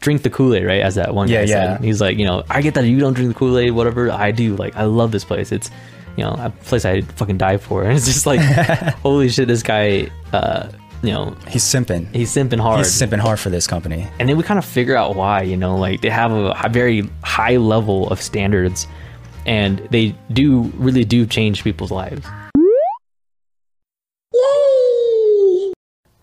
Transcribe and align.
drink 0.00 0.22
the 0.22 0.30
Kool 0.30 0.54
Aid, 0.54 0.64
right? 0.64 0.80
As 0.80 0.94
that 0.96 1.14
one 1.14 1.28
Yeah, 1.28 1.42
guy 1.42 1.46
said. 1.46 1.84
He's 1.84 2.00
like, 2.00 2.18
you 2.18 2.24
know, 2.26 2.42
I 2.50 2.62
get 2.62 2.74
that 2.74 2.84
you 2.86 2.98
don't 2.98 3.12
drink 3.14 3.32
the 3.32 3.38
Kool 3.38 3.58
Aid, 3.58 3.72
whatever. 3.72 4.10
I 4.10 4.30
do. 4.32 4.56
Like, 4.56 4.74
I 4.76 4.84
love 4.84 5.12
this 5.12 5.24
place. 5.24 5.52
It's, 5.52 5.70
you 6.16 6.24
know, 6.24 6.32
a 6.38 6.50
place 6.64 6.84
I 6.84 7.02
fucking 7.02 7.38
die 7.38 7.58
for. 7.58 7.84
And 7.84 7.96
it's 7.96 8.06
just 8.06 8.26
like, 8.26 8.40
holy 9.02 9.28
shit, 9.28 9.46
this 9.48 9.62
guy, 9.62 10.10
uh, 10.32 10.70
you 11.02 11.12
know, 11.12 11.34
He's 11.48 11.64
simping. 11.64 12.12
he's 12.14 12.30
simping 12.34 12.60
hard. 12.60 12.78
He's 12.78 12.88
simping 12.88 13.20
hard 13.20 13.38
for 13.40 13.48
this 13.50 13.66
company. 13.66 14.06
and 14.18 14.28
then 14.28 14.36
we 14.36 14.42
kind 14.42 14.58
of 14.58 14.64
figure 14.66 14.96
out 14.96 15.16
why 15.16 15.40
you 15.42 15.56
know 15.56 15.74
like 15.76 16.02
they 16.02 16.10
have 16.10 16.30
a, 16.30 16.68
very 16.68 17.08
high 17.24 17.56
level 17.56 18.06
of 18.10 18.20
standards 18.20 18.86
and 19.46 19.78
they 19.90 20.14
do 20.32 20.62
really 20.76 21.02
do 21.04 21.24
change 21.24 21.64
people's 21.64 21.90
lives 21.90 22.26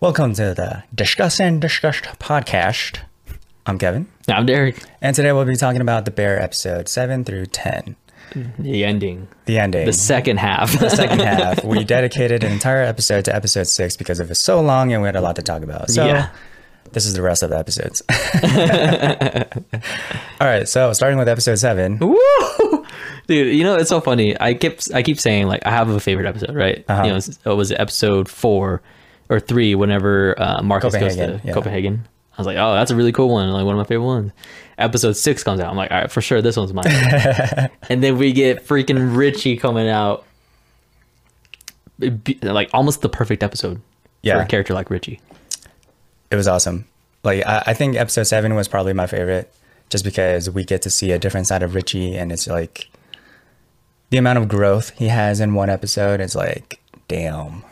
Welcome 0.00 0.32
to 0.34 0.54
the 0.54 0.84
Discuss 0.94 1.40
and 1.40 1.60
Disgust 1.60 2.04
podcast. 2.20 3.00
I'm 3.68 3.78
Kevin, 3.78 4.06
i'm 4.28 4.46
derek 4.46 4.82
and 5.02 5.14
today 5.14 5.30
we'll 5.32 5.44
be 5.44 5.54
talking 5.54 5.82
about 5.82 6.06
the 6.06 6.10
Bear 6.10 6.40
episode 6.40 6.88
7 6.88 7.22
through 7.24 7.46
10. 7.46 7.96
the 8.58 8.82
ending 8.84 9.28
The 9.44 9.58
ending. 9.58 9.84
the 9.84 9.92
second 9.92 10.38
half 10.38 10.78
the 10.78 10.88
second 10.88 11.20
half. 11.32 11.62
We 11.64 11.84
dedicated 11.84 12.44
an 12.44 12.52
entire 12.52 12.82
episode 12.82 13.26
to 13.26 13.34
episode 13.36 13.66
6 13.66 13.96
because 13.98 14.20
it 14.20 14.28
was 14.28 14.40
so 14.40 14.62
long 14.62 14.92
and 14.94 15.02
we 15.02 15.06
had 15.08 15.16
a 15.16 15.20
lot 15.20 15.36
to 15.36 15.42
talk 15.42 15.62
about. 15.62 15.90
So 15.90 16.06
Yeah. 16.06 16.30
this 16.92 17.04
is 17.04 17.12
the 17.12 17.20
rest 17.20 17.42
of 17.42 17.50
the 17.50 17.58
episodes. 17.58 18.00
All 20.40 20.46
right, 20.46 20.66
so 20.66 20.94
starting 20.94 21.18
with 21.18 21.28
episode 21.28 21.56
7. 21.56 21.98
Woo! 21.98 22.16
dude 23.26 23.54
you 23.54 23.64
know 23.64 23.74
it's 23.76 23.90
so 23.90 24.00
funny 24.00 24.34
i 24.40 24.54
keep 24.54 24.78
i 24.94 25.02
keep 25.02 25.20
saying 25.20 25.46
like 25.46 25.60
i 25.66 25.70
have 25.70 25.90
a 25.90 26.00
favorite 26.00 26.26
episode 26.26 26.54
right 26.54 26.82
Uh-huh. 26.88 27.02
you 27.04 27.10
know 27.10 27.18
it 27.52 27.56
was 27.56 27.70
episode 27.72 28.26
four 28.26 28.80
or 29.28 29.38
three 29.38 29.74
whenever 29.74 30.34
uh 30.40 30.62
marcus 30.62 30.94
goes 30.94 31.02
Copenhagen, 31.14 31.40
to 31.40 31.46
yeah. 31.46 31.52
copenhagen 31.52 32.08
i 32.38 32.40
was 32.40 32.46
like 32.46 32.56
oh 32.56 32.72
that's 32.74 32.90
a 32.90 32.96
really 32.96 33.12
cool 33.12 33.28
one 33.28 33.50
like 33.50 33.64
one 33.66 33.74
of 33.74 33.78
my 33.78 33.84
favorite 33.84 34.06
ones 34.06 34.32
episode 34.78 35.12
six 35.12 35.42
comes 35.44 35.60
out 35.60 35.68
i'm 35.70 35.76
like 35.76 35.90
all 35.90 35.98
right 36.00 36.10
for 36.10 36.20
sure 36.22 36.40
this 36.40 36.56
one's 36.56 36.72
mine 36.72 36.86
and 37.90 38.02
then 38.02 38.16
we 38.16 38.32
get 38.32 38.66
freaking 38.66 39.14
richie 39.16 39.56
coming 39.56 39.88
out 39.88 40.24
be- 41.98 42.38
like 42.42 42.70
almost 42.72 43.02
the 43.02 43.08
perfect 43.08 43.42
episode 43.42 43.76
for 43.76 43.82
Yeah. 44.22 44.42
a 44.42 44.46
character 44.46 44.74
like 44.74 44.90
richie 44.90 45.20
It 46.30 46.36
was 46.36 46.46
awesome. 46.46 46.86
Like 47.24 47.44
I, 47.46 47.62
I 47.68 47.74
think 47.74 47.96
episode 47.96 48.24
7 48.24 48.54
was 48.54 48.68
probably 48.68 48.92
my 48.92 49.06
favorite 49.06 49.52
just 49.90 50.04
because 50.04 50.48
we 50.50 50.62
get 50.64 50.82
to 50.82 50.90
see 50.90 51.10
a 51.12 51.18
different 51.18 51.46
side 51.46 51.62
of 51.62 51.74
Richie 51.74 52.14
and 52.16 52.30
it's 52.30 52.46
like 52.46 52.90
the 54.10 54.18
amount 54.18 54.38
of 54.38 54.46
growth 54.48 54.90
he 54.98 55.08
has 55.08 55.40
in 55.40 55.54
one 55.54 55.70
episode 55.70 56.20
is 56.20 56.36
like 56.36 56.78
damn. 57.08 57.64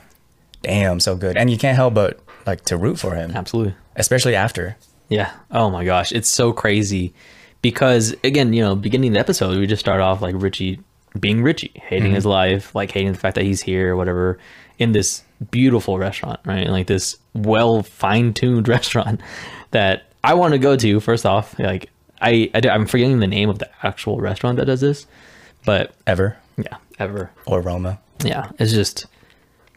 Damn, 0.62 0.98
so 0.98 1.14
good. 1.14 1.36
And 1.36 1.50
you 1.50 1.58
can't 1.58 1.76
help 1.76 1.94
but 1.94 2.18
like 2.46 2.64
to 2.64 2.76
root 2.76 2.98
for 2.98 3.14
him, 3.14 3.30
absolutely 3.32 3.74
especially 3.96 4.34
after. 4.34 4.76
Yeah. 5.08 5.32
Oh 5.50 5.70
my 5.70 5.84
gosh, 5.84 6.12
it's 6.12 6.28
so 6.28 6.52
crazy 6.52 7.12
because 7.62 8.14
again, 8.24 8.52
you 8.52 8.62
know, 8.62 8.76
beginning 8.76 9.10
of 9.10 9.14
the 9.14 9.20
episode, 9.20 9.58
we 9.58 9.66
just 9.66 9.80
start 9.80 10.00
off 10.00 10.22
like 10.22 10.34
Richie 10.38 10.80
being 11.18 11.42
Richie, 11.42 11.72
hating 11.74 12.06
mm-hmm. 12.06 12.14
his 12.14 12.26
life, 12.26 12.74
like 12.74 12.90
hating 12.90 13.12
the 13.12 13.18
fact 13.18 13.34
that 13.36 13.44
he's 13.44 13.62
here 13.62 13.94
or 13.94 13.96
whatever 13.96 14.38
in 14.78 14.92
this 14.92 15.22
beautiful 15.50 15.98
restaurant, 15.98 16.40
right? 16.44 16.68
Like 16.68 16.86
this 16.86 17.16
well 17.34 17.82
fine-tuned 17.82 18.68
restaurant 18.76 19.20
that 19.70 20.10
I 20.22 20.34
want 20.34 20.52
to 20.52 20.58
go 20.58 20.76
to 20.76 21.00
first 21.00 21.24
off. 21.24 21.58
Like 21.58 21.90
I, 22.20 22.50
I 22.54 22.60
am 22.68 22.86
forgetting 22.86 23.20
the 23.20 23.26
name 23.26 23.48
of 23.48 23.58
the 23.58 23.70
actual 23.82 24.20
restaurant 24.20 24.58
that 24.58 24.66
does 24.66 24.80
this, 24.80 25.06
but 25.64 25.94
Ever 26.06 26.36
yeah, 26.56 26.78
ever 26.98 27.30
or 27.44 27.60
Roma. 27.60 27.98
yeah, 28.24 28.50
it's 28.58 28.72
just 28.72 29.06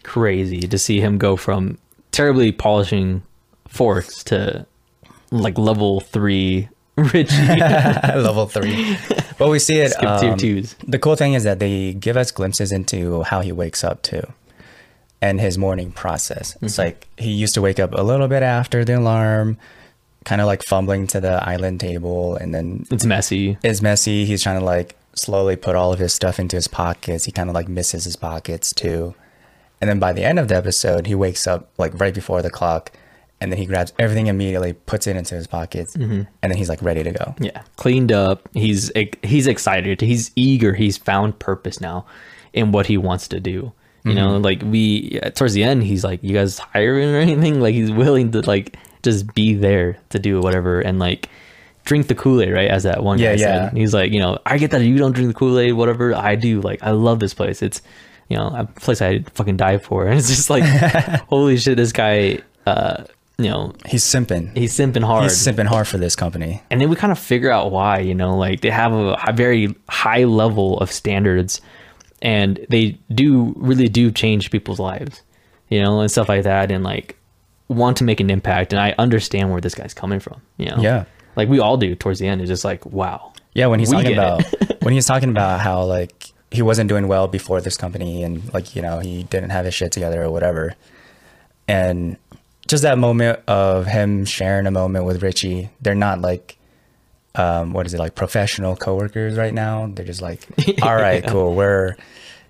crazy 0.03 0.61
to 0.61 0.77
see 0.77 1.01
him 1.01 1.17
go 1.17 1.35
from 1.35 1.77
terribly 2.11 2.51
polishing 2.51 3.21
forks 3.69 4.23
to 4.25 4.65
like 5.31 5.57
level 5.57 6.01
three 6.01 6.69
Richie. 6.99 7.37
Level 7.55 8.45
3. 8.47 8.97
But 9.37 9.47
we 9.47 9.57
see 9.59 9.77
it 9.79 9.91
Skip 9.93 10.03
um, 10.03 10.37
twos. 10.37 10.75
The 10.85 10.99
cool 10.99 11.15
thing 11.15 11.33
is 11.33 11.45
that 11.45 11.59
they 11.59 11.93
give 11.93 12.17
us 12.17 12.29
glimpses 12.29 12.73
into 12.73 13.23
how 13.23 13.39
he 13.39 13.53
wakes 13.53 13.85
up 13.85 14.01
too 14.01 14.21
and 15.21 15.39
his 15.39 15.57
morning 15.57 15.93
process. 15.93 16.57
It's 16.61 16.73
Mm-hmm. 16.73 16.81
like 16.81 17.07
he 17.17 17.31
used 17.31 17.53
to 17.53 17.61
wake 17.61 17.79
up 17.79 17.93
a 17.93 18.01
little 18.01 18.27
bit 18.27 18.43
after 18.43 18.83
the 18.83 18.97
alarm, 18.97 19.57
kind 20.25 20.41
of 20.41 20.47
like 20.47 20.61
fumbling 20.63 21.07
to 21.07 21.21
the 21.21 21.41
island 21.47 21.79
table 21.79 22.35
and 22.35 22.53
then 22.53 22.85
It's 22.91 23.05
messy. 23.05 23.57
it's 23.63 23.81
messy. 23.81 24.25
He's 24.25 24.43
trying 24.43 24.59
to 24.59 24.65
like 24.65 24.97
slowly 25.13 25.55
put 25.55 25.77
all 25.77 25.93
of 25.93 25.99
his 25.99 26.13
stuff 26.13 26.37
into 26.37 26.57
his 26.57 26.67
pockets. 26.67 27.23
He 27.23 27.31
kind 27.31 27.49
of 27.49 27.55
like 27.55 27.69
misses 27.69 28.03
his 28.03 28.17
pockets 28.17 28.73
too. 28.73 29.15
And 29.79 29.89
then 29.89 29.99
by 29.99 30.11
the 30.11 30.25
end 30.25 30.37
of 30.37 30.49
the 30.49 30.55
episode, 30.57 31.07
he 31.07 31.15
wakes 31.15 31.47
up 31.47 31.69
like 31.77 31.97
right 31.97 32.13
before 32.13 32.41
the 32.41 32.49
clock 32.49 32.91
and 33.41 33.51
then 33.51 33.57
he 33.59 33.65
grabs 33.65 33.93
everything 33.99 34.27
immediately, 34.27 34.73
puts 34.73 35.07
it 35.07 35.15
into 35.15 35.35
his 35.35 35.47
pockets, 35.47 35.95
Mm-hmm. 35.95 36.21
and 36.41 36.51
then 36.51 36.57
he's 36.57 36.69
like 36.69 36.81
ready 36.81 37.03
to 37.03 37.11
go. 37.11 37.35
Yeah, 37.39 37.61
cleaned 37.77 38.11
up. 38.11 38.49
He's 38.53 38.91
he's 39.23 39.47
excited. 39.47 40.01
He's 40.01 40.31
eager. 40.35 40.73
He's 40.73 40.97
found 40.97 41.39
purpose 41.39 41.79
now 41.81 42.05
in 42.53 42.71
what 42.71 42.85
he 42.87 42.97
wants 42.97 43.27
to 43.29 43.39
do. 43.39 43.71
You 44.05 44.13
know, 44.15 44.31
Mm-hmm. 44.31 44.43
like 44.43 44.61
we 44.63 45.19
towards 45.35 45.53
the 45.53 45.63
end, 45.63 45.83
he's 45.83 46.03
like, 46.03 46.23
"You 46.23 46.33
guys 46.33 46.57
hiring 46.57 47.09
or 47.09 47.17
anything?" 47.17 47.59
Like 47.61 47.75
he's 47.75 47.91
willing 47.91 48.31
to 48.31 48.41
like 48.41 48.77
just 49.03 49.33
be 49.33 49.53
there 49.53 49.97
to 50.09 50.19
do 50.19 50.39
whatever 50.41 50.79
and 50.81 50.99
like 50.99 51.29
drink 51.85 52.07
the 52.07 52.15
Kool 52.15 52.41
Aid, 52.41 52.51
right? 52.53 52.69
As 52.69 52.83
that 52.83 53.03
one 53.03 53.19
Yeah, 53.19 53.35
guy 53.35 53.41
yeah. 53.41 53.69
said. 53.69 53.77
He's 53.77 53.93
like, 53.93 54.11
you 54.11 54.19
know, 54.19 54.37
I 54.45 54.57
get 54.57 54.71
that 54.71 54.81
you 54.81 54.97
don't 54.97 55.11
drink 55.13 55.27
the 55.29 55.33
Kool 55.33 55.57
Aid, 55.59 55.73
whatever. 55.73 56.13
I 56.15 56.35
do. 56.35 56.61
Like, 56.61 56.81
I 56.83 56.91
love 56.91 57.19
this 57.19 57.33
place. 57.33 57.61
It's 57.61 57.81
you 58.29 58.37
know 58.37 58.47
a 58.55 58.65
place 58.79 59.01
I 59.01 59.19
fucking 59.33 59.57
die 59.57 59.77
for, 59.79 60.05
and 60.07 60.17
it's 60.17 60.29
just 60.29 60.49
like, 60.49 60.63
holy 61.29 61.57
shit, 61.57 61.77
this 61.77 61.91
guy. 61.91 62.39
uh 62.65 63.03
you 63.39 63.49
know, 63.49 63.73
He's 63.87 64.03
simping. 64.03 64.55
he's 64.55 64.73
simping 64.77 65.03
hard 65.03 65.23
He's 65.23 65.37
simping 65.47 65.65
hard 65.65 65.87
for 65.87 65.97
this 65.97 66.15
company. 66.15 66.61
and 66.69 66.79
then 66.81 66.89
we 66.89 66.95
kind 66.95 67.11
of 67.11 67.17
figure 67.17 67.49
out 67.51 67.71
why 67.71 67.99
you 67.99 68.13
know 68.13 68.35
like 68.37 68.61
they 68.61 68.69
have 68.69 68.93
a, 68.93 69.13
a 69.27 69.33
very 69.33 69.73
high 69.89 70.25
level 70.25 70.77
of 70.79 70.91
standards 70.91 71.61
and 72.21 72.59
they 72.69 72.97
do 73.13 73.53
really 73.57 73.87
do 73.87 74.11
change 74.11 74.51
people's 74.51 74.79
lives 74.79 75.21
you 75.69 75.81
know 75.81 76.01
and 76.01 76.11
stuff 76.11 76.27
like 76.27 76.43
that 76.43 76.69
and 76.69 76.83
like 76.83 77.15
want 77.69 77.95
to 77.97 78.03
make 78.03 78.19
an 78.19 78.29
impact 78.29 78.73
and 78.73 78.79
i 78.81 78.93
understand 78.97 79.51
where 79.51 79.61
this 79.61 79.73
guy's 79.75 79.93
coming 79.93 80.19
from 80.19 80.41
you 80.57 80.65
know 80.65 80.77
Yeah. 80.79 81.05
like 81.37 81.47
we 81.47 81.59
all 81.59 81.77
do 81.77 81.95
towards 81.95 82.19
the 82.19 82.27
end 82.27 82.41
it's 82.41 82.49
just 82.49 82.65
like 82.65 82.85
wow 82.85 83.31
Yeah, 83.53 83.67
when 83.67 83.79
he's 83.79 83.91
talking 83.91 84.13
about 84.13 84.43
when 84.83 84.93
he's 84.93 85.05
talking 85.05 85.29
about 85.29 85.59
how 85.61 85.83
like 85.83 86.33
he 86.51 86.61
wasn't 86.61 86.89
doing 86.89 87.07
well 87.07 87.27
before 87.27 87.61
this 87.61 87.77
company 87.77 88.23
and 88.23 88.51
like 88.53 88.75
you 88.75 88.81
know 88.81 88.99
he 88.99 89.23
didn't 89.23 89.51
have 89.51 89.63
his 89.65 89.73
shit 89.75 89.91
together 89.93 90.23
or 90.23 90.29
whatever, 90.31 90.75
and 91.67 92.17
just 92.69 92.83
that 92.83 92.97
moment 92.97 93.39
of 93.47 93.87
him 93.87 94.23
sharing 94.25 94.67
a 94.67 94.71
moment 94.71 95.03
with 95.05 95.23
Richie, 95.23 95.69
they're 95.81 95.95
not 95.95 96.21
like. 96.21 96.55
Um, 97.35 97.73
what 97.73 97.85
is 97.85 97.93
it 97.93 97.99
like 97.99 98.15
professional 98.15 98.75
coworkers 98.75 99.37
right 99.37 99.53
now? 99.53 99.89
They're 99.93 100.03
just 100.05 100.21
like, 100.21 100.41
all 100.81 100.95
right, 100.95 101.25
cool. 101.25 101.53
We're 101.53 101.95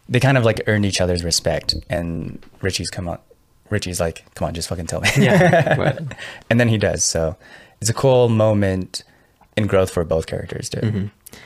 they 0.07 0.19
kind 0.19 0.37
of 0.37 0.45
like 0.45 0.61
earned 0.67 0.85
each 0.85 1.01
other's 1.01 1.23
respect, 1.23 1.75
and 1.89 2.43
Richie's 2.61 2.89
come 2.89 3.07
on. 3.09 3.19
Richie's 3.69 3.99
like, 3.99 4.25
come 4.35 4.47
on, 4.47 4.53
just 4.53 4.69
fucking 4.69 4.87
tell 4.87 5.01
me. 5.01 5.09
yeah 5.17 5.99
and 6.49 6.59
then 6.59 6.69
he 6.69 6.77
does. 6.77 7.03
So 7.03 7.35
it's 7.81 7.89
a 7.89 7.93
cool 7.93 8.29
moment 8.29 9.03
in 9.57 9.67
growth 9.67 9.91
for 9.91 10.03
both 10.03 10.25
characters 10.27 10.69
too. 10.69 10.79
Mm-hmm. 10.79 11.05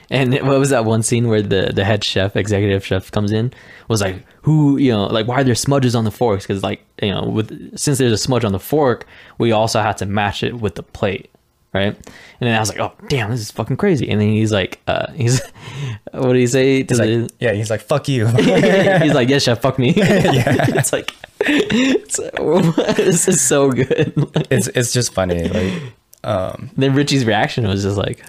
And 0.10 0.34
what 0.48 0.60
was 0.60 0.70
that 0.70 0.86
one 0.86 1.04
scene 1.04 1.28
where 1.28 1.42
the 1.42 1.72
the 1.74 1.84
head 1.84 2.04
chef, 2.04 2.36
executive 2.36 2.86
chef, 2.86 3.12
comes 3.12 3.32
in? 3.32 3.54
Was 3.88 4.02
like, 4.02 4.26
who 4.42 4.78
you 4.78 4.92
know, 4.92 5.06
like 5.06 5.28
why 5.28 5.42
are 5.42 5.44
there 5.44 5.56
smudges 5.56 5.96
on 5.96 6.04
the 6.04 6.12
forks? 6.12 6.46
Because 6.46 6.64
like 6.64 6.82
you 7.02 7.10
know, 7.12 7.24
with 7.24 7.78
since 7.78 7.98
there's 7.98 8.12
a 8.12 8.18
smudge 8.18 8.44
on 8.46 8.52
the 8.52 8.60
fork, 8.60 9.06
we 9.38 9.52
also 9.52 9.82
had 9.82 9.98
to 9.98 10.06
match 10.06 10.44
it 10.44 10.56
with 10.56 10.76
the 10.76 10.84
plate, 10.84 11.30
right? 11.74 11.96
And 11.96 12.48
then 12.50 12.56
I 12.56 12.60
was 12.60 12.70
like, 12.70 12.80
oh 12.80 12.94
damn, 13.10 13.32
this 13.32 13.40
is 13.42 13.52
fucking 13.52 13.78
crazy. 13.78 14.10
And 14.10 14.22
then 14.22 14.30
he's 14.30 14.52
like, 14.52 14.80
uh, 14.88 15.12
he's 15.14 15.42
what 16.12 16.34
did 16.34 16.40
he 16.40 16.48
say 16.48 16.84
to 16.84 16.94
He's 16.94 16.98
the? 17.00 17.22
like, 17.22 17.32
yeah, 17.40 17.54
he's 17.54 17.70
like, 17.70 17.82
fuck 17.82 18.08
you. 18.08 18.28
he's 18.38 19.14
like, 19.14 19.30
yes, 19.30 19.44
chef, 19.44 19.62
fuck 19.62 19.80
me. 19.80 19.94
yeah, 19.94 20.66
it's 20.78 20.94
like, 20.94 21.12
it's, 21.46 22.18
this 22.98 23.28
is 23.28 23.42
so 23.42 23.72
good. 23.72 24.14
it's 24.50 24.68
it's 24.68 24.94
just 24.94 25.14
funny. 25.14 25.48
Like, 25.50 25.74
um, 26.24 26.70
then 26.78 26.94
Richie's 26.94 27.26
reaction 27.26 27.68
was 27.68 27.84
just 27.84 27.98
like, 27.98 28.24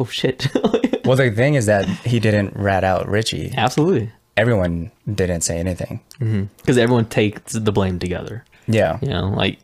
oh 0.00 0.04
shit. 0.06 0.46
well, 1.04 1.16
the 1.16 1.30
thing 1.34 1.54
is 1.54 1.66
that 1.66 1.86
he 1.86 2.20
didn't 2.20 2.54
rat 2.56 2.84
out 2.84 3.08
Richie. 3.08 3.52
Absolutely. 3.56 4.10
Everyone 4.36 4.90
didn't 5.12 5.42
say 5.42 5.58
anything. 5.58 6.00
because 6.18 6.78
everyone 6.78 7.04
takes 7.06 7.52
the 7.52 7.72
blame 7.72 7.98
together. 7.98 8.44
Yeah, 8.66 8.98
You 9.02 9.08
know, 9.08 9.28
like 9.28 9.58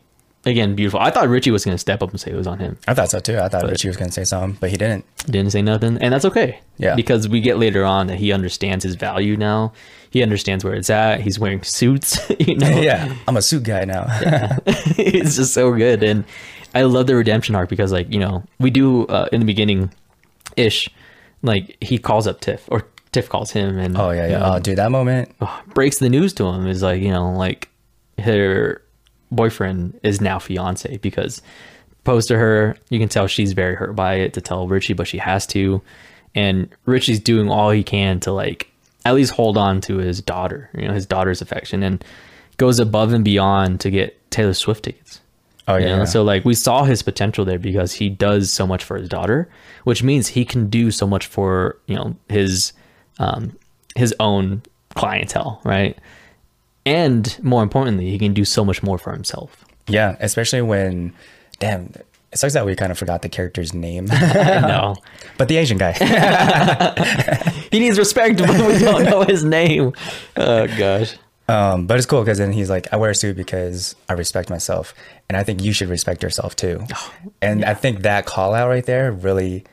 again, 0.45 0.75
beautiful. 0.75 0.99
I 0.99 1.09
thought 1.09 1.27
Richie 1.29 1.51
was 1.51 1.63
going 1.65 1.73
to 1.75 1.79
step 1.79 2.03
up 2.03 2.11
and 2.11 2.19
say 2.19 2.31
it 2.31 2.35
was 2.35 2.47
on 2.47 2.59
him. 2.59 2.77
I 2.87 2.93
thought 2.93 3.09
so 3.09 3.19
too. 3.19 3.37
I 3.39 3.47
thought 3.49 3.63
Richie 3.63 3.87
was 3.87 3.97
gonna 3.97 4.11
say 4.11 4.23
something, 4.25 4.57
but 4.59 4.69
he 4.69 4.77
didn't. 4.77 5.05
Didn't 5.25 5.51
say 5.51 5.61
nothing, 5.61 5.97
and 5.99 6.13
that's 6.13 6.25
okay. 6.25 6.59
Yeah. 6.77 6.95
because 6.95 7.27
we 7.27 7.39
get 7.41 7.57
later 7.57 7.83
on 7.85 8.07
that 8.07 8.17
he 8.17 8.31
understands 8.31 8.83
his 8.83 8.95
value 8.95 9.35
now. 9.37 9.73
He 10.11 10.23
understands 10.23 10.63
where 10.63 10.73
it's 10.73 10.89
at. 10.89 11.21
He's 11.21 11.39
wearing 11.39 11.63
suits. 11.63 12.19
You 12.39 12.55
know, 12.57 12.69
yeah, 12.79 13.13
I'm 13.27 13.37
a 13.37 13.41
suit 13.41 13.63
guy 13.63 13.85
now. 13.85 14.05
it's 14.97 15.35
just 15.35 15.53
so 15.53 15.71
good, 15.73 16.01
and 16.03 16.23
I 16.73 16.83
love 16.83 17.07
the 17.07 17.15
redemption 17.15 17.53
arc 17.55 17.69
because, 17.69 17.91
like, 17.91 18.11
you 18.11 18.19
know, 18.19 18.43
we 18.59 18.69
do 18.71 19.05
uh, 19.07 19.27
in 19.31 19.39
the 19.41 19.45
beginning, 19.45 19.91
ish, 20.59 20.89
like 21.41 21.77
he 21.81 21.97
calls 21.97 22.27
up 22.27 22.41
Tiff 22.41 22.65
or 22.69 22.85
Tiff 23.11 23.29
calls 23.29 23.51
him, 23.51 23.77
and 23.79 23.97
oh 23.97 24.11
yeah, 24.11 24.25
you 24.25 24.31
yeah. 24.33 24.39
know, 24.39 24.53
Oh, 24.55 24.59
dude, 24.59 24.77
that 24.77 24.91
moment. 24.91 25.31
breaks 25.73 25.97
the 25.99 26.09
news 26.09 26.33
to 26.33 26.45
him 26.45 26.67
is 26.67 26.83
like 26.83 27.01
you 27.01 27.11
know 27.11 27.31
like 27.31 27.69
her 28.19 28.81
boyfriend 29.31 29.99
is 30.03 30.19
now 30.21 30.39
fiance 30.39 30.97
because 30.97 31.41
proposed 32.03 32.27
to 32.29 32.37
her. 32.37 32.75
You 32.89 32.99
can 32.99 33.09
tell 33.09 33.27
she's 33.27 33.53
very 33.53 33.75
hurt 33.75 33.95
by 33.95 34.15
it 34.15 34.33
to 34.33 34.41
tell 34.41 34.67
Richie, 34.67 34.93
but 34.93 35.07
she 35.07 35.17
has 35.17 35.45
to. 35.47 35.81
And 36.35 36.69
Richie's 36.85 37.19
doing 37.19 37.49
all 37.49 37.71
he 37.71 37.83
can 37.83 38.19
to 38.21 38.31
like 38.31 38.69
at 39.05 39.15
least 39.15 39.31
hold 39.31 39.57
on 39.57 39.81
to 39.81 39.97
his 39.97 40.21
daughter, 40.21 40.69
you 40.75 40.87
know, 40.87 40.93
his 40.93 41.05
daughter's 41.05 41.41
affection, 41.41 41.81
and 41.83 42.03
goes 42.57 42.79
above 42.79 43.13
and 43.13 43.23
beyond 43.23 43.79
to 43.81 43.89
get 43.89 44.15
Taylor 44.31 44.53
Swift 44.53 44.83
tickets. 44.83 45.21
Oh 45.69 45.77
yeah. 45.77 46.03
So 46.05 46.23
like 46.23 46.43
we 46.45 46.55
saw 46.55 46.83
his 46.83 47.03
potential 47.03 47.45
there 47.45 47.59
because 47.59 47.93
he 47.93 48.09
does 48.09 48.51
so 48.51 48.65
much 48.65 48.83
for 48.83 48.97
his 48.97 49.07
daughter, 49.07 49.47
which 49.83 50.01
means 50.01 50.29
he 50.29 50.43
can 50.43 50.67
do 50.69 50.89
so 50.89 51.05
much 51.05 51.27
for 51.27 51.77
you 51.85 51.95
know 51.95 52.15
his 52.27 52.73
um, 53.19 53.55
his 53.95 54.13
own 54.19 54.63
clientele, 54.95 55.61
right? 55.63 55.97
And 56.85 57.37
more 57.43 57.61
importantly, 57.61 58.09
he 58.09 58.17
can 58.17 58.33
do 58.33 58.43
so 58.45 58.65
much 58.65 58.81
more 58.81 58.97
for 58.97 59.11
himself. 59.11 59.63
yeah, 59.87 60.15
especially 60.19 60.61
when, 60.61 61.13
damn, 61.59 61.93
it 62.31 62.37
sucks 62.37 62.53
that 62.53 62.65
we 62.65 62.75
kind 62.75 62.91
of 62.91 62.97
forgot 62.97 63.21
the 63.21 63.29
character's 63.29 63.73
name, 63.73 64.05
no, 64.35 64.95
but 65.37 65.49
the 65.49 65.57
Asian 65.57 65.77
guy. 65.77 65.91
he 67.71 67.79
needs 67.79 67.99
respect, 67.99 68.39
but 68.39 68.49
we 68.49 68.79
don't 68.79 69.03
know 69.03 69.21
his 69.21 69.43
name. 69.43 69.93
Oh 70.35 70.65
gosh. 70.65 71.15
Um, 71.49 71.87
but 71.87 71.97
it's 71.97 72.05
cool 72.05 72.21
because 72.21 72.37
then 72.37 72.53
he's 72.53 72.69
like, 72.69 72.91
I 72.93 72.97
wear 72.97 73.09
a 73.09 73.15
suit 73.15 73.35
because 73.35 73.95
I 74.07 74.13
respect 74.13 74.49
myself, 74.49 74.93
and 75.27 75.35
I 75.35 75.43
think 75.43 75.63
you 75.63 75.73
should 75.73 75.89
respect 75.89 76.21
yourself 76.21 76.55
too. 76.55 76.83
and 77.41 77.65
I 77.65 77.73
think 77.73 78.03
that 78.03 78.25
call 78.25 78.53
out 78.53 78.69
right 78.69 78.85
there 78.85 79.11
really, 79.11 79.65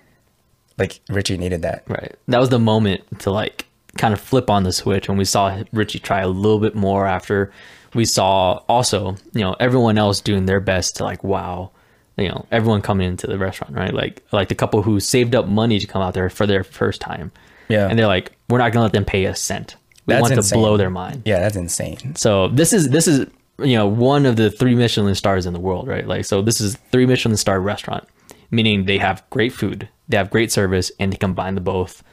like 0.79 1.01
Richie 1.09 1.37
needed 1.37 1.63
that. 1.63 1.85
Right. 1.87 2.15
That 2.29 2.41
was 2.41 2.49
the 2.49 2.59
moment 2.59 3.21
to 3.21 3.31
like 3.31 3.67
kind 3.99 4.15
of 4.15 4.21
flip 4.21 4.51
on 4.51 4.65
the 4.65 4.73
switch 4.73 5.09
when 5.09 5.19
we 5.19 5.25
saw 5.25 5.63
Richie 5.73 5.99
try 5.99 6.21
a 6.21 6.29
little 6.29 6.61
bit 6.61 6.75
more 6.75 7.07
after 7.07 7.53
we 7.95 8.05
saw 8.05 8.63
also, 8.69 9.17
you 9.33 9.41
know, 9.41 9.57
everyone 9.61 9.99
else 9.99 10.21
doing 10.21 10.47
their 10.47 10.61
best 10.61 10.97
to 10.97 11.05
like 11.05 11.23
wow, 11.25 11.71
you 12.17 12.29
know, 12.29 12.47
everyone 12.51 12.83
coming 12.83 13.09
into 13.09 13.27
the 13.27 13.39
restaurant, 13.39 13.75
right? 13.75 13.93
Like 13.93 14.23
like 14.33 14.49
the 14.49 14.55
couple 14.55 14.83
who 14.83 15.01
saved 15.01 15.35
up 15.35 15.47
money 15.47 15.79
to 15.79 15.87
come 15.87 16.03
out 16.03 16.15
there 16.15 16.31
for 16.31 16.47
their 16.47 16.65
first 16.65 17.01
time. 17.01 17.33
Yeah. 17.69 17.89
And 17.89 17.99
they're 17.99 18.07
like, 18.07 18.33
we're 18.49 18.59
not 18.59 18.73
gonna 18.73 18.85
let 18.85 18.93
them 18.93 19.05
pay 19.05 19.25
a 19.25 19.35
cent. 19.35 19.77
We 20.07 20.15
That's 20.15 20.23
want 20.23 20.35
insane. 20.35 20.59
to 20.59 20.63
blow 20.63 20.77
their 20.77 20.91
mind. 20.91 21.23
Yeah, 21.25 21.41
that's 21.41 21.57
insane. 21.57 22.15
So 22.15 22.49
this 22.49 22.73
is 22.73 22.91
this 22.91 23.09
is 23.09 23.27
you 23.59 23.77
know 23.77 23.87
one 23.87 24.25
of 24.25 24.37
the 24.37 24.51
three 24.51 24.75
Michelin 24.77 25.15
stars 25.17 25.47
in 25.47 25.53
the 25.53 25.61
world, 25.61 25.89
right? 25.89 26.07
Like 26.07 26.25
so 26.25 26.43
this 26.43 26.61
is 26.61 26.77
three 26.93 27.07
Michelin 27.07 27.37
star 27.37 27.61
restaurant, 27.61 28.05
meaning 28.53 28.85
they 28.85 28.99
have 28.99 29.25
great 29.31 29.53
food, 29.53 29.89
they 30.09 30.17
have 30.17 30.31
great 30.31 30.53
service, 30.53 30.93
and 31.01 31.13
they 31.13 31.17
combine 31.17 31.57
the 31.57 31.61
both 31.61 32.05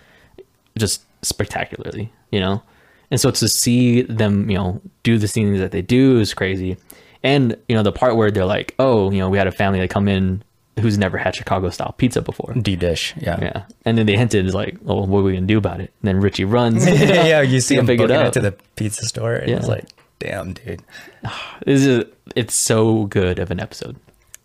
just 0.78 1.04
spectacularly, 1.22 2.12
you 2.32 2.40
know. 2.40 2.64
And 3.12 3.22
so 3.22 3.30
to 3.30 3.48
see 3.48 4.02
them, 4.02 4.50
you 4.50 4.58
know, 4.58 4.82
do 5.04 5.20
the 5.20 5.28
things 5.28 5.60
that 5.60 5.72
they 5.72 5.84
do 5.84 6.20
is 6.20 6.34
crazy. 6.34 6.78
And 7.22 7.56
you 7.70 7.76
know 7.76 7.84
the 7.84 7.92
part 7.92 8.16
where 8.16 8.32
they're 8.32 8.46
like, 8.46 8.74
oh, 8.80 9.12
you 9.12 9.20
know, 9.20 9.30
we 9.30 9.38
had 9.38 9.48
a 9.48 9.52
family 9.52 9.80
that 9.80 9.92
come 9.92 10.08
in 10.08 10.44
who's 10.80 10.98
never 10.98 11.18
had 11.18 11.36
Chicago 11.36 11.70
style 11.70 11.94
pizza 11.98 12.22
before. 12.22 12.54
Deep 12.54 12.80
dish. 12.80 13.14
Yeah. 13.18 13.40
Yeah, 13.42 13.64
and 13.86 13.98
then 13.98 14.06
they 14.06 14.18
hinted 14.18 14.46
is 14.46 14.54
like, 14.56 14.78
oh, 14.88 15.06
what 15.06 15.20
are 15.20 15.24
we 15.24 15.34
gonna 15.34 15.46
do 15.46 15.58
about 15.58 15.80
it? 15.82 15.92
And 16.02 16.08
then 16.08 16.20
Richie 16.20 16.46
runs. 16.58 16.86
yeah, 16.88 17.42
you 17.42 17.60
see 17.60 17.76
him 17.76 17.86
pick 17.86 18.00
it 18.00 18.12
up. 18.12 18.34
to 18.34 18.40
the 18.40 18.54
pizza 18.76 19.06
store, 19.06 19.34
and 19.36 19.52
it's 19.52 19.68
like, 19.68 19.86
damn, 20.20 20.54
dude, 20.54 20.82
This 21.66 21.86
is 21.86 22.06
it's 22.36 22.56
so 22.56 23.06
good 23.06 23.40
of 23.40 23.52
an 23.52 23.60
episode. 23.60 23.96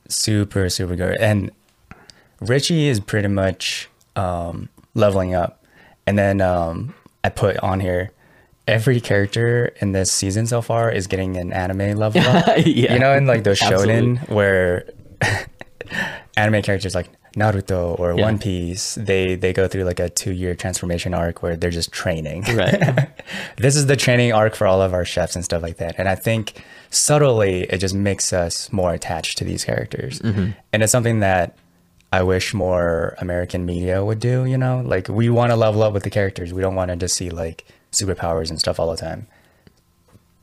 super, 0.09 0.69
super 0.69 0.97
good. 0.97 1.17
And 1.19 1.51
Richie 2.41 2.89
is 2.89 3.01
pretty 3.01 3.29
much 3.29 3.89
um, 4.17 4.69
leveling 4.95 5.35
up. 5.35 5.65
And 6.07 6.19
then 6.19 6.41
um, 6.41 6.95
I 7.25 7.29
put 7.31 7.57
on 7.59 7.81
here, 7.81 8.11
every 8.67 9.01
character 9.01 9.73
in 9.81 9.93
this 9.93 10.11
season 10.13 10.47
so 10.47 10.61
far 10.63 10.91
is 10.91 11.07
getting 11.07 11.37
an 11.37 11.53
anime 11.53 11.97
level 11.97 12.21
up. 12.23 12.47
Yeah. 12.67 12.93
You 12.95 12.99
know, 12.99 13.15
in 13.15 13.27
like 13.27 13.45
those 13.45 13.59
shonen 13.61 14.19
Absolutely. 14.21 14.35
where 14.35 14.89
anime 16.39 16.63
characters 16.63 16.95
like 16.95 17.09
Naruto 17.37 17.99
or 18.01 18.15
Yeah. 18.15 18.23
One 18.25 18.39
Piece, 18.39 18.95
they 18.95 19.35
they 19.37 19.53
go 19.53 19.69
through 19.69 19.85
like 19.85 20.01
a 20.01 20.09
two 20.09 20.33
year 20.33 20.55
transformation 20.55 21.13
arc 21.15 21.43
where 21.43 21.57
they're 21.57 21.71
just 21.81 21.93
training. 21.93 22.43
Right. 22.55 23.09
this 23.57 23.77
is 23.77 23.87
the 23.87 23.97
training 23.97 24.33
arc 24.33 24.55
for 24.55 24.67
all 24.67 24.81
of 24.83 24.93
our 24.95 25.05
chefs 25.05 25.35
and 25.37 25.45
stuff 25.45 25.63
like 25.63 25.77
that. 25.77 25.95
And 25.99 26.09
I 26.09 26.15
think 26.15 26.63
subtly 26.91 27.63
it 27.65 27.79
just 27.79 27.95
makes 27.95 28.33
us 28.33 28.73
more 28.73 28.93
attached 28.95 29.39
to 29.39 29.45
these 29.45 29.65
characters. 29.65 30.21
Mm-hmm. 30.21 30.51
And 30.73 30.83
it's 30.83 30.93
something 30.93 31.21
that 31.21 31.57
I 32.13 32.23
wish 32.23 32.55
more 32.55 33.15
American 33.19 33.67
media 33.67 34.03
would 34.05 34.19
do, 34.21 34.47
you 34.47 34.57
know? 34.57 34.81
Like 34.85 35.09
we 35.09 35.29
want 35.29 35.51
to 35.53 35.57
level 35.57 35.83
up 35.83 35.93
with 35.93 36.05
the 36.05 36.11
characters. 36.11 36.53
We 36.55 36.63
don't 36.63 36.75
want 36.75 36.91
to 36.91 36.97
just 36.97 37.15
see 37.15 37.29
like 37.31 37.67
superpowers 37.93 38.49
and 38.51 38.59
stuff 38.59 38.81
all 38.81 38.91
the 38.91 38.97
time. 38.97 39.27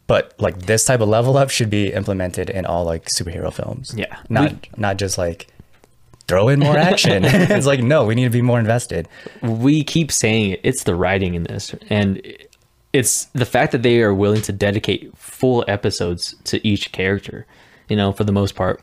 But 0.08 0.34
like 0.38 0.60
this 0.68 0.86
type 0.86 1.02
of 1.02 1.10
level 1.10 1.36
up 1.38 1.50
should 1.50 1.72
be 1.72 1.92
implemented 1.92 2.50
in 2.52 2.66
all 2.66 2.86
like 2.86 3.06
superhero 3.06 3.52
films. 3.52 3.94
Yeah. 3.98 4.16
Not 4.30 4.52
We- 4.52 4.60
not 4.78 4.98
just 4.98 5.18
like 5.18 5.48
throw 6.28 6.50
in 6.50 6.60
more 6.60 6.78
action. 6.78 7.24
it's 7.26 7.66
like 7.66 7.82
no, 7.82 8.06
we 8.06 8.16
need 8.16 8.26
to 8.26 8.30
be 8.30 8.42
more 8.42 8.60
invested. 8.60 9.08
we 9.42 9.84
keep 9.84 10.12
saying 10.12 10.52
it. 10.52 10.60
It's 10.64 10.84
the 10.84 10.96
writing 10.96 11.36
in 11.36 11.44
this, 11.44 11.76
and 11.90 12.22
it's 12.94 13.26
the 13.34 13.46
fact 13.46 13.72
that 13.72 13.84
they 13.84 14.02
are 14.02 14.14
willing 14.14 14.42
to 14.44 14.52
dedicate 14.52 15.16
full 15.18 15.66
episodes 15.68 16.36
to 16.46 16.66
each 16.68 16.92
character. 16.92 17.46
You 17.90 17.96
know, 17.96 18.12
for 18.12 18.24
the 18.24 18.32
most 18.32 18.56
part, 18.56 18.82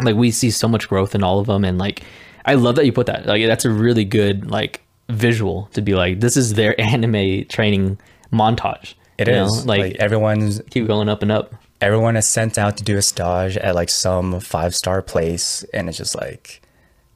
like 0.00 0.16
we 0.16 0.30
see 0.30 0.50
so 0.50 0.68
much 0.68 0.88
growth 0.88 1.14
in 1.14 1.22
all 1.22 1.38
of 1.38 1.46
them, 1.46 1.64
and 1.64 1.78
like 1.78 2.02
I 2.44 2.54
love 2.54 2.76
that 2.76 2.86
you 2.86 2.92
put 2.92 3.06
that. 3.06 3.26
Like 3.26 3.46
that's 3.46 3.64
a 3.64 3.70
really 3.70 4.04
good 4.04 4.50
like 4.50 4.82
visual 5.08 5.68
to 5.72 5.82
be 5.82 5.94
like 5.94 6.20
this 6.20 6.36
is 6.36 6.54
their 6.54 6.80
anime 6.80 7.44
training 7.46 7.98
montage. 8.32 8.94
It 9.18 9.28
is 9.28 9.64
like, 9.64 9.80
like 9.80 9.96
everyone's 9.96 10.60
keep 10.70 10.86
going 10.86 11.08
up 11.08 11.22
and 11.22 11.32
up. 11.32 11.54
Everyone 11.80 12.16
is 12.16 12.26
sent 12.26 12.58
out 12.58 12.76
to 12.76 12.84
do 12.84 12.96
a 12.96 13.02
stage 13.02 13.56
at 13.56 13.74
like 13.74 13.88
some 13.90 14.40
five 14.40 14.74
star 14.74 15.02
place 15.02 15.64
and 15.74 15.88
it's 15.88 15.98
just 15.98 16.14
like 16.14 16.62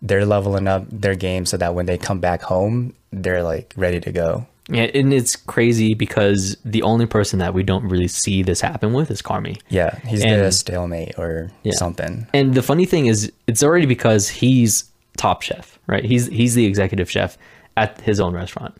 they're 0.02 0.24
leveling 0.26 0.66
up 0.68 0.84
their 0.90 1.14
game 1.14 1.44
so 1.46 1.56
that 1.56 1.74
when 1.74 1.86
they 1.86 1.98
come 1.98 2.20
back 2.20 2.42
home 2.42 2.94
they're 3.12 3.42
like 3.42 3.72
ready 3.76 4.00
to 4.00 4.12
go 4.12 4.46
Yeah, 4.68 4.84
and 4.94 5.12
it's 5.12 5.34
crazy 5.36 5.94
because 5.94 6.56
the 6.64 6.82
only 6.82 7.06
person 7.06 7.38
that 7.40 7.54
we 7.54 7.62
don't 7.62 7.84
really 7.88 8.08
see 8.08 8.42
this 8.42 8.60
happen 8.60 8.92
with 8.92 9.10
is 9.10 9.20
Carmi. 9.22 9.60
yeah 9.68 9.98
he's 10.06 10.20
the 10.22 10.28
And- 10.28 10.54
stalemate 10.54 11.18
or 11.18 11.50
Yeah. 11.62 11.72
something 11.74 12.26
And 12.34 12.54
the 12.54 12.62
funny 12.62 12.84
thing 12.86 13.06
is, 13.06 13.32
it's 13.46 13.62
already 13.62 13.86
because 13.86 14.28
he's 14.28 14.84
top 15.16 15.42
chef, 15.42 15.78
right? 15.86 16.04
He's 16.04 16.26
he's 16.28 16.54
the 16.54 16.64
executive 16.66 17.10
chef 17.10 17.36
at 17.76 18.00
his 18.00 18.20
own 18.20 18.32
restaurant, 18.34 18.74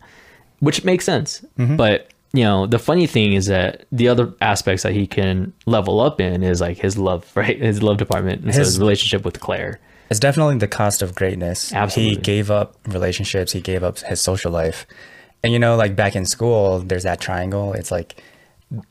which 0.61 0.85
makes 0.85 1.05
sense. 1.05 1.45
Mm-hmm. 1.59 1.77
But 1.77 2.09
you 2.33 2.45
know, 2.45 2.67
the 2.67 2.79
funny 2.79 3.07
thing 3.07 3.33
is 3.33 3.47
that 3.47 3.85
the 3.91 4.09
other 4.09 4.33
aspects 4.41 4.83
that 4.85 4.93
he 4.93 5.07
can 5.07 5.53
level 5.67 6.01
up 6.01 6.21
in 6.21 6.43
is 6.43 6.61
like 6.61 6.79
his 6.79 6.97
love, 6.97 7.31
right? 7.35 7.59
His 7.61 7.83
love 7.83 7.97
department, 7.99 8.45
and 8.45 8.53
so 8.55 8.61
His- 8.61 8.69
his 8.69 8.79
relationship 8.79 9.25
with 9.25 9.41
Claire. 9.41 9.81
it's 10.11 10.21
definitely 10.21 10.59
the 10.59 10.69
cost 10.69 11.03
of 11.03 11.15
greatness. 11.15 11.73
Absolutely. 11.73 12.17
he 12.17 12.21
gave 12.21 12.51
up 12.51 12.77
relationships. 12.89 13.53
He 13.53 13.61
gave 13.61 13.83
up 13.83 13.99
his 13.99 14.21
social 14.21 14.51
life. 14.53 14.87
And 15.43 15.53
you 15.53 15.59
know 15.59 15.75
like 15.77 15.97
back 15.97 16.15
in 16.17 16.27
school 16.27 16.81
there's 16.81 17.05
that 17.05 17.21
triangle. 17.21 17.73
It's 17.73 17.91
like 17.91 18.23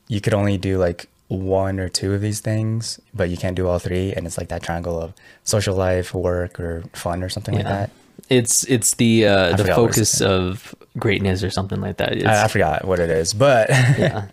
you 0.08 0.20
could 0.20 0.34
only 0.34 0.58
do 0.58 0.78
like 0.78 1.08
one 1.28 1.78
or 1.78 1.88
two 1.88 2.12
of 2.12 2.20
these 2.20 2.40
things 2.40 2.98
but 3.14 3.30
you 3.30 3.36
can't 3.36 3.54
do 3.54 3.68
all 3.68 3.78
three. 3.78 4.12
And 4.12 4.26
it's 4.26 4.36
like 4.36 4.48
that 4.48 4.62
triangle 4.62 5.00
of 5.00 5.12
social 5.44 5.76
life 5.76 6.12
work 6.12 6.58
or 6.58 6.82
fun 6.92 7.22
or 7.22 7.28
something 7.28 7.54
like 7.54 7.64
that. 7.64 7.90
It's 8.28 8.64
it's 8.64 8.94
the 8.96 9.26
uh, 9.26 9.56
the 9.56 9.64
focus 9.66 10.20
of 10.20 10.74
greatness 11.00 11.42
or 11.42 11.50
something 11.50 11.80
like 11.80 11.96
that. 11.96 12.26
I, 12.26 12.44
I 12.44 12.48
forgot 12.48 12.84
what 12.84 12.98
it 12.98 13.10
is, 13.10 13.32
but 13.34 13.68
yeah. 13.70 14.28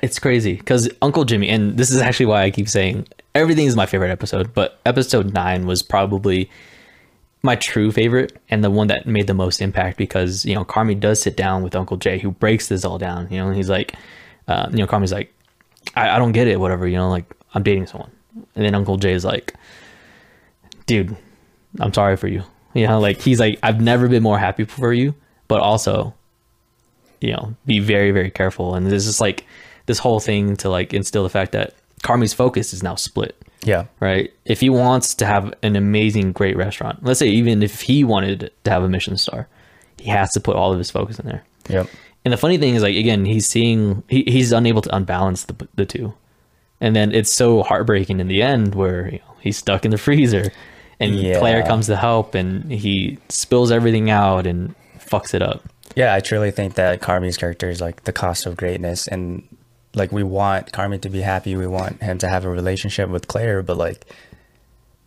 It's 0.00 0.18
crazy 0.18 0.54
because 0.54 0.88
Uncle 1.00 1.24
Jimmy, 1.24 1.48
and 1.48 1.76
this 1.76 1.90
is 1.90 2.00
actually 2.00 2.26
why 2.26 2.42
I 2.42 2.50
keep 2.50 2.68
saying 2.68 3.08
everything 3.34 3.66
is 3.66 3.76
my 3.76 3.86
favorite 3.86 4.10
episode, 4.10 4.54
but 4.54 4.80
episode 4.86 5.32
nine 5.32 5.66
was 5.66 5.82
probably 5.82 6.50
my 7.42 7.56
true 7.56 7.90
favorite 7.90 8.38
and 8.48 8.62
the 8.62 8.70
one 8.70 8.86
that 8.86 9.06
made 9.06 9.26
the 9.26 9.34
most 9.34 9.60
impact 9.60 9.98
because, 9.98 10.44
you 10.44 10.54
know, 10.54 10.64
Carmi 10.64 10.98
does 10.98 11.20
sit 11.20 11.36
down 11.36 11.62
with 11.62 11.74
Uncle 11.74 11.96
Jay 11.96 12.18
who 12.18 12.30
breaks 12.30 12.68
this 12.68 12.84
all 12.84 12.98
down, 12.98 13.28
you 13.30 13.38
know, 13.38 13.48
and 13.48 13.56
he's 13.56 13.68
like, 13.68 13.94
uh, 14.46 14.68
you 14.70 14.78
know, 14.78 14.86
Carmi's 14.86 15.12
like, 15.12 15.34
I, 15.96 16.10
I 16.10 16.18
don't 16.18 16.32
get 16.32 16.46
it, 16.46 16.60
whatever, 16.60 16.86
you 16.86 16.96
know, 16.96 17.10
like 17.10 17.24
I'm 17.54 17.62
dating 17.62 17.86
someone. 17.86 18.10
And 18.54 18.64
then 18.64 18.74
Uncle 18.74 18.96
Jay 18.96 19.12
is 19.12 19.24
like, 19.24 19.54
dude, 20.86 21.16
I'm 21.80 21.92
sorry 21.92 22.16
for 22.16 22.28
you. 22.28 22.44
You 22.74 22.86
know, 22.86 23.00
like 23.00 23.20
he's 23.20 23.40
like, 23.40 23.58
I've 23.62 23.80
never 23.80 24.08
been 24.08 24.22
more 24.22 24.38
happy 24.38 24.64
for 24.64 24.92
you, 24.92 25.14
but 25.52 25.60
also 25.60 26.14
you 27.22 27.32
know, 27.32 27.54
be 27.66 27.78
very, 27.78 28.10
very 28.10 28.30
careful. 28.30 28.74
And 28.74 28.90
there's 28.90 29.06
just 29.06 29.20
like 29.20 29.46
this 29.86 29.98
whole 29.98 30.20
thing 30.20 30.56
to 30.56 30.68
like 30.68 30.92
instill 30.92 31.22
the 31.22 31.30
fact 31.30 31.52
that 31.52 31.74
Carmi's 32.02 32.34
focus 32.34 32.72
is 32.72 32.82
now 32.82 32.96
split, 32.96 33.40
yeah, 33.64 33.86
right? 34.00 34.32
If 34.44 34.60
he 34.60 34.68
wants 34.68 35.14
to 35.14 35.24
have 35.26 35.54
an 35.62 35.76
amazing, 35.76 36.32
great 36.32 36.56
restaurant, 36.56 37.04
let's 37.04 37.20
say 37.20 37.28
even 37.28 37.62
if 37.62 37.80
he 37.80 38.02
wanted 38.02 38.50
to 38.64 38.70
have 38.70 38.82
a 38.82 38.88
Michelin 38.88 39.16
star, 39.16 39.46
he 39.98 40.10
has 40.10 40.32
to 40.32 40.40
put 40.40 40.56
all 40.56 40.72
of 40.72 40.78
his 40.78 40.90
focus 40.90 41.20
in 41.20 41.26
there. 41.26 41.44
yep, 41.68 41.86
And 42.24 42.32
the 42.32 42.36
funny 42.36 42.58
thing 42.58 42.74
is, 42.74 42.82
like, 42.82 42.96
again, 42.96 43.24
he's 43.24 43.48
seeing, 43.48 44.02
he, 44.08 44.24
he's 44.24 44.50
unable 44.50 44.82
to 44.82 44.94
unbalance 44.94 45.44
the, 45.44 45.68
the 45.76 45.86
two. 45.86 46.14
And 46.80 46.96
then 46.96 47.14
it's 47.14 47.32
so 47.32 47.62
heartbreaking 47.62 48.18
in 48.18 48.26
the 48.26 48.42
end 48.42 48.74
where 48.74 49.06
you 49.06 49.18
know, 49.18 49.34
he's 49.40 49.56
stuck 49.56 49.84
in 49.84 49.92
the 49.92 49.98
freezer 49.98 50.50
and 50.98 51.14
Yeah. 51.14 51.38
Claire 51.38 51.62
comes 51.62 51.86
to 51.86 51.96
help 51.96 52.34
and 52.34 52.72
he 52.72 53.18
spills 53.28 53.70
everything 53.70 54.10
out 54.10 54.44
and 54.48 54.74
fucks 55.12 55.34
it 55.34 55.42
up. 55.42 55.62
yeah. 55.94 56.14
I 56.14 56.20
truly 56.20 56.50
think 56.50 56.74
that 56.74 57.00
Carmi's 57.00 57.36
character 57.36 57.68
is 57.68 57.80
like 57.80 58.04
the 58.04 58.12
cost 58.12 58.46
of 58.46 58.56
greatness, 58.56 59.06
and 59.06 59.46
like 59.94 60.10
we 60.12 60.22
want 60.22 60.72
Carmi 60.72 61.00
to 61.02 61.10
be 61.10 61.20
happy, 61.20 61.54
we 61.54 61.66
want 61.66 62.02
him 62.02 62.18
to 62.18 62.28
have 62.28 62.44
a 62.44 62.48
relationship 62.48 63.08
with 63.10 63.28
Claire, 63.28 63.62
but 63.62 63.76
like 63.76 64.06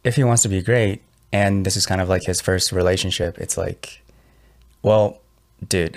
if 0.04 0.16
he 0.16 0.24
wants 0.24 0.44
to 0.44 0.50
be 0.50 0.62
great, 0.62 1.02
and 1.34 1.66
this 1.66 1.76
is 1.76 1.86
kind 1.86 2.00
of 2.02 2.08
like 2.08 2.24
his 2.24 2.40
first 2.40 2.72
relationship, 2.72 3.40
it's 3.40 3.58
like, 3.58 4.02
well, 4.84 5.20
dude, 5.68 5.96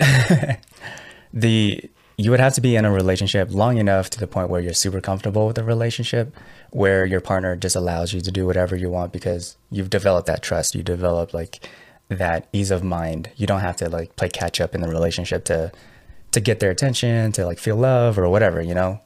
the 1.33 1.89
you 2.17 2.31
would 2.31 2.41
have 2.41 2.53
to 2.53 2.61
be 2.61 2.75
in 2.75 2.83
a 2.83 2.91
relationship 2.91 3.49
long 3.53 3.77
enough 3.77 4.09
to 4.09 4.19
the 4.19 4.27
point 4.27 4.49
where 4.49 4.59
you're 4.59 4.73
super 4.73 4.99
comfortable 4.99 5.47
with 5.47 5.55
the 5.55 5.63
relationship, 5.63 6.35
where 6.71 7.05
your 7.05 7.21
partner 7.21 7.55
just 7.55 7.77
allows 7.77 8.11
you 8.11 8.19
to 8.19 8.29
do 8.29 8.45
whatever 8.45 8.75
you 8.75 8.89
want 8.89 9.13
because 9.13 9.55
you've 9.71 9.89
developed 9.89 10.27
that 10.27 10.41
trust, 10.41 10.75
you 10.75 10.83
develop 10.83 11.33
like 11.33 11.69
that 12.09 12.47
ease 12.51 12.71
of 12.71 12.83
mind. 12.83 13.29
You 13.35 13.47
don't 13.47 13.59
have 13.61 13.75
to 13.77 13.89
like 13.89 14.15
play 14.15 14.29
catch 14.29 14.59
up 14.59 14.73
in 14.75 14.81
the 14.81 14.87
relationship 14.89 15.45
to 15.45 15.71
to 16.31 16.39
get 16.39 16.59
their 16.59 16.69
attention, 16.71 17.31
to 17.33 17.45
like 17.45 17.57
feel 17.59 17.75
love 17.75 18.19
or 18.19 18.27
whatever, 18.29 18.61
you 18.61 18.73
know. 18.75 18.99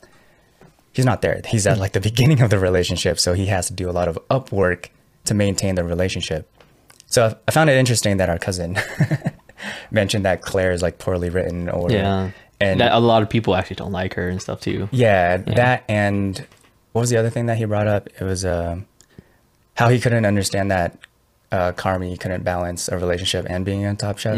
He's 0.93 1.05
not 1.05 1.21
there. 1.21 1.41
He's 1.47 1.65
at 1.67 1.77
like 1.77 1.93
the 1.93 2.01
beginning 2.09 2.41
of 2.41 2.49
the 2.49 2.59
relationship, 2.59 3.19
so 3.19 3.33
he 3.33 3.45
has 3.47 3.67
to 3.67 3.73
do 3.73 3.89
a 3.89 3.91
lot 3.91 4.07
of 4.07 4.17
upwork 4.29 4.87
to 5.25 5.33
maintain 5.33 5.75
the 5.75 5.83
relationship. 5.83 6.49
So 7.07 7.37
I 7.47 7.51
found 7.51 7.69
it 7.69 7.77
interesting 7.77 8.17
that 8.17 8.29
our 8.29 8.37
cousin 8.39 8.77
mentioned 9.91 10.25
that 10.25 10.41
Claire 10.41 10.71
is 10.71 10.81
like 10.81 10.97
poorly 10.97 11.29
written 11.29 11.69
or 11.69 11.91
Yeah. 11.91 12.31
and 12.59 12.79
that 12.79 12.91
a 12.91 12.99
lot 12.99 13.21
of 13.23 13.29
people 13.29 13.55
actually 13.55 13.75
don't 13.77 13.91
like 13.91 14.13
her 14.15 14.27
and 14.29 14.41
stuff 14.41 14.61
too. 14.61 14.89
yeah, 14.91 15.37
that 15.37 15.83
and 15.87 16.45
what 16.91 17.01
was 17.01 17.09
the 17.09 17.17
other 17.17 17.29
thing 17.29 17.45
that 17.47 17.57
he 17.57 17.65
brought 17.65 17.87
up? 17.87 18.07
It 18.19 18.23
was 18.23 18.45
uh, 18.45 18.77
how 19.75 19.89
he 19.89 19.99
couldn't 19.99 20.25
understand 20.25 20.71
that 20.71 20.97
uh, 21.53 21.71
Carmi 21.73 22.19
couldn't 22.19 22.43
balance 22.43 22.89
a 22.89 22.97
relationship 22.97 23.45
and 23.49 23.63
being 23.63 23.85
a 23.85 23.95
top 23.95 24.17
chef. 24.17 24.37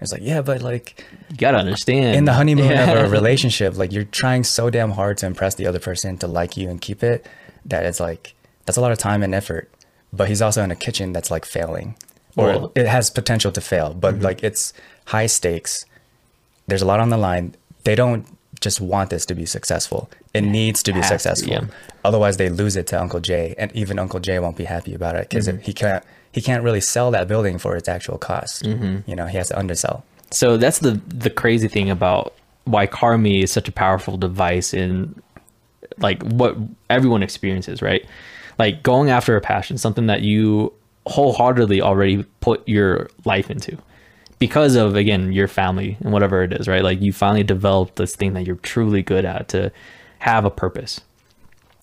It's 0.00 0.12
like, 0.12 0.22
yeah, 0.24 0.40
but 0.42 0.62
like 0.62 1.04
You 1.30 1.36
gotta 1.36 1.58
understand. 1.58 2.16
in 2.16 2.24
the 2.24 2.32
honeymoon 2.32 2.70
Yeah. 2.70 2.92
of 2.92 3.06
a 3.06 3.08
relationship, 3.20 3.76
like 3.76 3.92
you're 3.92 4.04
trying 4.22 4.42
so 4.44 4.70
damn 4.70 4.92
hard 4.92 5.18
to 5.18 5.26
impress 5.26 5.54
the 5.56 5.66
other 5.66 5.78
person 5.88 6.16
to 6.18 6.26
like 6.26 6.56
you 6.56 6.68
and 6.70 6.80
keep 6.80 7.02
it 7.02 7.26
that 7.66 7.84
it's 7.86 8.00
like 8.00 8.34
that's 8.66 8.76
a 8.76 8.80
lot 8.80 8.92
of 8.92 8.98
time 8.98 9.22
and 9.22 9.34
effort. 9.34 9.70
But 10.12 10.28
he's 10.28 10.42
also 10.42 10.62
in 10.62 10.70
a 10.70 10.76
kitchen 10.86 11.12
that's 11.12 11.30
like 11.30 11.44
failing, 11.44 11.96
or 12.36 12.46
Well- 12.46 12.60
Mm-hmm. 12.68 12.78
it 12.80 12.86
has 12.86 13.10
potential 13.10 13.50
to 13.52 13.60
fail. 13.60 13.94
But 13.94 14.20
like 14.20 14.42
it's 14.44 14.72
high 15.06 15.26
stakes. 15.26 15.86
There's 16.68 16.82
a 16.82 16.86
lot 16.86 17.00
on 17.00 17.10
the 17.10 17.18
line. 17.18 17.54
They 17.84 17.94
don't 17.94 18.26
just 18.60 18.80
want 18.80 19.10
this 19.10 19.26
to 19.26 19.34
be 19.34 19.46
successful. 19.46 20.08
It 20.32 20.42
needs 20.42 20.82
to 20.84 20.92
be 20.92 21.00
Has 21.00 21.08
to, 21.10 21.18
successful. 21.18 21.52
yeah. 21.52 21.64
Otherwise, 22.04 22.36
they 22.38 22.48
lose 22.48 22.76
it 22.76 22.86
to 22.88 23.00
Uncle 23.00 23.20
Jay, 23.20 23.54
and 23.58 23.70
even 23.72 23.98
Uncle 23.98 24.20
Jay 24.20 24.38
won't 24.38 24.56
be 24.56 24.64
happy 24.64 24.94
about 24.94 25.14
it 25.16 25.28
because 25.28 25.46
Mm-hmm. 25.48 25.58
he 25.68 25.72
can't 25.72 26.02
he 26.34 26.42
can't 26.42 26.64
really 26.64 26.80
sell 26.80 27.12
that 27.12 27.28
building 27.28 27.58
for 27.58 27.76
its 27.76 27.88
actual 27.88 28.18
cost. 28.18 28.64
Mm-hmm. 28.64 29.08
You 29.08 29.14
know, 29.14 29.26
he 29.26 29.36
has 29.36 29.48
to 29.48 29.58
undersell. 29.58 30.04
So 30.32 30.56
that's 30.56 30.80
the 30.80 31.00
the 31.06 31.30
crazy 31.30 31.68
thing 31.68 31.90
about 31.90 32.34
why 32.64 32.88
Carmi 32.88 33.44
is 33.44 33.52
such 33.52 33.68
a 33.68 33.72
powerful 33.72 34.16
device 34.16 34.74
in 34.74 35.14
like 35.98 36.20
what 36.24 36.56
everyone 36.90 37.22
experiences, 37.22 37.80
right? 37.80 38.04
Like 38.58 38.82
going 38.82 39.10
after 39.10 39.36
a 39.36 39.40
passion, 39.40 39.78
something 39.78 40.08
that 40.08 40.22
you 40.22 40.72
wholeheartedly 41.06 41.80
already 41.80 42.24
put 42.40 42.66
your 42.66 43.08
life 43.24 43.48
into 43.48 43.78
because 44.40 44.74
of 44.74 44.96
again 44.96 45.32
your 45.32 45.46
family 45.46 45.96
and 46.00 46.12
whatever 46.12 46.42
it 46.42 46.52
is, 46.52 46.66
right? 46.66 46.82
Like 46.82 47.00
you 47.00 47.12
finally 47.12 47.44
developed 47.44 47.94
this 47.94 48.16
thing 48.16 48.32
that 48.32 48.44
you're 48.44 48.56
truly 48.56 49.02
good 49.02 49.24
at 49.24 49.48
to 49.50 49.70
have 50.18 50.44
a 50.44 50.50
purpose. 50.50 51.00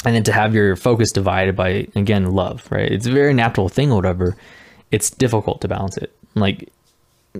And 0.04 0.16
then 0.16 0.24
to 0.24 0.32
have 0.32 0.56
your 0.56 0.76
focus 0.76 1.12
divided 1.12 1.56
by 1.56 1.88
again 1.96 2.32
love, 2.32 2.68
right? 2.72 2.92
It's 2.92 3.06
a 3.06 3.12
very 3.12 3.34
natural 3.34 3.70
thing 3.70 3.92
or 3.92 3.96
whatever. 3.96 4.36
It's 4.92 5.10
difficult 5.10 5.62
to 5.62 5.68
balance 5.68 5.98
it. 5.98 6.12
Like 6.36 6.70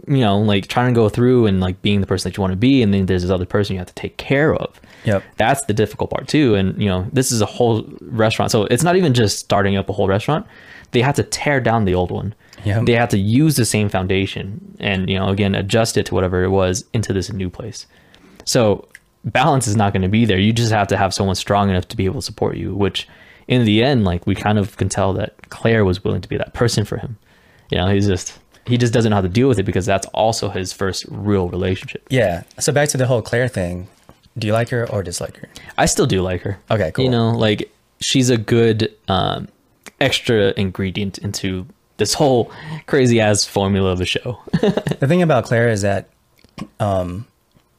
you 0.08 0.20
know, 0.20 0.40
like 0.40 0.68
trying 0.68 0.94
to 0.94 0.98
go 0.98 1.10
through 1.10 1.48
and 1.48 1.60
like 1.60 1.82
being 1.82 2.02
the 2.02 2.08
person 2.08 2.30
that 2.30 2.38
you 2.38 2.42
want 2.42 2.52
to 2.52 2.58
be, 2.58 2.82
and 2.82 2.94
then 2.94 3.06
there's 3.06 3.24
this 3.24 3.32
other 3.32 3.46
person 3.46 3.74
you 3.74 3.80
have 3.80 3.88
to 3.88 3.94
take 3.94 4.18
care 4.18 4.56
of. 4.56 4.80
Yep. 5.04 5.24
That's 5.38 5.66
the 5.66 5.74
difficult 5.74 6.10
part 6.10 6.28
too. 6.28 6.56
And 6.56 6.80
you 6.82 6.88
know, 6.88 7.08
this 7.12 7.32
is 7.32 7.42
a 7.42 7.46
whole 7.46 7.84
restaurant, 8.02 8.52
so 8.52 8.66
it's 8.66 8.84
not 8.84 8.96
even 8.96 9.14
just 9.14 9.40
starting 9.40 9.76
up 9.76 9.90
a 9.90 9.94
whole 9.94 10.08
restaurant. 10.08 10.46
They 10.92 11.02
have 11.02 11.16
to 11.16 11.24
tear 11.24 11.60
down 11.60 11.86
the 11.86 11.96
old 11.96 12.12
one. 12.12 12.34
Yep. 12.64 12.86
They 12.86 12.94
have 12.94 13.10
to 13.10 13.18
use 13.18 13.56
the 13.56 13.66
same 13.66 13.90
foundation, 13.90 14.78
and 14.80 15.10
you 15.10 15.18
know, 15.18 15.30
again, 15.30 15.56
adjust 15.56 15.98
it 15.98 16.06
to 16.08 16.16
whatever 16.16 16.44
it 16.44 16.50
was 16.50 16.86
into 16.94 17.12
this 17.12 17.32
new 17.32 17.50
place. 17.50 17.86
So 18.46 18.88
balance 19.26 19.68
is 19.68 19.76
not 19.76 19.94
going 19.94 20.02
to 20.02 20.10
be 20.10 20.26
there. 20.26 20.40
You 20.40 20.54
just 20.54 20.72
have 20.72 20.88
to 20.88 20.98
have 20.98 21.14
someone 21.14 21.36
strong 21.36 21.70
enough 21.70 21.88
to 21.90 21.98
be 21.98 22.06
able 22.06 22.22
to 22.22 22.26
support 22.26 22.58
you. 22.58 22.76
Which, 22.76 23.08
in 23.48 23.66
the 23.66 23.84
end, 23.84 24.04
like 24.04 24.26
we 24.26 24.36
kind 24.36 24.58
of 24.58 24.78
can 24.78 24.90
tell 24.90 25.14
that 25.14 25.50
Claire 25.50 25.86
was 25.86 26.04
willing 26.04 26.22
to 26.22 26.30
be 26.30 26.38
that 26.38 26.54
person 26.54 26.86
for 26.86 26.98
him. 26.98 27.18
You 27.70 27.78
know, 27.78 27.88
he's 27.88 28.08
just 28.08 28.40
he 28.66 28.78
just 28.78 28.94
doesn't 28.94 29.10
know 29.10 29.18
how 29.18 29.22
to 29.22 29.30
deal 29.30 29.48
with 29.48 29.60
it 29.60 29.64
because 29.64 29.86
that's 29.86 30.08
also 30.08 30.50
his 30.50 30.74
first 30.74 31.06
real 31.10 31.50
relationship. 31.50 32.06
Yeah. 32.10 32.44
So 32.60 32.72
back 32.72 32.90
to 32.90 32.98
the 32.98 33.08
whole 33.08 33.22
Claire 33.22 33.48
thing. 33.48 33.88
Do 34.38 34.48
you 34.48 34.54
like 34.54 34.70
her 34.70 34.90
or 34.90 35.04
dislike 35.04 35.36
her? 35.38 35.50
I 35.78 35.88
still 35.88 36.06
do 36.06 36.22
like 36.22 36.42
her. 36.42 36.58
Okay, 36.70 36.92
cool. 36.92 37.04
You 37.04 37.12
know, 37.12 37.32
like 37.32 37.70
she's 38.00 38.30
a 38.30 38.38
good 38.38 38.94
um, 39.10 39.50
extra 40.00 40.54
ingredient 40.56 41.18
into 41.18 41.66
this 41.98 42.14
whole 42.14 42.52
crazy 42.88 43.20
ass 43.20 43.44
formula 43.44 43.92
of 43.92 44.02
a 44.02 44.06
show. 44.06 44.40
The 45.02 45.08
thing 45.08 45.24
about 45.24 45.46
Claire 45.46 45.70
is 45.70 45.82
that 45.82 46.10
um, 46.80 47.26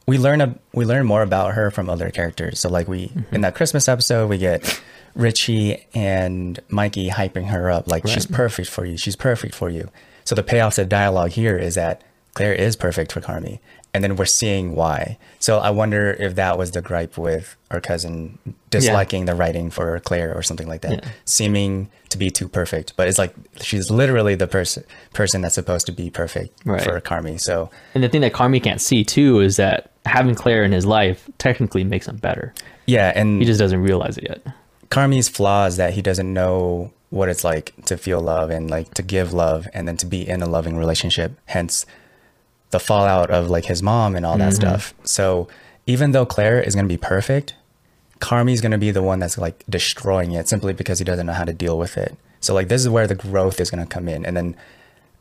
we 0.05 0.17
learn 0.17 0.41
a, 0.41 0.55
we 0.73 0.85
learn 0.85 1.05
more 1.05 1.21
about 1.21 1.53
her 1.53 1.71
from 1.71 1.89
other 1.89 2.09
characters. 2.09 2.59
So 2.59 2.69
like 2.69 2.87
we 2.87 3.03
in 3.03 3.09
mm-hmm. 3.09 3.41
that 3.41 3.55
Christmas 3.55 3.87
episode, 3.87 4.29
we 4.29 4.37
get 4.37 4.81
Richie 5.15 5.85
and 5.93 6.59
Mikey 6.69 7.09
hyping 7.09 7.47
her 7.47 7.69
up 7.69 7.87
like 7.87 8.07
she's 8.07 8.25
perfect 8.25 8.69
for 8.69 8.85
you. 8.85 8.97
She's 8.97 9.15
perfect 9.15 9.55
for 9.55 9.69
you. 9.69 9.89
So 10.25 10.35
the 10.35 10.43
payoff 10.43 10.75
to 10.75 10.85
dialogue 10.85 11.31
here 11.31 11.57
is 11.57 11.75
that 11.75 12.01
Claire 12.33 12.53
is 12.53 12.75
perfect 12.75 13.11
for 13.11 13.21
Carmi, 13.21 13.59
and 13.93 14.03
then 14.03 14.15
we're 14.15 14.25
seeing 14.25 14.75
why. 14.75 15.19
So 15.39 15.59
I 15.59 15.69
wonder 15.69 16.11
if 16.11 16.35
that 16.35 16.57
was 16.57 16.71
the 16.71 16.81
gripe 16.81 17.17
with 17.17 17.55
our 17.69 17.79
cousin 17.79 18.39
disliking 18.71 19.25
the 19.25 19.35
writing 19.35 19.69
for 19.69 19.99
Claire 19.99 20.33
or 20.35 20.41
something 20.41 20.67
like 20.67 20.81
that, 20.81 21.03
Yeah. 21.03 21.09
seeming 21.25 21.91
to 22.09 22.17
be 22.17 22.31
too 22.31 22.47
perfect. 22.47 22.95
But 22.95 23.07
it's 23.07 23.19
like 23.19 23.35
she's 23.61 23.91
literally 23.91 24.33
the 24.35 24.47
person 24.47 24.83
person 25.13 25.41
that's 25.41 25.55
supposed 25.55 25.85
to 25.85 25.91
be 25.91 26.09
perfect 26.09 26.59
Right. 26.65 26.81
for 26.81 26.99
Carmi. 27.01 27.39
So 27.39 27.69
and 27.93 28.03
the 28.03 28.09
thing 28.09 28.21
that 28.21 28.33
Carmi 28.33 28.61
can't 28.63 28.81
see 28.81 29.03
too 29.03 29.39
is 29.41 29.57
that 29.57 29.91
having 30.05 30.35
Claire 30.35 30.63
in 30.63 30.71
his 30.71 30.85
life 30.85 31.29
technically 31.37 31.83
makes 31.83 32.07
him 32.07 32.17
better. 32.17 32.53
yeah, 32.85 33.11
and 33.15 33.39
He 33.39 33.45
just 33.45 33.59
doesn't 33.59 33.81
realize 33.81 34.17
it 34.17 34.25
yet. 34.29 34.45
Carmi's 34.89 35.27
flaw 35.27 35.65
is 35.65 35.77
that 35.77 35.93
he 35.93 36.01
doesn't 36.01 36.31
know 36.31 36.91
what 37.09 37.29
it's 37.29 37.43
like 37.43 37.73
to 37.85 37.97
feel 37.97 38.19
love 38.19 38.49
and 38.49 38.69
like 38.69 38.93
to 38.95 39.03
give 39.03 39.33
love 39.33 39.67
and 39.73 39.87
then 39.87 39.97
to 39.97 40.05
be 40.05 40.27
in 40.27 40.41
a 40.41 40.47
loving 40.47 40.77
relationship. 40.77 41.33
Hence 41.45 41.85
the 42.71 42.79
fallout 42.79 43.29
of 43.29 43.49
like 43.49 43.65
his 43.65 43.81
mom 43.81 44.15
and 44.15 44.25
all 44.25 44.37
that 44.37 44.53
mm-hmm. 44.53 44.67
stuff. 44.67 44.93
So 45.03 45.47
even 45.85 46.11
though 46.11 46.25
Claire 46.25 46.59
is 46.59 46.75
going 46.75 46.85
to 46.85 46.93
be 46.93 46.97
perfect, 46.97 47.55
Carmi's 48.19 48.61
going 48.61 48.71
to 48.71 48.77
be 48.77 48.91
the 48.91 49.03
one 49.03 49.19
that's 49.19 49.37
like 49.37 49.63
destroying 49.69 50.31
it 50.31 50.47
simply 50.47 50.73
because 50.73 50.99
he 50.99 51.05
doesn't 51.05 51.25
know 51.25 51.33
how 51.33 51.43
to 51.43 51.53
deal 51.53 51.77
with 51.77 51.97
it. 51.97 52.15
So 52.39 52.53
like 52.53 52.67
this 52.67 52.81
is 52.81 52.89
where 52.89 53.07
the 53.07 53.15
growth 53.15 53.59
is 53.59 53.69
going 53.69 53.85
to 53.85 53.89
come 53.89 54.07
in 54.07 54.25
and 54.25 54.35
then 54.35 54.55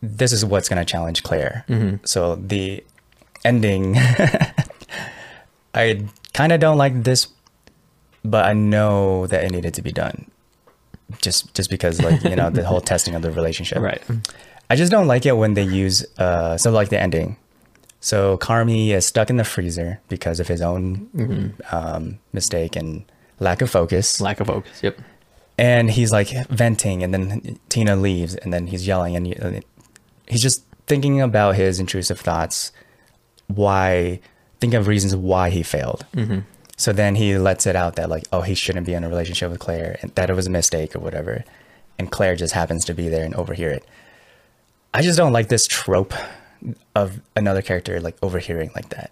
this 0.03 0.33
is 0.33 0.45
what's 0.45 0.69
going 0.69 0.85
to 0.85 0.91
challenge 0.91 1.23
Claire. 1.23 1.65
Mm-hmm. 1.69 2.05
So 2.05 2.37
the 2.37 2.83
ending 3.45 3.97
I 5.75 6.07
kind 6.33 6.53
of 6.53 6.61
don't 6.61 6.79
like 6.79 7.03
this 7.05 7.29
but 8.25 8.45
I 8.45 8.53
know 8.53 9.27
that 9.27 9.45
it 9.45 9.51
needed 9.51 9.75
to 9.75 9.83
be 9.83 9.93
done. 9.93 10.31
Just 11.21 11.55
just 11.55 11.69
because 11.71 12.01
like, 12.01 12.23
you 12.23 12.37
know, 12.37 12.51
the 12.51 12.65
whole 12.65 12.81
testing 12.93 13.15
of 13.15 13.23
the 13.23 13.31
relationship. 13.31 13.79
Right. 13.79 14.03
I 14.71 14.77
just 14.77 14.91
don't 14.91 15.07
like 15.07 15.27
it 15.27 15.33
when 15.37 15.55
they 15.55 15.65
use 15.65 16.05
uh 16.19 16.57
so 16.57 16.71
like 16.71 16.89
the 16.89 17.01
ending. 17.01 17.37
So 18.01 18.37
Carmi 18.39 18.91
is 18.91 19.07
stuck 19.07 19.31
in 19.31 19.37
the 19.37 19.45
freezer 19.45 20.01
because 20.09 20.41
of 20.41 20.49
his 20.49 20.61
own 20.61 21.55
um, 21.71 22.19
mistake 22.33 22.75
and 22.75 23.05
lack 23.39 23.63
of 23.63 23.71
focus. 23.71 24.21
Lack 24.21 24.41
of 24.41 24.49
focus. 24.49 24.83
Yep. 24.83 24.99
and 25.57 25.89
he's 25.91 26.11
like 26.11 26.31
venting 26.49 27.03
and 27.05 27.15
then 27.15 27.59
Tina 27.69 27.95
leaves 27.95 28.35
and 28.35 28.53
then 28.53 28.67
he's 28.67 28.87
yelling 28.87 29.15
and 29.15 29.65
he's 30.27 30.43
just 30.43 30.65
thinking 30.87 31.21
about 31.21 31.55
his 31.55 31.79
intrusive 31.79 32.19
thoughts 32.19 32.73
why 33.47 34.19
think 34.63 34.75
of 34.75 34.87
reasons 34.87 35.17
why 35.17 35.51
he 35.51 35.65
failed. 35.65 36.07
Mm-hmm. 36.15 36.39
So 36.77 36.93
then 36.93 37.17
he 37.17 37.37
lets 37.37 37.67
it 37.67 37.75
out 37.75 37.97
that 37.97 38.09
like 38.09 38.23
oh 38.33 38.43
he 38.43 38.55
shouldn't 38.55 38.87
be 38.87 38.95
in 38.95 39.03
a 39.03 39.09
relationship 39.09 39.51
with 39.51 39.59
Claire 39.59 39.99
and 40.01 40.15
that 40.15 40.31
it 40.31 40.35
was 40.35 40.47
a 40.47 40.51
mistake 40.51 40.95
or 40.95 41.01
whatever. 41.01 41.45
And 41.99 42.13
Claire 42.13 42.37
just 42.37 42.55
happens 42.55 42.85
to 42.85 42.95
be 42.95 43.09
there 43.09 43.25
and 43.25 43.35
overhear 43.35 43.71
it. 43.71 43.85
I 44.95 45.03
just 45.03 45.19
don't 45.19 45.33
like 45.33 45.49
this 45.49 45.67
trope 45.67 46.15
of 46.95 47.21
another 47.35 47.61
character 47.61 48.01
like 48.01 48.17
overhearing 48.23 48.71
like 48.77 48.89
that. 48.91 49.11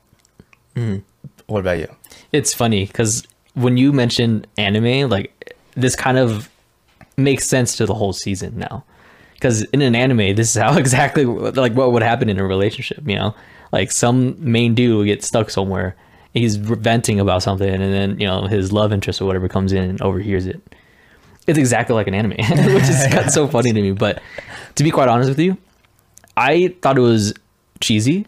Mm-hmm. 0.76 1.00
What 1.49 1.59
about 1.59 1.78
you? 1.78 1.88
It's 2.30 2.54
funny 2.54 2.87
because 2.87 3.26
when 3.54 3.76
you 3.76 3.92
mention 3.92 4.47
anime, 4.57 5.11
like 5.11 5.57
this 5.75 5.97
kind 5.97 6.16
of 6.16 6.49
makes 7.16 7.45
sense 7.45 7.76
to 7.78 7.87
the 7.87 7.95
whole 7.95 8.12
season 8.12 8.57
now. 8.57 8.85
Because 9.35 9.62
in 9.73 9.83
an 9.83 9.97
anime, 9.97 10.37
this 10.37 10.54
is 10.54 10.62
how 10.62 10.76
exactly 10.85 11.25
like 11.25 11.73
what 11.73 11.90
would 11.90 12.04
happen 12.04 12.28
in 12.28 12.38
a 12.38 12.47
relationship. 12.47 13.02
You 13.04 13.16
know, 13.16 13.35
like 13.72 13.92
some 13.92 14.36
main 14.38 14.74
dude 14.74 14.96
will 14.96 15.04
get 15.04 15.22
stuck 15.24 15.50
somewhere, 15.50 15.96
he's 16.34 16.56
venting 16.56 17.20
about 17.20 17.42
something, 17.42 17.68
and 17.68 17.80
then 17.92 18.18
you 18.20 18.26
know 18.26 18.42
his 18.46 18.72
love 18.72 18.92
interest 18.92 19.20
or 19.20 19.26
whatever 19.26 19.48
comes 19.48 19.72
in 19.72 19.82
and 19.90 20.02
overhears 20.02 20.46
it. 20.46 20.60
It's 21.46 21.58
exactly 21.58 21.94
like 21.94 22.06
an 22.06 22.14
anime, 22.14 22.30
which 22.38 22.84
is 22.84 23.14
of 23.14 23.30
so 23.30 23.48
funny 23.48 23.72
to 23.72 23.80
me. 23.82 23.92
But 23.92 24.22
to 24.76 24.84
be 24.84 24.90
quite 24.90 25.08
honest 25.08 25.28
with 25.28 25.38
you, 25.38 25.56
I 26.36 26.74
thought 26.82 26.96
it 26.98 27.00
was 27.02 27.32
cheesy. 27.80 28.26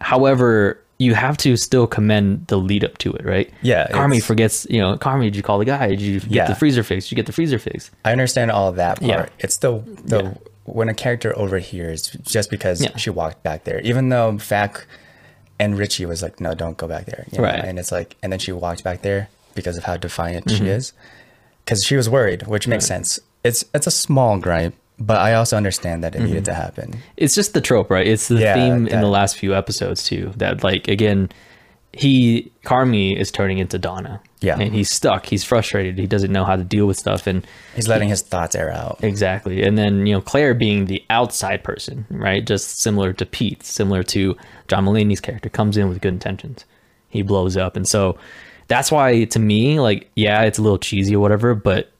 However, 0.00 0.78
you 0.98 1.14
have 1.14 1.36
to 1.38 1.56
still 1.56 1.86
commend 1.86 2.46
the 2.48 2.56
lead 2.58 2.84
up 2.84 2.98
to 2.98 3.12
it, 3.12 3.24
right? 3.24 3.50
Yeah, 3.62 3.88
Carmi 3.88 4.22
forgets, 4.22 4.66
you 4.70 4.80
know, 4.80 4.96
Carmi, 4.96 5.24
did 5.24 5.36
you 5.36 5.42
call 5.42 5.58
the 5.58 5.64
guy? 5.64 5.88
Did 5.88 6.00
you 6.00 6.20
get 6.20 6.30
Yeah. 6.30 6.46
the 6.48 6.54
freezer 6.54 6.82
fixed? 6.82 7.08
Did 7.08 7.12
you 7.12 7.16
get 7.16 7.26
the 7.26 7.32
freezer 7.32 7.58
fixed? 7.58 7.90
I 8.04 8.12
understand 8.12 8.50
all 8.50 8.68
of 8.68 8.76
that 8.76 9.00
part. 9.00 9.08
Yeah. 9.10 9.26
It's 9.38 9.56
the 9.56 9.82
the 10.04 10.22
Yeah. 10.24 10.34
When 10.64 10.88
a 10.88 10.94
character 10.94 11.36
overhears 11.36 12.10
just 12.22 12.50
because 12.50 12.82
Yeah. 12.82 12.96
she 12.96 13.10
walked 13.10 13.42
back 13.42 13.64
there, 13.64 13.80
even 13.80 14.08
though 14.10 14.38
Fak 14.38 14.86
and 15.58 15.76
Richie 15.76 16.06
was 16.06 16.22
like, 16.22 16.40
"No, 16.40 16.54
don't 16.54 16.76
go 16.76 16.86
back 16.86 17.06
there," 17.06 17.24
you 17.32 17.38
know? 17.38 17.44
Right. 17.44 17.64
And 17.64 17.78
it's 17.78 17.90
like, 17.92 18.16
and 18.22 18.32
then 18.32 18.38
she 18.38 18.52
walked 18.52 18.84
back 18.84 19.02
there 19.02 19.28
because 19.54 19.76
of 19.76 19.84
how 19.84 19.96
defiant 19.96 20.50
she 20.50 20.66
is, 20.68 20.92
because 21.64 21.84
she 21.84 21.96
was 21.96 22.08
worried, 22.08 22.46
which 22.46 22.66
makes 22.68 22.84
Mm-hmm. 22.86 22.94
Right. 22.94 23.06
sense. 23.06 23.20
It's 23.44 23.64
it's 23.74 23.86
a 23.88 23.90
small 23.90 24.38
gripe, 24.38 24.74
but 25.00 25.16
I 25.18 25.34
also 25.34 25.56
understand 25.56 26.04
that 26.04 26.14
it 26.14 26.20
needed 26.22 26.44
to 26.44 26.54
happen. 26.54 27.02
It's 27.16 27.34
just 27.34 27.54
the 27.54 27.60
trope, 27.60 27.90
right? 27.90 28.06
It's 28.06 28.28
the 28.28 28.36
Yeah, 28.36 28.54
theme 28.54 28.86
in 28.86 29.00
the 29.00 29.08
last 29.08 29.36
few 29.36 29.54
episodes 29.54 30.04
too. 30.04 30.32
That 30.36 30.62
like 30.62 30.86
again, 30.86 31.28
he 31.92 32.50
Carmi 32.64 33.16
is 33.16 33.30
turning 33.32 33.58
into 33.58 33.78
Donna. 33.78 34.20
Yeah. 34.42 34.58
And 34.58 34.74
he's 34.74 34.90
stuck. 34.90 35.26
He's 35.26 35.44
frustrated. 35.44 35.98
He 35.98 36.06
doesn't 36.06 36.32
know 36.32 36.44
how 36.44 36.56
to 36.56 36.64
deal 36.64 36.86
with 36.86 36.98
stuff 36.98 37.26
and 37.26 37.46
He's 37.76 37.88
letting 37.88 38.08
his 38.08 38.22
thoughts 38.22 38.54
air 38.54 38.70
out. 38.72 38.98
Exactly. 39.02 39.62
And 39.62 39.78
then, 39.78 40.06
you 40.06 40.14
know, 40.14 40.20
Claire 40.20 40.54
being 40.54 40.86
the 40.86 41.02
outside 41.10 41.62
person, 41.64 42.06
right? 42.10 42.44
Just 42.46 42.80
similar 42.80 43.12
to 43.14 43.24
Pete, 43.26 43.62
similar 43.62 44.02
to 44.04 44.36
John 44.68 44.84
Mulaney's 44.84 45.20
character, 45.20 45.48
comes 45.48 45.76
in 45.76 45.88
with 45.88 46.00
good 46.00 46.12
intentions. 46.14 46.64
He 47.08 47.22
blows 47.22 47.56
up. 47.56 47.76
And 47.76 47.86
so 47.86 48.18
that's 48.68 48.90
why, 48.90 49.24
to 49.24 49.38
me, 49.38 49.78
like, 49.80 50.10
yeah, 50.16 50.42
it's 50.42 50.58
a 50.58 50.62
little 50.62 50.78
cheesy 50.78 51.14
or 51.14 51.20
whatever, 51.20 51.54
but 51.54 51.90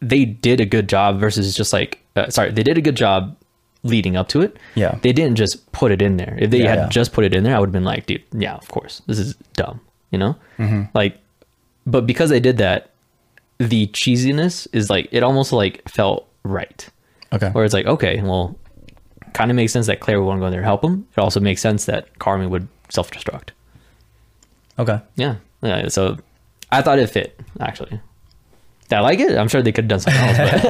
they 0.00 0.24
did 0.24 0.60
a 0.60 0.66
good 0.66 0.88
job 0.88 1.18
versus 1.18 1.54
just 1.56 1.72
like, 1.72 2.00
uh, 2.16 2.28
sorry, 2.28 2.50
they 2.52 2.62
did 2.62 2.76
a 2.76 2.82
good 2.82 2.96
job 2.96 3.36
leading 3.82 4.16
up 4.16 4.28
to 4.28 4.40
it. 4.42 4.56
Yeah. 4.74 4.98
They 5.02 5.12
didn't 5.12 5.36
just 5.36 5.70
put 5.72 5.92
it 5.92 6.02
in 6.02 6.16
there. 6.16 6.36
If 6.40 6.50
they 6.50 6.62
Yeah, 6.62 6.70
had 6.70 6.78
yeah. 6.78 6.88
just 6.88 7.12
put 7.12 7.24
it 7.24 7.34
in 7.34 7.44
there, 7.44 7.54
I 7.56 7.60
would 7.60 7.68
have 7.68 7.72
been 7.72 7.84
like, 7.84 8.06
dude, 8.06 8.22
yeah, 8.32 8.54
of 8.56 8.68
course. 8.68 9.00
This 9.06 9.18
is 9.18 9.34
dumb, 9.54 9.80
you 10.10 10.18
know? 10.18 10.36
Like, 10.92 11.18
but 11.86 12.06
because 12.06 12.32
I 12.32 12.38
did 12.38 12.58
that, 12.58 12.90
the 13.58 13.86
cheesiness 13.88 14.66
is 14.72 14.90
like 14.90 15.08
it 15.12 15.22
almost 15.22 15.52
like 15.52 15.88
felt 15.88 16.28
right. 16.42 16.88
Okay. 17.32 17.48
Where 17.50 17.64
it's 17.64 17.74
like, 17.74 17.86
okay, 17.86 18.20
well, 18.22 18.56
kind 19.32 19.50
of 19.50 19.56
makes 19.56 19.72
sense 19.72 19.86
that 19.86 20.00
Claire 20.00 20.20
would 20.20 20.26
want 20.26 20.38
to 20.38 20.40
go 20.42 20.46
in 20.46 20.52
there 20.52 20.60
and 20.60 20.66
help 20.66 20.84
him. 20.84 21.06
It 21.16 21.20
also 21.20 21.40
makes 21.40 21.60
sense 21.60 21.86
that 21.86 22.18
Carmen 22.18 22.50
would 22.50 22.68
self 22.90 23.10
destruct. 23.10 23.50
Okay. 24.78 25.00
Yeah. 25.16 25.36
Yeah. 25.62 25.88
So 25.88 26.18
I 26.70 26.82
thought 26.82 26.98
it 26.98 27.08
fit, 27.08 27.38
actually. 27.60 28.00
Did 28.88 28.96
I 28.96 29.00
like 29.00 29.18
it? 29.18 29.36
I'm 29.36 29.48
sure 29.48 29.62
they 29.62 29.72
could 29.72 29.90
have 29.90 30.00
done 30.00 30.00
something 30.00 30.22
else, 30.22 30.62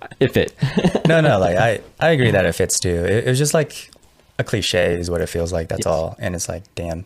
but 0.00 0.16
it 0.20 0.32
fit. 0.32 0.54
no, 1.08 1.20
no, 1.20 1.38
like 1.38 1.56
I, 1.56 1.80
I 1.98 2.10
agree 2.10 2.30
that 2.30 2.46
it 2.46 2.52
fits 2.54 2.80
too. 2.80 2.88
It, 3.04 3.26
it 3.26 3.26
was 3.26 3.38
just 3.38 3.52
like 3.52 3.90
a 4.38 4.44
cliche 4.44 4.94
is 4.94 5.10
what 5.10 5.20
it 5.20 5.26
feels 5.28 5.52
like. 5.52 5.68
That's 5.68 5.80
Yes. 5.80 5.86
all. 5.86 6.16
And 6.18 6.34
it's 6.34 6.48
like, 6.48 6.62
damn, 6.74 7.04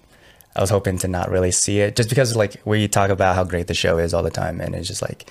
I 0.56 0.61
was 0.61 0.70
hoping 0.70 0.99
to 0.99 1.08
not 1.08 1.30
really 1.30 1.50
see 1.50 1.80
it 1.80 1.96
just 1.96 2.08
because 2.08 2.37
like 2.37 2.56
we 2.64 2.87
talk 2.88 3.11
about 3.11 3.34
how 3.34 3.44
great 3.44 3.66
the 3.66 3.75
show 3.75 3.99
is 3.99 4.14
all 4.14 4.23
the 4.23 4.30
time. 4.30 4.61
And 4.61 4.75
it's 4.75 4.87
just 4.88 5.02
like 5.02 5.28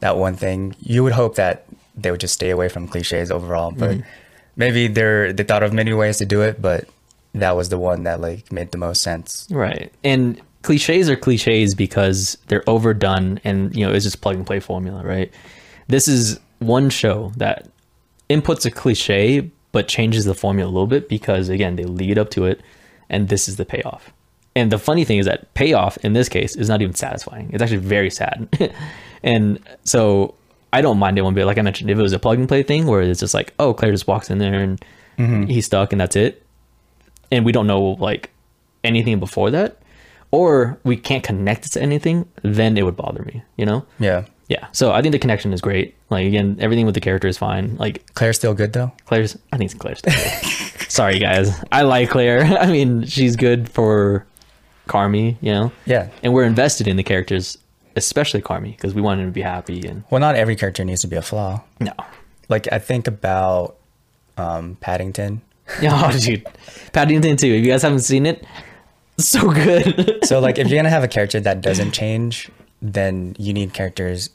that 0.00 0.16
one 0.16 0.34
thing 0.36 0.74
you 0.80 1.04
would 1.04 1.12
hope 1.12 1.36
that 1.36 1.66
they 1.94 2.10
would 2.10 2.20
just 2.20 2.34
stay 2.34 2.50
away 2.50 2.68
from 2.68 2.88
cliches 2.88 3.30
overall, 3.30 3.70
but 3.70 3.90
Mm-hmm. 3.90 4.08
maybe 4.56 4.88
they're, 4.88 5.32
they 5.32 5.44
thought 5.44 5.62
of 5.62 5.72
many 5.72 5.92
ways 5.92 6.18
to 6.18 6.26
do 6.26 6.42
it, 6.42 6.60
but 6.60 6.88
that 7.34 7.56
was 7.56 7.68
the 7.68 7.78
one 7.78 8.02
that 8.04 8.20
like 8.20 8.50
made 8.52 8.72
the 8.72 8.78
most 8.78 9.02
sense. 9.02 9.46
Right. 9.50 9.92
And 10.02 10.40
cliches 10.62 11.08
are 11.08 11.16
cliches 11.16 11.74
because 11.74 12.36
they're 12.48 12.68
overdone 12.68 13.40
and, 13.44 13.74
you 13.76 13.86
know, 13.86 13.92
it's 13.92 14.04
just 14.04 14.20
plug 14.20 14.36
and 14.36 14.46
play 14.46 14.58
formula, 14.60 15.04
right? 15.04 15.32
This 15.86 16.08
is 16.08 16.40
one 16.58 16.90
show 16.90 17.30
that 17.36 17.68
inputs 18.30 18.66
a 18.66 18.70
cliche 18.70 19.50
but 19.72 19.86
changes 19.88 20.24
the 20.24 20.34
formula 20.34 20.68
a 20.70 20.72
little 20.72 20.86
bit 20.86 21.08
because, 21.08 21.48
again, 21.48 21.76
they 21.76 21.84
lead 21.84 22.18
up 22.18 22.30
to 22.30 22.46
it 22.46 22.60
and 23.10 23.28
this 23.28 23.48
is 23.48 23.56
the 23.56 23.64
payoff. 23.64 24.12
And 24.56 24.70
the 24.70 24.78
funny 24.78 25.04
thing 25.04 25.18
is 25.18 25.26
that 25.26 25.52
payoff 25.54 25.96
in 25.98 26.12
this 26.12 26.28
case 26.28 26.54
is 26.56 26.68
not 26.68 26.80
even 26.80 26.94
satisfying. 26.94 27.50
It's 27.52 27.62
actually 27.62 27.78
very 27.78 28.10
sad. 28.10 28.48
and 29.22 29.58
so 29.84 30.34
I 30.72 30.80
don't 30.80 30.98
mind 30.98 31.18
it 31.18 31.22
one 31.22 31.34
bit. 31.34 31.44
Like 31.44 31.58
I 31.58 31.62
mentioned, 31.62 31.90
if 31.90 31.98
it 31.98 32.02
was 32.02 32.12
a 32.12 32.18
plug 32.18 32.38
and 32.38 32.48
play 32.48 32.62
thing 32.62 32.86
where 32.86 33.02
it's 33.02 33.20
just 33.20 33.34
like, 33.34 33.52
oh, 33.58 33.74
Claire 33.74 33.92
just 33.92 34.06
walks 34.06 34.30
in 34.30 34.38
there 34.38 34.54
and 34.54 34.80
mm-hmm. 35.18 35.44
he's 35.44 35.66
stuck 35.66 35.92
and 35.92 36.00
that's 36.00 36.16
it. 36.16 36.44
And 37.32 37.44
we 37.44 37.52
don't 37.52 37.66
know 37.66 37.82
like 37.82 38.30
anything 38.84 39.18
before 39.18 39.50
that, 39.50 39.78
or 40.30 40.78
we 40.84 40.96
can't 40.96 41.24
connect 41.24 41.66
it 41.66 41.70
to 41.70 41.82
anything, 41.82 42.28
then 42.42 42.76
it 42.76 42.82
would 42.82 42.96
bother 42.96 43.22
me, 43.22 43.42
you 43.56 43.66
know? 43.66 43.84
Yeah. 43.98 44.26
Yeah. 44.48 44.66
So 44.72 44.92
I 44.92 45.00
think 45.00 45.12
the 45.12 45.18
connection 45.18 45.52
is 45.52 45.60
great. 45.60 45.94
Like 46.10 46.26
again, 46.26 46.58
everything 46.60 46.86
with 46.86 46.94
the 46.94 47.00
character 47.00 47.28
is 47.28 47.38
fine. 47.38 47.76
Like 47.76 48.12
Claire's 48.14 48.36
still 48.36 48.54
good 48.54 48.72
though. 48.72 48.92
Claire's 49.06 49.38
I 49.52 49.56
think 49.56 49.76
Claire's 49.78 49.98
still 50.00 50.12
good. 50.12 50.90
Sorry 50.90 51.18
guys. 51.18 51.50
I 51.72 51.82
like 51.82 52.10
Claire. 52.10 52.44
I 52.60 52.66
mean, 52.66 53.04
she's 53.04 53.36
good 53.36 53.68
for 53.68 54.26
Carmi, 54.88 55.36
you 55.40 55.52
know? 55.52 55.72
Yeah. 55.86 56.08
And 56.22 56.32
we're 56.34 56.44
invested 56.44 56.86
in 56.88 56.96
the 56.96 57.02
characters, 57.02 57.56
especially 57.96 58.42
Carmi, 58.42 58.76
because 58.76 58.94
we 58.94 59.00
want 59.02 59.20
him 59.20 59.26
to 59.26 59.32
be 59.32 59.40
happy 59.42 59.86
and 59.86 60.04
Well, 60.10 60.20
not 60.20 60.34
every 60.34 60.56
character 60.56 60.84
needs 60.84 61.00
to 61.02 61.06
be 61.06 61.16
a 61.16 61.22
flaw. 61.22 61.62
no. 61.80 61.92
Like 62.50 62.70
I 62.70 62.78
think 62.78 63.06
about 63.06 63.76
um, 64.36 64.76
Paddington. 64.80 65.40
Oh 65.82 66.12
dude. 66.20 66.46
Paddington 66.92 67.38
too. 67.38 67.46
If 67.46 67.64
you 67.64 67.70
guys 67.70 67.80
haven't 67.82 68.00
seen 68.00 68.26
it, 68.26 68.44
so 69.18 69.50
good. 69.50 70.18
so 70.24 70.40
like 70.40 70.58
if 70.58 70.68
you're 70.68 70.76
gonna 70.78 70.90
have 70.90 71.02
a 71.04 71.08
character 71.08 71.40
that 71.40 71.60
doesn't 71.68 71.92
change 71.92 72.50
then 72.82 73.34
you 73.38 73.54
need 73.54 73.72
characters 73.72 74.28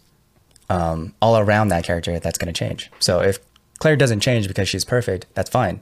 um, 0.71 1.13
all 1.21 1.37
around 1.37 1.67
that 1.67 1.83
character 1.83 2.19
that's 2.19 2.39
gonna 2.39 2.53
change 2.53 2.89
so 2.99 3.19
if 3.21 3.37
claire 3.77 3.95
doesn't 3.95 4.21
change 4.21 4.47
because 4.47 4.67
she's 4.67 4.83
perfect 4.83 5.27
that's 5.35 5.49
fine 5.51 5.79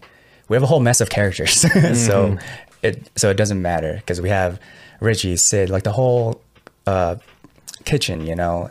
we 0.50 0.56
have 0.56 0.64
a 0.64 0.68
whole 0.68 0.82
mess 0.82 1.00
of 1.00 1.10
characters 1.10 1.62
so 2.06 2.38
it 2.88 3.10
so 3.15 3.30
it 3.30 3.38
doesn't 3.38 3.62
matter 3.62 3.93
because 3.97 4.19
we 4.21 4.30
have 4.30 4.60
richie 5.00 5.36
sid 5.36 5.69
like 5.69 5.84
the 5.84 5.91
whole 5.91 6.41
uh, 6.88 7.15
kitchen 7.86 8.26
you 8.26 8.36
know 8.36 8.69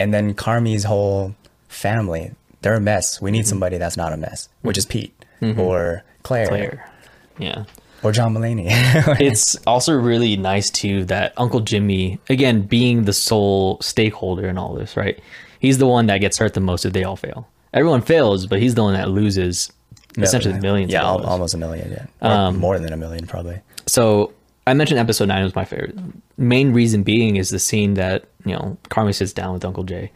and 0.00 0.12
then 0.12 0.34
carmi's 0.34 0.84
whole 0.84 1.34
family 1.68 2.32
they're 2.62 2.74
a 2.74 2.80
mess 2.80 3.20
we 3.20 3.30
need 3.30 3.46
somebody 3.46 3.78
that's 3.78 3.96
not 3.96 4.12
a 4.12 4.16
mess 4.16 4.48
which 4.62 4.76
is 4.78 4.86
pete 4.86 5.14
or 5.56 6.02
claire, 6.24 6.48
Claire. 6.48 6.90
Yeah. 7.38 7.64
or 8.02 8.10
john 8.12 8.34
mulaney 8.34 8.66
it's 9.20 9.54
also 9.66 9.92
really 9.92 10.36
nice 10.36 10.68
too 10.70 11.04
that 11.04 11.32
Uncle 11.36 11.60
Jimmy, 11.60 12.18
again, 12.28 12.62
being 12.62 13.04
the 13.04 13.12
sole 13.12 13.78
stakeholder 13.80 14.48
in 14.48 14.58
all 14.58 14.74
this, 14.74 14.96
right? 14.96 15.18
He's 15.60 15.78
the 15.78 15.86
one 15.86 16.06
that 16.06 16.18
gets 16.18 16.38
hurt 16.38 16.54
the 16.54 16.60
most 16.60 16.84
if 16.84 16.92
they 16.92 17.04
all 17.04 17.16
fail. 17.16 17.46
Everyone 17.72 18.02
fails, 18.02 18.46
but 18.46 18.60
he's 18.60 18.74
the 18.74 18.82
one 18.82 18.94
that 18.94 19.10
loses 19.10 19.72
essentially 20.16 20.58
millions. 20.60 20.92
Yeah, 20.92 21.02
almost 21.04 21.54
a 21.54 21.58
million. 21.58 21.90
Yeah, 21.90 22.06
Um, 22.46 22.56
more 22.58 22.78
than 22.78 22.92
a 22.92 22.96
million 22.96 23.26
probably. 23.26 23.60
So 23.86 24.32
I 24.66 24.74
mentioned 24.74 24.98
episode 25.00 25.28
nine 25.28 25.44
was 25.44 25.54
my 25.54 25.64
favorite. 25.64 25.96
Main 26.36 26.72
reason 26.72 27.02
being 27.02 27.36
is 27.36 27.50
the 27.50 27.58
scene 27.58 27.94
that 27.94 28.24
you 28.44 28.52
know 28.52 28.76
Carmi 28.90 29.14
sits 29.14 29.32
down 29.32 29.52
with 29.54 29.64
Uncle 29.64 29.84
Jay. 29.84 30.10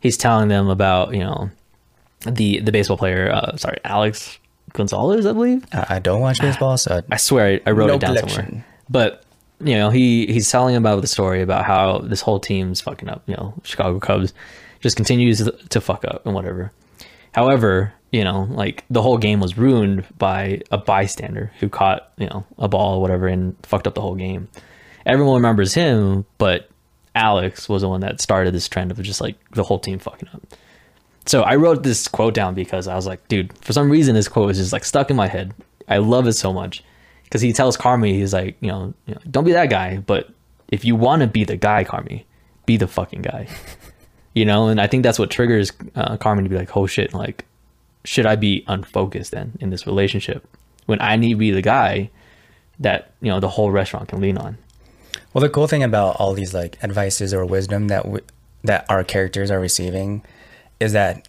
He's 0.00 0.16
telling 0.16 0.48
them 0.48 0.68
about 0.68 1.12
you 1.14 1.20
know 1.20 1.50
the 2.26 2.60
the 2.60 2.72
baseball 2.72 2.96
player. 2.96 3.30
Uh, 3.32 3.56
sorry, 3.56 3.78
Alex 3.84 4.38
Gonzalez, 4.72 5.26
I 5.26 5.32
believe. 5.32 5.64
I, 5.72 5.86
I 5.96 5.98
don't 5.98 6.20
watch 6.20 6.40
baseball, 6.40 6.76
so 6.76 7.02
I 7.10 7.16
swear 7.16 7.60
I, 7.66 7.70
I 7.70 7.70
wrote 7.72 7.86
No 7.88 7.94
it 7.94 8.00
down 8.00 8.16
collection. 8.16 8.44
somewhere. 8.44 8.66
But 8.90 9.24
you 9.60 9.76
know, 9.76 9.88
he 9.90 10.26
he's 10.26 10.50
telling 10.50 10.76
about 10.76 11.00
the 11.00 11.06
story 11.06 11.40
about 11.40 11.64
how 11.64 11.98
this 11.98 12.20
whole 12.20 12.40
team's 12.40 12.80
fucking 12.80 13.08
up. 13.08 13.22
You 13.26 13.36
know, 13.36 13.54
Chicago 13.62 13.98
Cubs 14.00 14.34
just 14.80 14.96
continues 14.96 15.48
to 15.70 15.80
fuck 15.80 16.04
up 16.04 16.26
and 16.26 16.34
whatever. 16.34 16.72
However, 17.32 17.92
you 18.14 18.22
know, 18.22 18.46
like 18.52 18.84
the 18.90 19.02
whole 19.02 19.18
game 19.18 19.40
was 19.40 19.58
ruined 19.58 20.06
by 20.18 20.60
a 20.70 20.78
bystander 20.78 21.50
who 21.58 21.68
caught 21.68 22.12
you 22.16 22.28
know 22.28 22.46
a 22.58 22.68
ball 22.68 22.98
or 22.98 23.00
whatever 23.00 23.26
and 23.26 23.56
fucked 23.66 23.88
up 23.88 23.96
the 23.96 24.00
whole 24.00 24.14
game. 24.14 24.46
Everyone 25.04 25.34
remembers 25.34 25.74
him, 25.74 26.24
but 26.38 26.70
Alex 27.16 27.68
was 27.68 27.82
the 27.82 27.88
one 27.88 28.02
that 28.02 28.20
started 28.20 28.54
this 28.54 28.68
trend 28.68 28.92
of 28.92 29.02
just 29.02 29.20
like 29.20 29.34
the 29.50 29.64
whole 29.64 29.80
team 29.80 29.98
fucking 29.98 30.28
up. 30.32 30.42
So 31.26 31.42
I 31.42 31.56
wrote 31.56 31.82
this 31.82 32.06
quote 32.06 32.34
down 32.34 32.54
because 32.54 32.86
I 32.86 32.94
was 32.94 33.04
like, 33.04 33.26
dude, 33.26 33.52
for 33.58 33.72
some 33.72 33.90
reason 33.90 34.14
this 34.14 34.28
quote 34.28 34.52
is 34.52 34.58
just 34.58 34.72
like 34.72 34.84
stuck 34.84 35.10
in 35.10 35.16
my 35.16 35.26
head. 35.26 35.52
I 35.88 35.98
love 35.98 36.28
it 36.28 36.34
so 36.34 36.52
much 36.52 36.84
because 37.24 37.40
he 37.40 37.52
tells 37.52 37.76
Carmi, 37.76 38.12
he's 38.12 38.32
like, 38.32 38.56
you 38.60 38.68
know, 38.68 38.94
you 39.06 39.16
know, 39.16 39.20
don't 39.28 39.44
be 39.44 39.52
that 39.54 39.70
guy, 39.70 39.98
but 39.98 40.28
if 40.68 40.84
you 40.84 40.94
want 40.94 41.22
to 41.22 41.26
be 41.26 41.42
the 41.42 41.56
guy, 41.56 41.82
Carmi, 41.82 42.22
be 42.64 42.76
the 42.76 42.86
fucking 42.86 43.22
guy. 43.22 43.48
you 44.34 44.44
know, 44.44 44.68
and 44.68 44.80
I 44.80 44.86
think 44.86 45.02
that's 45.02 45.18
what 45.18 45.32
triggers 45.32 45.72
uh, 45.96 46.16
to 46.16 46.48
be 46.48 46.56
like, 46.56 46.76
oh 46.76 46.86
shit, 46.86 47.12
like, 47.12 47.44
should 48.04 48.26
I 48.26 48.36
be 48.36 48.64
unfocused 48.66 49.32
then 49.32 49.56
in 49.60 49.70
this 49.70 49.86
relationship 49.86 50.46
when 50.86 51.00
I 51.00 51.16
need 51.16 51.30
to 51.30 51.36
be 51.36 51.50
the 51.50 51.62
guy 51.62 52.10
that 52.78 53.12
you 53.20 53.30
know 53.30 53.40
the 53.40 53.48
whole 53.48 53.70
restaurant 53.70 54.08
can 54.08 54.20
lean 54.20 54.38
on? 54.38 54.58
Well, 55.32 55.42
the 55.42 55.48
cool 55.48 55.66
thing 55.66 55.82
about 55.82 56.16
all 56.16 56.34
these 56.34 56.54
like 56.54 56.82
advices 56.82 57.34
or 57.34 57.44
wisdom 57.44 57.88
that 57.88 58.04
w- 58.04 58.24
that 58.62 58.86
our 58.88 59.04
characters 59.04 59.50
are 59.50 59.60
receiving 59.60 60.22
is 60.80 60.92
that 60.92 61.28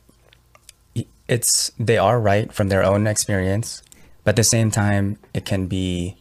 it's 1.27 1.71
they 1.79 1.97
are 1.97 2.19
right 2.19 2.51
from 2.53 2.69
their 2.69 2.83
own 2.83 3.07
experience, 3.07 3.81
but 4.23 4.31
at 4.31 4.35
the 4.35 4.43
same 4.43 4.69
time, 4.69 5.17
it 5.33 5.45
can 5.45 5.67
be 5.67 6.17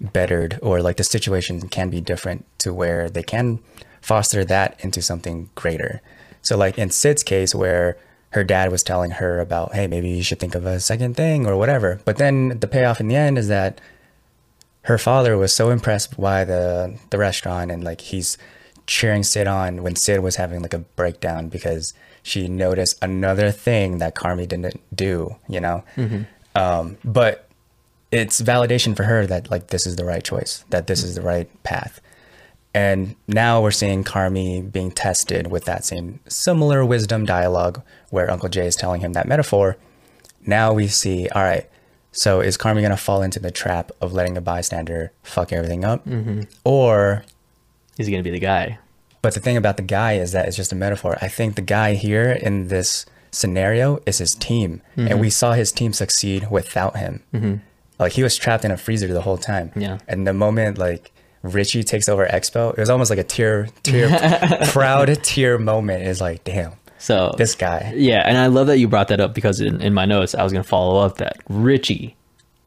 bettered 0.00 0.58
or 0.62 0.80
like 0.80 0.96
the 0.96 1.04
situation 1.04 1.68
can 1.68 1.90
be 1.90 2.00
different 2.00 2.44
to 2.58 2.72
where 2.72 3.10
they 3.10 3.22
can 3.22 3.58
foster 4.00 4.44
that 4.44 4.78
into 4.80 5.02
something 5.02 5.50
greater. 5.54 6.00
So, 6.42 6.56
like 6.56 6.78
in 6.78 6.90
Sid's 6.90 7.22
case, 7.22 7.54
where 7.54 7.96
her 8.30 8.44
dad 8.44 8.70
was 8.70 8.82
telling 8.82 9.12
her 9.12 9.40
about, 9.40 9.74
hey, 9.74 9.86
maybe 9.86 10.08
you 10.08 10.22
should 10.22 10.38
think 10.38 10.54
of 10.54 10.66
a 10.66 10.80
second 10.80 11.16
thing 11.16 11.46
or 11.46 11.56
whatever, 11.56 12.00
but 12.04 12.18
then 12.18 12.58
the 12.60 12.68
payoff 12.68 13.00
in 13.00 13.08
the 13.08 13.16
end 13.16 13.38
is 13.38 13.48
that 13.48 13.80
her 14.82 14.98
father 14.98 15.36
was 15.36 15.52
so 15.52 15.70
impressed 15.70 16.18
by 16.18 16.44
the 16.44 16.98
the 17.10 17.18
restaurant 17.18 17.70
and 17.70 17.84
like 17.84 18.00
he's 18.00 18.38
cheering 18.86 19.22
Sid 19.22 19.46
on 19.46 19.82
when 19.82 19.96
Sid 19.96 20.20
was 20.20 20.36
having 20.36 20.62
like 20.62 20.72
a 20.72 20.78
breakdown 20.78 21.48
because 21.48 21.92
she 22.22 22.48
noticed 22.48 22.98
another 23.02 23.50
thing 23.50 23.98
that 23.98 24.14
Carmi 24.14 24.48
didn't 24.48 24.80
do, 24.94 25.36
you 25.48 25.60
know. 25.60 25.84
Um, 26.54 26.96
but 27.04 27.48
it's 28.10 28.40
validation 28.40 28.96
for 28.96 29.02
her 29.04 29.26
that 29.26 29.50
like 29.50 29.68
this 29.68 29.86
is 29.86 29.96
the 29.96 30.04
right 30.04 30.24
choice, 30.24 30.64
that 30.70 30.86
this 30.86 31.02
is 31.02 31.14
the 31.14 31.22
right 31.22 31.48
path. 31.62 32.00
And 32.74 33.16
now 33.26 33.62
we're 33.62 33.70
seeing 33.70 34.04
Carmi 34.04 34.70
being 34.70 34.90
tested 34.90 35.48
with 35.48 35.64
that 35.64 35.84
same 35.84 36.20
similar 36.28 36.84
wisdom 36.84 37.24
dialogue 37.24 37.82
where 38.10 38.30
Uncle 38.30 38.48
Jay 38.48 38.66
is 38.66 38.76
telling 38.76 39.00
him 39.00 39.14
that 39.14 39.26
metaphor. 39.26 39.76
Now 40.46 40.72
we 40.72 40.86
see, 40.86 41.28
all 41.30 41.42
right, 41.42 41.68
so 42.12 42.40
is 42.40 42.56
Carmi 42.56 42.80
going 42.80 42.90
to 42.90 42.96
fall 42.96 43.22
into 43.22 43.40
the 43.40 43.50
trap 43.50 43.90
of 44.00 44.12
letting 44.12 44.36
a 44.36 44.40
bystander 44.40 45.12
fuck 45.22 45.52
everything 45.52 45.84
up? 45.84 46.06
Mm-hmm. 46.06 46.42
Or, 46.64 47.24
Is 47.96 48.06
he 48.06 48.12
gonna 48.12 48.22
be 48.22 48.30
the 48.30 48.38
guy? 48.38 48.78
but 49.20 49.34
the 49.34 49.40
thing 49.40 49.56
about 49.56 49.76
the 49.76 49.82
guy 49.82 50.14
is 50.14 50.32
that 50.32 50.46
it's 50.46 50.56
just 50.56 50.72
a 50.72 50.76
metaphor. 50.76 51.18
I 51.20 51.28
think 51.28 51.56
the 51.56 51.62
guy 51.62 51.94
here 51.94 52.30
in 52.30 52.68
this 52.68 53.04
scenario 53.30 54.00
is 54.06 54.18
his 54.18 54.34
team. 54.34 54.80
And 54.96 55.08
mm-hmm. 55.08 55.20
we 55.20 55.30
saw 55.30 55.52
his 55.52 55.72
team 55.72 55.92
succeed 55.92 56.50
without 56.50 56.96
him. 56.96 57.22
Mm-hmm. 57.34 57.54
Like 57.98 58.12
he 58.12 58.22
was 58.22 58.36
trapped 58.36 58.64
in 58.64 58.70
a 58.70 58.76
freezer 58.76 59.08
the 59.08 59.22
whole 59.22 59.38
time. 59.38 59.72
Yeah. 59.74 59.98
And 60.06 60.26
the 60.26 60.32
moment 60.32 60.78
like 60.78 61.12
Richie 61.48 61.82
takes 61.84 62.08
over 62.08 62.26
Expo, 62.26 62.70
it 62.72 62.78
was 62.78 62.90
almost 62.90 63.10
like 63.10 63.18
a 63.18 63.24
tear, 63.24 63.68
tear, 63.82 64.08
proud 64.68 65.06
tear 65.24 65.58
moment. 65.58 66.04
Is 66.04 66.20
like, 66.20 66.44
damn, 66.44 66.72
So 66.98 67.34
this 67.36 67.54
guy. 67.54 67.92
Yeah, 67.96 68.22
and 68.26 68.36
I 68.38 68.46
love 68.46 68.66
that 68.68 68.78
you 68.78 68.88
brought 68.88 69.08
that 69.08 69.20
up 69.20 69.34
because 69.34 69.60
in, 69.60 69.80
in 69.80 69.94
my 69.94 70.04
notes 70.04 70.34
I 70.34 70.42
was 70.44 70.52
gonna 70.52 70.62
follow 70.64 71.04
up 71.04 71.18
that 71.18 71.36
Richie 71.48 72.16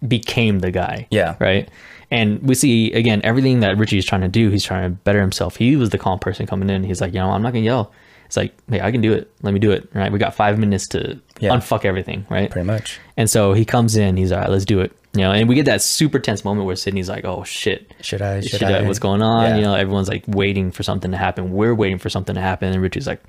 became 0.08 0.60
the 0.60 0.72
guy. 0.72 1.08
Yeah. 1.12 1.36
Right. 1.40 1.70
And 2.10 2.42
we 2.44 2.56
see 2.56 2.92
again 2.92 3.22
everything 3.24 3.62
that 3.62 3.78
Richie 3.78 3.98
is 3.98 4.06
trying 4.06 4.22
to 4.22 4.28
do. 4.28 4.50
He's 4.50 4.64
trying 4.64 4.84
to 4.84 4.90
better 4.90 5.22
himself. 5.22 5.56
He 5.56 5.76
was 5.76 5.92
the 5.92 5.98
calm 5.98 6.20
person 6.20 6.46
coming 6.48 6.70
in. 6.70 6.84
He's 6.84 7.00
like, 7.02 7.14
you 7.14 7.20
know, 7.20 7.30
I'm 7.32 7.42
not 7.42 7.54
gonna 7.54 7.66
yell. 7.66 7.92
It's 8.26 8.38
like, 8.38 8.54
hey, 8.70 8.80
I 8.82 8.92
can 8.92 9.02
do 9.02 9.12
it. 9.14 9.30
Let 9.42 9.54
me 9.54 9.60
do 9.60 9.72
it. 9.72 9.90
Right. 9.94 10.12
We 10.12 10.18
got 10.18 10.34
five 10.34 10.58
minutes 10.58 10.88
to 10.90 11.20
Yeah. 11.40 11.52
unfuck 11.52 11.84
everything. 11.86 12.26
Right. 12.30 12.50
Pretty 12.50 12.66
much. 12.66 13.00
And 13.18 13.30
so 13.30 13.54
he 13.54 13.66
comes 13.66 13.96
in. 13.98 14.16
He's 14.18 14.32
all 14.32 14.40
right. 14.40 14.50
Let's 14.50 14.66
do 14.66 14.80
it. 14.82 14.92
You 15.14 15.22
know, 15.22 15.32
and 15.32 15.50
we 15.50 15.56
get 15.56 15.66
that 15.66 15.82
super 15.82 16.20
tense 16.20 16.46
moment 16.46 16.66
where 16.66 16.76
Sydney's 16.78 17.10
like, 17.10 17.26
oh 17.26 17.44
shit. 17.44 17.94
Should 18.02 18.22
I? 18.22 18.40
Should, 18.40 18.52
Should 18.60 18.64
I, 18.64 18.80
I? 18.80 18.88
what's 18.88 19.00
going 19.00 19.22
on? 19.22 19.44
Yeah. 19.50 19.56
You 19.58 19.62
know, 19.64 19.74
everyone's 19.76 20.08
like 20.08 20.24
waiting 20.28 20.72
for 20.72 20.84
something 20.84 21.12
to 21.12 21.18
happen. 21.18 21.52
We're 21.52 21.76
waiting 21.76 21.98
for 21.98 22.10
something 22.10 22.36
to 22.36 22.42
happen, 22.42 22.72
and 22.72 22.82
Richie's 22.82 23.08
like, 23.08 23.22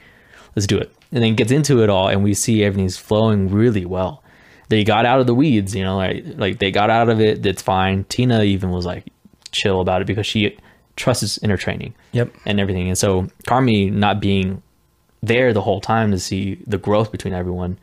"Let's 0.55 0.69
do 0.69 0.79
it." 0.79 0.93
And 1.11 1.25
then 1.25 1.35
gets 1.35 1.51
into 1.51 1.83
it 1.83 1.91
all, 1.91 2.07
and 2.09 2.23
we 2.23 2.35
see 2.35 2.63
everything's 2.63 2.97
flowing 2.97 3.51
really 3.51 3.85
well. 3.85 4.23
They 4.69 4.85
got 4.85 5.07
out 5.07 5.19
of 5.21 5.27
the 5.27 5.35
weeds, 5.35 5.75
you 5.75 5.83
know, 5.83 5.97
like 5.97 6.25
like 6.37 6.59
they 6.61 6.71
got 6.71 6.89
out 6.89 7.09
of 7.09 7.21
it. 7.21 7.45
It's 7.45 7.63
fine. 7.63 8.05
Tina 8.05 8.43
even 8.45 8.71
was 8.71 8.87
like 8.87 9.07
chill 9.51 9.81
about 9.81 10.03
it 10.03 10.07
because 10.07 10.27
she 10.27 10.57
trusts 10.95 11.37
in 11.39 11.51
her 11.51 11.57
training 11.57 11.95
Yep. 12.13 12.33
and 12.47 12.61
everything. 12.61 12.87
And 12.89 12.97
so 12.97 13.23
Carmi 13.49 13.91
not 13.93 14.21
being 14.21 14.63
there 15.23 15.53
the 15.53 15.61
whole 15.63 15.81
time 15.81 16.11
to 16.13 16.19
see 16.19 16.59
the 16.67 16.79
growth 16.79 17.11
between 17.11 17.35
everyone, 17.35 17.79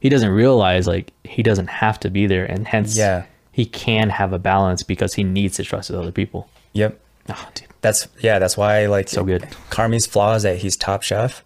he 0.00 0.08
doesn't 0.08 0.30
realize 0.30 0.86
like 0.86 1.12
he 1.24 1.42
doesn't 1.42 1.68
have 1.68 2.00
to 2.00 2.10
be 2.10 2.26
there, 2.26 2.44
and 2.46 2.66
hence 2.66 2.96
Yeah. 2.96 3.24
He 3.52 3.66
can 3.66 4.08
have 4.08 4.32
a 4.32 4.38
balance 4.38 4.82
because 4.82 5.14
he 5.14 5.22
needs 5.22 5.56
to 5.58 5.62
trust 5.62 5.90
with 5.90 6.00
other 6.00 6.10
people. 6.10 6.48
Yep. 6.72 6.98
Oh, 7.28 7.48
dude. 7.54 7.68
That's 7.82 8.08
yeah. 8.20 8.38
That's 8.38 8.56
why 8.56 8.86
like 8.86 9.08
So 9.08 9.24
good. 9.24 9.46
Carmi's 9.70 10.06
flaw 10.06 10.34
is 10.34 10.42
that 10.42 10.58
he's 10.58 10.76
top 10.76 11.02
chef, 11.02 11.44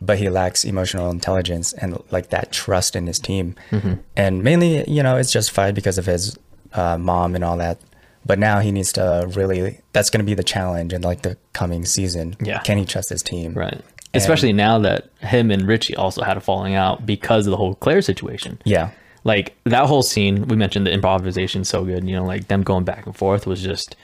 but 0.00 0.18
he 0.18 0.28
lacks 0.28 0.64
emotional 0.64 1.10
intelligence 1.10 1.72
and 1.72 2.02
like 2.10 2.30
that 2.30 2.52
trust 2.52 2.96
in 2.96 3.06
his 3.06 3.18
team. 3.18 3.54
Mm-hmm. 3.70 3.94
And 4.16 4.42
mainly, 4.42 4.88
you 4.90 5.02
know, 5.02 5.16
it's 5.16 5.32
justified 5.32 5.74
because 5.74 5.96
of 5.96 6.06
his 6.06 6.36
uh, 6.72 6.98
mom 6.98 7.34
and 7.34 7.44
all 7.44 7.56
that. 7.58 7.80
But 8.26 8.38
now 8.38 8.60
he 8.60 8.72
needs 8.72 8.92
to 8.94 9.30
really. 9.34 9.80
That's 9.92 10.10
going 10.10 10.20
to 10.20 10.26
be 10.26 10.34
the 10.34 10.42
challenge 10.42 10.92
in 10.92 11.02
like 11.02 11.22
the 11.22 11.36
coming 11.52 11.84
season. 11.84 12.36
Yeah. 12.40 12.60
Can 12.60 12.78
he 12.78 12.84
trust 12.84 13.10
his 13.10 13.22
team? 13.22 13.54
Right. 13.54 13.80
Especially 14.14 14.52
now 14.52 14.78
that 14.78 15.08
him 15.18 15.50
and 15.50 15.66
Richie 15.66 15.96
also 15.96 16.22
had 16.22 16.36
a 16.36 16.40
falling 16.40 16.74
out 16.74 17.04
because 17.04 17.46
of 17.46 17.50
the 17.50 17.56
whole 17.56 17.74
Claire 17.74 18.00
situation. 18.00 18.60
Yeah. 18.64 18.90
Like 19.24 19.56
that 19.64 19.86
whole 19.86 20.02
scene, 20.02 20.46
we 20.48 20.56
mentioned 20.56 20.86
the 20.86 20.92
improvisation 20.92 21.64
so 21.64 21.84
good, 21.84 22.06
you 22.08 22.14
know, 22.14 22.24
like 22.24 22.48
them 22.48 22.62
going 22.62 22.84
back 22.84 23.06
and 23.06 23.16
forth 23.16 23.46
was 23.46 23.62
just 23.62 23.96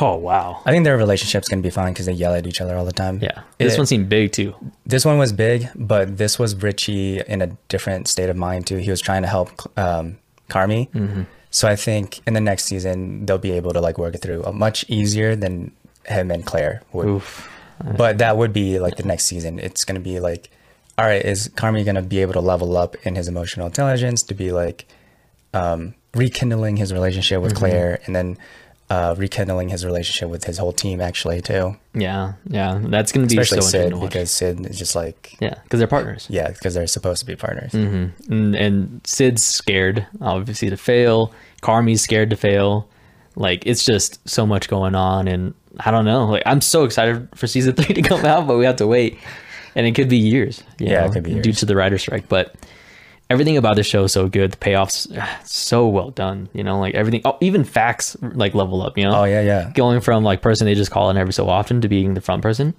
oh 0.00 0.16
wow. 0.16 0.60
I 0.64 0.70
think 0.72 0.84
their 0.84 0.96
relationship's 0.96 1.48
going 1.48 1.62
to 1.62 1.66
be 1.66 1.70
fine 1.70 1.92
because 1.92 2.06
they 2.06 2.12
yell 2.12 2.34
at 2.34 2.46
each 2.46 2.60
other 2.60 2.76
all 2.76 2.84
the 2.84 2.92
time. 2.92 3.18
Yeah. 3.22 3.42
This 3.58 3.74
It- 3.74 3.78
one 3.78 3.86
seemed 3.86 4.08
big 4.08 4.32
too. 4.32 4.54
This 4.86 5.04
one 5.04 5.18
was 5.18 5.32
big, 5.32 5.68
but 5.76 6.18
this 6.18 6.38
was 6.38 6.56
Richie 6.56 7.20
in 7.20 7.40
a 7.42 7.48
different 7.68 8.08
state 8.08 8.28
of 8.30 8.36
mind 8.36 8.66
too. 8.66 8.76
He 8.78 8.90
was 8.90 9.00
trying 9.00 9.22
to 9.22 9.28
help 9.28 9.50
um, 9.78 10.18
Carmi. 10.50 10.90
Mm-hmm. 10.90 11.22
So 11.50 11.68
I 11.68 11.76
think 11.76 12.20
in 12.26 12.32
the 12.34 12.40
next 12.40 12.64
season 12.64 13.26
they'll 13.26 13.38
be 13.38 13.52
able 13.52 13.72
to 13.74 13.80
like 13.80 13.98
work 13.98 14.14
it 14.14 14.22
through 14.22 14.42
uh, 14.44 14.52
much 14.52 14.84
easier 14.88 15.36
than 15.36 15.72
him 16.06 16.30
and 16.30 16.44
Claire 16.44 16.82
would. 16.92 17.06
Oof. 17.06 17.48
But 17.96 18.18
that 18.18 18.36
would 18.36 18.52
be 18.52 18.78
like 18.78 18.96
the 18.96 19.02
next 19.02 19.24
season. 19.24 19.58
It's 19.58 19.84
going 19.84 19.96
to 19.96 20.00
be 20.00 20.20
like, 20.20 20.50
all 20.98 21.06
right, 21.06 21.24
is 21.24 21.48
Carmi 21.48 21.84
going 21.84 21.94
to 21.96 22.02
be 22.02 22.20
able 22.20 22.34
to 22.34 22.40
level 22.40 22.76
up 22.76 22.96
in 23.06 23.14
his 23.14 23.28
emotional 23.28 23.66
intelligence 23.66 24.22
to 24.24 24.34
be 24.34 24.52
like 24.52 24.86
um, 25.54 25.94
rekindling 26.14 26.76
his 26.76 26.92
relationship 26.92 27.36
Mm-hmm. 27.38 27.44
with 27.44 27.54
Claire 27.54 28.00
and 28.06 28.14
then 28.16 28.38
uh, 28.90 29.14
rekindling 29.16 29.70
his 29.70 29.86
relationship 29.86 30.28
with 30.28 30.44
his 30.44 30.58
whole 30.58 30.72
team 30.72 31.00
actually 31.00 31.40
too, 31.40 31.76
Yeah. 31.94 32.34
Yeah. 32.46 32.78
That's 32.82 33.10
gonna 33.10 33.26
be 33.26 33.38
especially 33.38 33.62
so 33.62 33.68
Sid 33.68 33.80
interesting 33.86 33.90
to 33.90 33.96
watch. 33.96 34.10
because 34.12 34.30
Sid 34.30 34.66
is 34.66 34.78
just 34.78 34.94
like 34.94 35.34
yeah, 35.40 35.54
because 35.62 35.78
they're 35.78 35.86
partners. 35.88 36.26
yeah, 36.28 36.48
because 36.48 36.74
they're 36.74 36.86
supposed 36.86 37.20
to 37.20 37.26
be 37.26 37.34
partners. 37.36 37.72
and, 37.72 38.12
and 38.54 39.00
Sid's 39.06 39.42
scared, 39.42 40.06
obviously, 40.20 40.68
to 40.68 40.76
fail. 40.76 41.32
Carmi's 41.62 42.02
scared 42.02 42.28
to 42.30 42.36
fail. 42.36 42.86
Like 43.34 43.66
it's 43.66 43.82
just 43.82 44.26
so 44.28 44.44
much 44.44 44.68
going 44.68 44.94
on, 44.94 45.26
and 45.26 45.54
I 45.80 45.90
don't 45.90 46.04
know. 46.04 46.26
Like 46.26 46.42
I'm 46.44 46.60
so 46.60 46.84
excited 46.84 47.28
for 47.34 47.46
season 47.46 47.72
three 47.76 47.94
to 47.94 48.02
come 48.02 48.26
out, 48.26 48.46
but 48.46 48.58
we 48.58 48.66
have 48.66 48.76
to 48.76 48.86
wait, 48.86 49.18
and 49.74 49.86
it 49.86 49.94
could 49.94 50.08
be 50.08 50.18
years. 50.18 50.62
Yeah, 50.78 51.06
it 51.06 51.12
could 51.12 51.22
be 51.24 51.40
due 51.40 51.52
to 51.52 51.66
the 51.66 51.76
writer 51.76 51.98
strike. 51.98 52.28
But 52.28 52.54
everything 53.30 53.56
about 53.56 53.76
the 53.76 53.82
show 53.82 54.04
is 54.04 54.12
so 54.12 54.28
good. 54.28 54.52
The 54.52 54.56
payoffs 54.58 55.10
ah, 55.18 55.40
so 55.44 55.88
well 55.88 56.10
done. 56.10 56.48
You 56.52 56.64
know, 56.64 56.78
like 56.78 56.94
everything. 56.94 57.22
Oh, 57.24 57.38
even 57.40 57.64
Fak's 57.64 58.16
like 58.20 58.54
level 58.54 58.82
up. 58.82 58.96
You 58.98 59.04
know. 59.04 59.20
Oh 59.20 59.24
yeah, 59.24 59.42
yeah. 59.42 59.70
Going 59.74 60.00
from 60.00 60.24
like 60.24 60.42
person 60.42 60.66
they 60.66 60.74
just 60.74 60.90
call 60.90 61.10
in 61.10 61.16
every 61.16 61.32
so 61.32 61.48
often 61.48 61.80
to 61.80 61.88
being 61.88 62.14
the 62.14 62.20
front 62.20 62.42
person. 62.42 62.74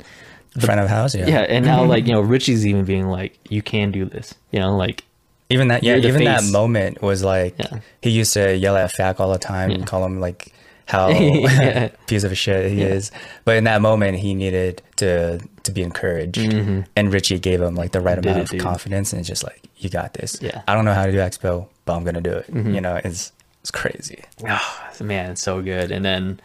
The, 0.56 0.62
Front 0.68 0.82
of 0.82 0.88
house, 0.88 1.16
yeah. 1.16 1.26
Yeah, 1.26 1.40
and 1.42 1.66
now 1.66 1.84
like 1.94 2.06
you 2.06 2.14
know 2.14 2.22
Richie's 2.22 2.66
even 2.68 2.86
being 2.86 3.08
like, 3.08 3.40
you 3.50 3.64
can 3.64 3.92
do 3.92 4.06
this. 4.06 4.36
You 4.52 4.60
know, 4.60 4.78
like 4.78 5.04
Even 5.50 5.70
that, 5.70 5.82
yeah, 5.82 5.98
even 5.98 6.24
that 6.26 6.44
moment 6.52 7.02
was 7.02 7.24
like 7.24 7.56
Yeah. 7.58 7.80
he 8.02 8.12
used 8.12 8.34
to 8.34 8.56
yell 8.56 8.78
at 8.78 8.92
Fak 8.92 9.20
all 9.20 9.32
the 9.32 9.40
time 9.40 9.72
and 9.72 9.88
call 9.88 10.06
him 10.06 10.20
like 10.20 10.54
how 10.88 11.10
Yeah. 11.20 11.90
piece 12.08 12.24
of 12.24 12.32
a 12.32 12.36
shit 12.36 12.72
he 12.72 12.82
is. 12.82 13.12
But 13.46 13.58
in 13.58 13.64
that 13.66 13.82
moment, 13.82 14.18
he 14.20 14.34
needed 14.34 14.82
to 14.98 15.40
to 15.64 15.72
be 15.72 15.82
encouraged, 15.82 16.38
and 16.38 17.14
Richie 17.14 17.40
gave 17.40 17.62
him 17.62 17.76
like 17.76 17.92
the 17.92 18.02
right 18.02 18.14
Mm-hmm. 18.18 18.22
Did 18.22 18.32
amount 18.32 18.54
it, 18.54 18.58
of 18.58 18.64
confidence, 18.64 19.14
and 19.14 19.20
it's 19.20 19.30
just 19.30 19.44
like 19.44 19.62
you 19.78 19.90
got 19.90 20.14
this. 20.14 20.38
Yeah. 20.42 20.52
Mm-hmm. 20.52 20.70
I 20.70 20.74
don't 20.76 20.86
know 20.86 20.94
how 20.94 21.06
to 21.06 21.12
do 21.12 21.18
expo, 21.18 21.68
but 21.86 21.96
I'm 21.96 22.04
gonna 22.04 22.22
do 22.22 22.32
it. 22.32 22.50
You 22.50 22.82
know, 22.82 23.00
it's 23.04 23.32
it's 23.64 23.72
crazy. 23.72 24.22
oh, 24.48 24.92
man, 25.00 25.32
it's 25.32 25.42
so 25.42 25.62
good. 25.62 25.90
And 25.90 26.04
then, 26.04 26.42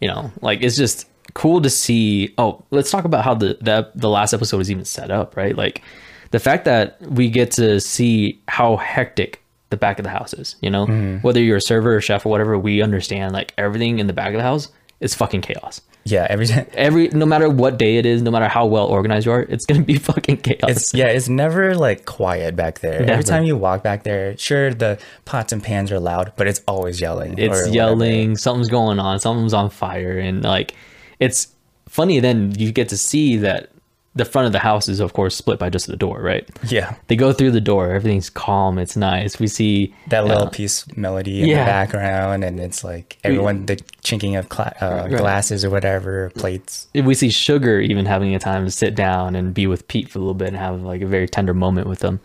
you 0.00 0.08
know, 0.08 0.32
like 0.40 0.62
it's 0.62 0.74
just 0.76 1.06
cool 1.34 1.60
to 1.60 1.68
see. 1.68 2.32
Oh, 2.38 2.64
let's 2.70 2.90
talk 2.90 3.04
about 3.04 3.24
how 3.24 3.34
the 3.34 3.58
the, 3.60 3.90
the 3.94 4.08
last 4.08 4.32
episode 4.32 4.56
was 4.56 4.70
even 4.70 4.86
set 4.86 5.10
up, 5.10 5.36
right? 5.36 5.54
Like 5.54 5.82
the 6.30 6.38
fact 6.40 6.64
that 6.64 7.00
we 7.02 7.28
get 7.28 7.50
to 7.52 7.78
see 7.78 8.40
how 8.48 8.76
hectic 8.76 9.42
the 9.72 9.76
back 9.76 9.98
of 9.98 10.04
the 10.04 10.10
house 10.10 10.32
is. 10.32 10.54
You 10.60 10.70
know, 10.70 10.86
mm-hmm. 10.86 11.18
whether 11.18 11.42
you're 11.42 11.56
a 11.56 11.60
server 11.60 11.96
or 11.96 12.00
chef 12.00 12.24
or 12.24 12.28
whatever, 12.28 12.56
we 12.56 12.80
understand 12.80 13.32
like 13.32 13.52
everything 13.58 13.98
in 13.98 14.06
the 14.06 14.12
back 14.12 14.28
of 14.28 14.38
the 14.38 14.44
house 14.44 14.68
is 15.00 15.14
fucking 15.16 15.40
chaos. 15.40 15.80
Yeah, 16.04 16.26
every. 16.28 16.46
Every 16.74 17.08
no 17.08 17.26
matter 17.26 17.48
what 17.48 17.78
day 17.78 17.96
it 17.96 18.06
is, 18.06 18.22
no 18.22 18.30
matter 18.30 18.48
how 18.48 18.66
well 18.66 18.86
organized 18.86 19.26
you 19.26 19.32
are, 19.32 19.42
it's 19.42 19.66
gonna 19.66 19.82
be 19.82 19.98
fucking 20.10 20.38
chaos. 20.38 20.70
It's 20.70 20.94
yeah, 20.94 21.06
it's 21.06 21.28
never 21.28 21.74
like 21.74 22.04
quiet 22.06 22.56
back 22.56 22.80
there. 22.80 23.00
Never. 23.00 23.12
Every 23.12 23.24
time 23.24 23.44
you 23.44 23.56
walk 23.56 23.82
back 23.82 24.02
there, 24.02 24.36
sure 24.36 24.74
the 24.74 24.98
pots 25.24 25.52
and 25.52 25.62
pans 25.62 25.92
are 25.92 26.00
loud, 26.00 26.32
but 26.36 26.46
it's 26.46 26.60
always 26.66 27.00
yelling. 27.00 27.38
it's 27.38 27.50
whatever. 27.50 27.68
yelling 27.68 28.36
something's 28.36 28.68
going 28.68 28.98
on 28.98 29.20
something's 29.20 29.54
on 29.54 29.70
fire 29.70 30.18
and 30.18 30.42
like 30.42 30.74
it's 31.20 31.48
funny 31.88 32.20
then 32.20 32.52
you 32.58 32.72
get 32.72 32.88
to 32.88 32.96
see 32.96 33.36
that 33.36 33.71
the 34.14 34.24
front 34.26 34.46
of 34.46 34.52
the 34.52 34.58
house 34.58 34.88
is 34.88 35.00
of 35.00 35.14
course 35.14 35.34
split 35.34 35.58
by 35.58 35.70
just 35.70 35.86
the 35.86 35.96
door 35.96 36.20
right? 36.20 36.48
Yeah. 36.64 36.94
they 37.06 37.16
go 37.16 37.32
through 37.32 37.52
the 37.52 37.60
door. 37.60 37.90
Everything's 37.92 38.28
calm. 38.28 38.78
It's 38.78 38.96
nice. 38.96 39.38
We 39.38 39.46
see 39.46 39.94
that 40.08 40.26
little 40.26 40.48
uh, 40.48 40.50
piece 40.50 40.84
melody 40.96 41.42
in 41.42 41.48
yeah. 41.48 41.60
the 41.60 41.64
background 41.70 42.44
and 42.44 42.60
it's 42.60 42.84
like 42.84 43.18
everyone 43.24 43.66
the 43.66 43.80
chinking 44.02 44.36
of 44.36 44.48
cla- 44.48 44.74
uh, 44.80 45.08
Right. 45.08 45.16
glasses 45.16 45.64
or 45.64 45.70
whatever 45.70 46.30
plates. 46.34 46.88
We 46.94 47.14
see 47.14 47.30
sugar 47.30 47.80
even 47.80 48.04
having 48.06 48.34
a 48.34 48.38
time 48.38 48.64
to 48.66 48.70
sit 48.70 48.94
down 48.94 49.34
and 49.34 49.54
be 49.54 49.66
with 49.66 49.88
pete 49.88 50.10
for 50.10 50.18
a 50.18 50.22
little 50.22 50.34
bit 50.34 50.48
and 50.48 50.56
have 50.56 50.82
like 50.82 51.00
a 51.02 51.06
very 51.06 51.28
tender 51.28 51.54
moment 51.54 51.88
with 51.88 52.00
them 52.00 52.20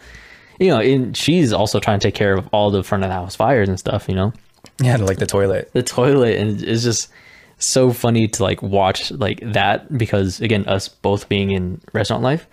you 0.60 0.70
know 0.70 0.80
and 0.80 1.16
she's 1.16 1.54
also 1.54 1.80
trying 1.80 2.00
to 2.00 2.08
take 2.08 2.16
care 2.16 2.34
of 2.34 2.48
all 2.52 2.72
the 2.72 2.84
front 2.84 3.04
of 3.04 3.10
the 3.10 3.14
house 3.14 3.36
fires 3.36 3.70
and 3.70 3.80
stuff 3.80 4.08
you 4.10 4.16
know? 4.16 4.34
Yeah 4.82 4.98
like 4.98 5.20
the 5.20 5.26
toilet. 5.26 5.70
The 5.74 5.84
toilet 5.84 6.38
and 6.38 6.62
it's 6.64 6.84
just 6.84 7.10
so 7.58 7.92
funny 7.92 8.28
to 8.28 8.44
like 8.44 8.62
watch 8.62 9.12
like 9.12 9.40
that 9.54 9.98
because 9.98 10.40
again 10.42 10.66
us 10.68 10.88
both 10.88 11.28
being 11.28 11.52
in 11.52 11.82
restaurant 11.94 12.22
life 12.24 12.48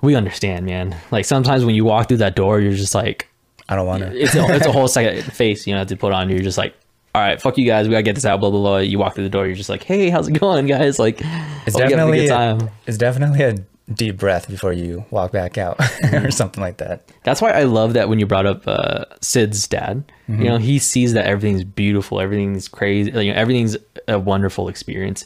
we 0.00 0.14
understand 0.14 0.64
man 0.66 0.96
like 1.10 1.24
sometimes 1.24 1.64
when 1.64 1.74
you 1.74 1.84
walk 1.84 2.08
through 2.08 2.16
that 2.16 2.36
door 2.36 2.60
you're 2.60 2.72
just 2.72 2.94
like 2.94 3.28
i 3.68 3.74
don't 3.74 3.86
want 3.86 4.02
to 4.02 4.16
it's 4.16 4.34
a, 4.34 4.44
it's 4.54 4.66
a 4.66 4.72
whole 4.72 4.88
second 4.98 5.22
face 5.32 5.66
you 5.66 5.72
know 5.72 5.78
have 5.80 5.88
to 5.88 5.96
put 5.96 6.12
on 6.12 6.28
you're 6.30 6.38
just 6.38 6.58
like 6.58 6.74
all 7.14 7.22
right, 7.22 7.40
fuck 7.40 7.56
you 7.56 7.64
guys, 7.64 7.88
we 7.88 7.92
gotta 7.92 8.02
get 8.02 8.14
this 8.14 8.26
out, 8.26 8.40
blah 8.40 8.50
blah 8.50 8.60
blah. 8.60 8.76
You 8.76 8.98
walk 8.98 9.14
through 9.14 9.24
the 9.24 9.30
door, 9.30 9.46
you're 9.46 9.56
just 9.56 9.70
like, 9.70 9.82
hey, 9.82 10.10
how's 10.10 10.28
it 10.28 10.32
going, 10.32 10.66
guys? 10.66 10.98
Like, 10.98 11.22
It's 11.66 11.74
definitely 11.74 12.18
a 12.18 12.22
good 12.24 12.28
time. 12.28 12.70
it's 12.86 12.98
definitely 12.98 13.42
a 13.42 13.54
deep 13.94 14.16
breath 14.16 14.48
before 14.48 14.72
you 14.72 15.04
walk 15.10 15.30
back 15.32 15.56
out 15.58 15.78
or 16.12 16.30
something 16.30 16.60
like 16.60 16.78
that. 16.78 17.10
That's 17.22 17.40
why 17.40 17.52
I 17.52 17.64
love 17.64 17.92
that 17.94 18.08
when 18.08 18.18
you 18.18 18.26
brought 18.26 18.46
up 18.46 18.66
uh, 18.66 19.04
Sid's 19.20 19.66
dad. 19.68 20.04
Mm-hmm. 20.28 20.42
You 20.42 20.48
know, 20.48 20.58
he 20.58 20.78
sees 20.78 21.12
that 21.12 21.26
everything's 21.26 21.62
beautiful, 21.64 22.20
everything's 22.20 22.66
crazy, 22.68 23.10
you 23.12 23.32
know, 23.32 23.38
everything's 23.38 23.76
a 24.08 24.18
wonderful 24.18 24.68
experience. 24.68 25.24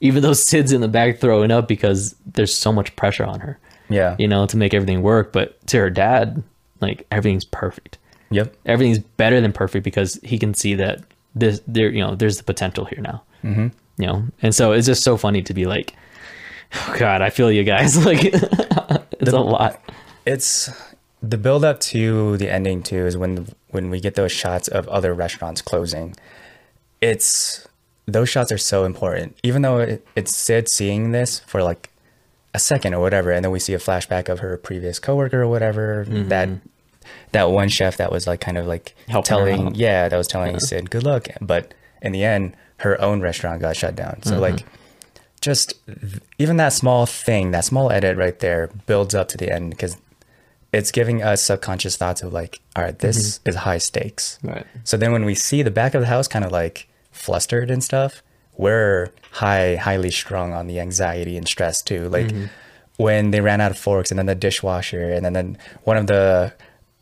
Even 0.00 0.22
though 0.22 0.32
Sid's 0.34 0.72
in 0.72 0.80
the 0.80 0.88
back 0.88 1.18
throwing 1.20 1.50
up 1.50 1.68
because 1.68 2.14
there's 2.26 2.54
so 2.54 2.72
much 2.72 2.94
pressure 2.96 3.24
on 3.24 3.40
her, 3.40 3.58
Yeah. 3.88 4.16
you 4.18 4.28
know, 4.28 4.46
to 4.46 4.56
make 4.56 4.74
everything 4.74 5.02
work. 5.02 5.32
But 5.32 5.64
to 5.68 5.78
her 5.78 5.90
dad, 5.90 6.42
like 6.80 7.06
everything's 7.10 7.44
perfect. 7.44 7.98
Yep. 8.30 8.54
Everything's 8.66 8.98
better 8.98 9.40
than 9.40 9.52
perfect 9.52 9.84
because 9.84 10.18
he 10.22 10.38
can 10.38 10.54
see 10.54 10.74
that 10.74 11.02
this 11.34 11.62
there, 11.66 11.88
you 11.88 12.00
know, 12.04 12.14
there's 12.14 12.36
the 12.38 12.44
potential 12.44 12.84
here 12.84 13.00
now. 13.00 13.22
Mm-hmm. 13.44 13.68
You 13.98 14.06
know, 14.06 14.24
and 14.42 14.54
so 14.54 14.72
it's 14.72 14.86
just 14.86 15.02
so 15.02 15.16
funny 15.16 15.42
to 15.42 15.54
be 15.54 15.66
like, 15.66 15.94
oh 16.74 16.94
God, 16.98 17.22
I 17.22 17.30
feel 17.30 17.50
you 17.50 17.64
guys. 17.64 17.96
Like, 18.04 18.20
it's 18.24 19.32
a 19.32 19.38
lot. 19.38 19.80
It's 20.26 20.70
the 21.22 21.38
build 21.38 21.64
up 21.64 21.78
to 21.80 22.36
the 22.36 22.50
ending 22.50 22.82
too 22.82 23.06
is 23.06 23.16
when 23.16 23.46
when 23.68 23.90
we 23.90 24.00
get 24.00 24.14
those 24.14 24.32
shots 24.32 24.68
of 24.68 24.88
other 24.88 25.14
restaurants 25.14 25.62
closing. 25.62 26.16
It's 27.00 27.66
those 28.06 28.28
shots 28.28 28.50
are 28.50 28.58
so 28.58 28.84
important. 28.84 29.38
Even 29.42 29.62
though 29.62 29.78
it, 29.78 30.06
it's 30.16 30.34
Sid 30.36 30.68
seeing 30.68 31.12
this 31.12 31.40
for 31.40 31.62
like 31.62 31.90
a 32.54 32.58
second 32.58 32.94
or 32.94 33.00
whatever, 33.00 33.30
and 33.30 33.44
then 33.44 33.52
we 33.52 33.58
see 33.58 33.74
a 33.74 33.78
flashback 33.78 34.28
of 34.28 34.40
her 34.40 34.56
previous 34.56 34.98
coworker 34.98 35.42
or 35.42 35.48
whatever. 35.48 36.04
Mm-hmm. 36.04 36.28
That 36.28 36.48
that 37.32 37.50
one 37.50 37.68
chef 37.68 37.96
that 37.96 38.10
was 38.10 38.26
like 38.26 38.40
kind 38.40 38.58
of 38.58 38.66
like 38.66 38.94
Helping 39.08 39.28
telling, 39.28 39.74
yeah, 39.74 40.08
that 40.08 40.16
was 40.16 40.28
telling 40.28 40.58
Sid 40.58 40.90
good 40.90 41.04
luck. 41.04 41.28
But 41.40 41.74
in 42.00 42.12
the 42.12 42.24
end, 42.24 42.56
her 42.78 43.00
own 43.00 43.20
restaurant 43.20 43.60
got 43.60 43.76
shut 43.76 43.94
down. 43.94 44.22
So 44.22 44.32
mm-hmm. 44.32 44.40
like 44.40 44.64
just 45.42 45.74
even 46.38 46.56
that 46.56 46.72
small 46.72 47.04
thing, 47.04 47.50
that 47.50 47.64
small 47.64 47.90
edit 47.92 48.16
right 48.16 48.38
there 48.38 48.70
builds 48.86 49.14
up 49.14 49.28
to 49.28 49.36
the 49.36 49.52
end 49.52 49.70
because 49.70 49.98
it's 50.72 50.90
giving 50.90 51.22
us 51.22 51.42
subconscious 51.42 51.96
thoughts 51.96 52.22
of 52.22 52.32
like, 52.32 52.60
all 52.74 52.82
right, 52.82 52.98
this 52.98 53.40
is 53.44 53.54
high 53.56 53.78
stakes. 53.78 54.38
Right. 54.42 54.66
So 54.84 54.96
then 54.96 55.12
when 55.12 55.24
we 55.26 55.34
see 55.34 55.62
the 55.62 55.70
back 55.70 55.94
of 55.94 56.00
the 56.00 56.06
house 56.06 56.28
kind 56.28 56.44
of 56.44 56.52
like 56.52 56.88
flustered 57.10 57.70
and 57.70 57.84
stuff, 57.84 58.22
we're 58.56 59.10
high, 59.32 59.76
highly 59.76 60.10
strung 60.10 60.52
on 60.52 60.66
the 60.68 60.80
anxiety 60.80 61.36
and 61.36 61.46
stress 61.46 61.82
too. 61.82 62.08
Like 62.08 62.32
when 62.96 63.32
they 63.32 63.40
ran 63.40 63.60
out 63.60 63.70
of 63.70 63.78
forks 63.78 64.10
and 64.10 64.18
then 64.18 64.26
the 64.26 64.34
dishwasher 64.34 65.10
and 65.10 65.24
then, 65.24 65.34
then 65.34 65.58
one 65.84 65.98
of 65.98 66.06
the 66.06 66.54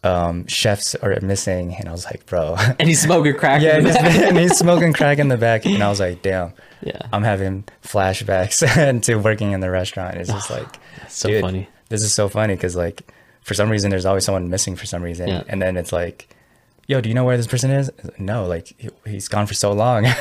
um, 0.03 0.47
chefs 0.47 0.95
are 0.97 1.19
missing. 1.21 1.77
And 1.79 1.89
I 1.89 1.93
was 1.93 2.07
like, 2.07 2.27
bro. 2.27 2.57
And 2.79 2.89
he's 2.89 3.03
smoking 3.03 3.37
crack. 3.37 3.63
yeah, 3.63 3.77
and 3.77 3.87
he's, 3.87 3.97
and 4.23 4.39
he's 4.39 4.59
smoking 4.59 4.93
crack 4.93 5.19
in 5.19 5.29
the 5.29 5.37
back. 5.37 5.65
And 5.67 5.83
I 5.83 5.89
was 5.89 6.01
like, 6.01 6.23
damn. 6.23 6.53
Yeah. 6.83 7.01
I'm 7.13 7.23
having 7.23 7.65
flashbacks 7.83 9.03
to 9.03 9.15
working 9.17 9.53
in 9.53 9.61
the 9.61 9.71
restaurant. 9.71 10.17
It's 10.17 10.31
just 10.31 10.51
like, 10.57 10.67
so 11.09 11.29
dude, 11.29 11.43
funny. 11.43 11.69
This 11.89 12.03
is 12.03 12.13
so 12.13 12.29
funny 12.29 12.55
because 12.55 12.77
like 12.77 13.03
for 13.43 13.55
some 13.55 13.69
reason 13.71 13.91
there's 13.91 14.07
always 14.07 14.25
someone 14.25 14.49
missing 14.51 14.77
for 14.77 14.87
some 14.87 15.03
reason, 15.03 15.29
Yeah. 15.29 15.43
and 15.49 15.61
then 15.61 15.77
it's 15.77 15.93
like, 15.93 16.35
yo, 16.87 17.01
do 17.01 17.09
you 17.09 17.15
know 17.15 17.25
where 17.25 17.37
this 17.37 17.47
person 17.47 17.71
is? 17.71 17.91
No, 18.19 18.47
like 18.47 18.75
he, 18.79 18.89
he's 19.07 19.29
gone 19.29 19.47
for 19.47 19.55
so 19.55 19.73
long. 19.73 20.07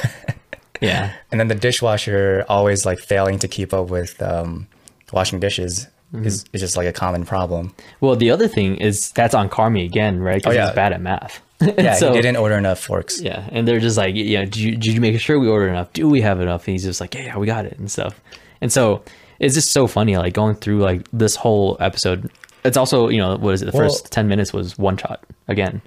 Yeah. 0.82 1.12
and 1.30 1.38
then 1.42 1.50
the 1.50 1.56
dishwasher 1.56 2.46
always 2.48 2.86
like 2.86 3.00
failing 3.00 3.38
to 3.40 3.50
keep 3.50 3.74
up 3.74 3.90
with 3.90 4.22
um, 4.22 4.66
washing 5.12 5.42
dishes 5.42 5.88
Mm-hmm. 6.14 6.26
is, 6.26 6.46
is 6.54 6.62
just 6.62 6.76
like 6.76 6.88
a 6.88 6.92
common 6.94 7.24
problem. 7.24 7.74
Well, 8.02 8.16
the 8.16 8.32
other 8.32 8.48
thing 8.48 8.78
is 8.78 9.12
that's 9.12 9.36
on 9.36 9.48
Carmi 9.50 9.86
again, 9.86 10.20
right? 10.20 10.42
Because 10.42 10.56
Oh, 10.56 10.58
yeah. 10.60 10.66
he's 10.68 10.76
bad 10.76 10.92
at 10.94 11.02
math. 11.02 11.40
Yeah, 11.62 11.94
so, 12.00 12.14
he 12.14 12.22
didn't 12.22 12.38
order 12.38 12.58
enough 12.58 12.80
forks. 12.80 13.22
Yeah, 13.22 13.48
and 13.52 13.68
they're 13.68 13.80
just 13.80 13.96
like, 13.98 14.16
yeah, 14.16 14.46
did 14.46 14.56
you, 14.58 14.72
did 14.72 14.88
you 14.88 15.02
make 15.02 15.20
sure 15.20 15.38
we 15.40 15.48
ordered 15.48 15.70
enough? 15.70 15.94
Do 15.94 16.10
we 16.10 16.22
have 16.22 16.42
enough? 16.42 16.68
And 16.68 16.74
he's 16.74 16.84
just 16.84 17.00
like, 17.00 17.14
yeah, 17.14 17.26
yeah, 17.26 17.38
we 17.38 17.46
got 17.46 17.66
it 17.66 17.78
and 17.78 17.92
stuff. 17.92 18.20
And 18.62 18.72
so 18.72 19.04
it's 19.40 19.54
just 19.54 19.72
so 19.72 19.86
funny, 19.86 20.18
like 20.18 20.34
going 20.34 20.56
through 20.56 20.80
like 20.80 21.08
this 21.14 21.36
whole 21.36 21.78
episode. 21.80 22.32
It's 22.66 22.76
also, 22.78 23.08
you 23.10 23.20
know, 23.20 23.38
what 23.38 23.54
is 23.54 23.62
it? 23.62 23.66
The 23.72 23.78
Well- 23.78 23.88
first 23.88 24.12
ten 24.12 24.28
minutes 24.28 24.52
was 24.52 24.78
one 24.80 24.98
shot 24.98 25.24
again 25.48 25.82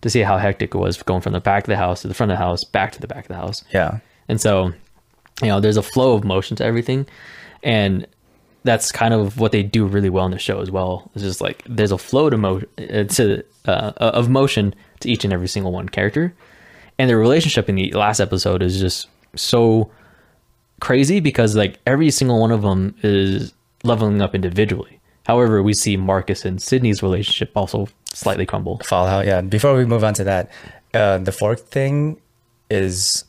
to 0.00 0.10
see 0.10 0.20
how 0.22 0.38
hectic 0.38 0.74
it 0.74 0.78
was 0.78 1.00
going 1.02 1.20
from 1.20 1.34
the 1.34 1.40
back 1.40 1.64
of 1.64 1.68
the 1.68 1.76
house 1.76 2.02
to 2.02 2.08
the 2.08 2.14
front 2.14 2.32
of 2.32 2.38
the 2.38 2.44
house, 2.44 2.64
back 2.64 2.92
to 2.92 3.00
the 3.00 3.06
back 3.06 3.24
of 3.24 3.28
the 3.28 3.34
house. 3.36 3.62
Yeah. 3.72 3.98
And 4.28 4.40
so, 4.40 4.72
you 5.40 5.48
know, 5.48 5.60
there's 5.60 5.76
a 5.76 5.82
flow 5.82 6.14
of 6.14 6.24
motion 6.24 6.56
to 6.56 6.64
everything. 6.64 7.06
And 7.62 8.06
that's 8.64 8.92
kind 8.92 9.14
of 9.14 9.38
what 9.38 9.52
they 9.52 9.62
do 9.62 9.86
really 9.86 10.10
well 10.10 10.26
in 10.26 10.30
the 10.30 10.38
show 10.38 10.60
as 10.60 10.70
well. 10.70 11.10
It's 11.14 11.22
just 11.22 11.40
like 11.40 11.62
there's 11.66 11.92
a 11.92 11.98
flow 11.98 12.30
to 12.30 12.36
mo- 12.36 12.62
uh, 12.78 13.04
to 13.04 13.44
uh, 13.66 13.92
of 13.96 14.28
motion 14.28 14.74
to 15.00 15.10
each 15.10 15.24
and 15.24 15.32
every 15.32 15.48
single 15.48 15.72
one 15.72 15.88
character. 15.88 16.34
And 16.98 17.08
their 17.08 17.18
relationship 17.18 17.68
in 17.68 17.76
the 17.76 17.92
last 17.92 18.20
episode 18.20 18.62
is 18.62 18.80
just 18.80 19.08
so 19.36 19.90
crazy 20.80 21.20
because 21.20 21.54
like 21.56 21.78
every 21.86 22.10
single 22.10 22.40
one 22.40 22.50
of 22.50 22.62
them 22.62 22.94
is 23.02 23.52
leveling 23.84 24.20
up 24.20 24.34
individually. 24.34 25.00
However, 25.24 25.62
we 25.62 25.74
see 25.74 25.96
Marcus 25.96 26.44
and 26.44 26.60
Sydney's 26.60 27.02
relationship 27.02 27.52
also 27.54 27.88
slightly 28.12 28.46
crumble. 28.46 28.80
Fallout. 28.84 29.26
Yeah. 29.26 29.42
Before 29.42 29.76
we 29.76 29.84
move 29.84 30.02
on 30.02 30.14
to 30.14 30.24
that, 30.24 30.50
uh, 30.94 31.18
the 31.18 31.32
fork 31.32 31.60
thing 31.60 32.20
is 32.70 33.24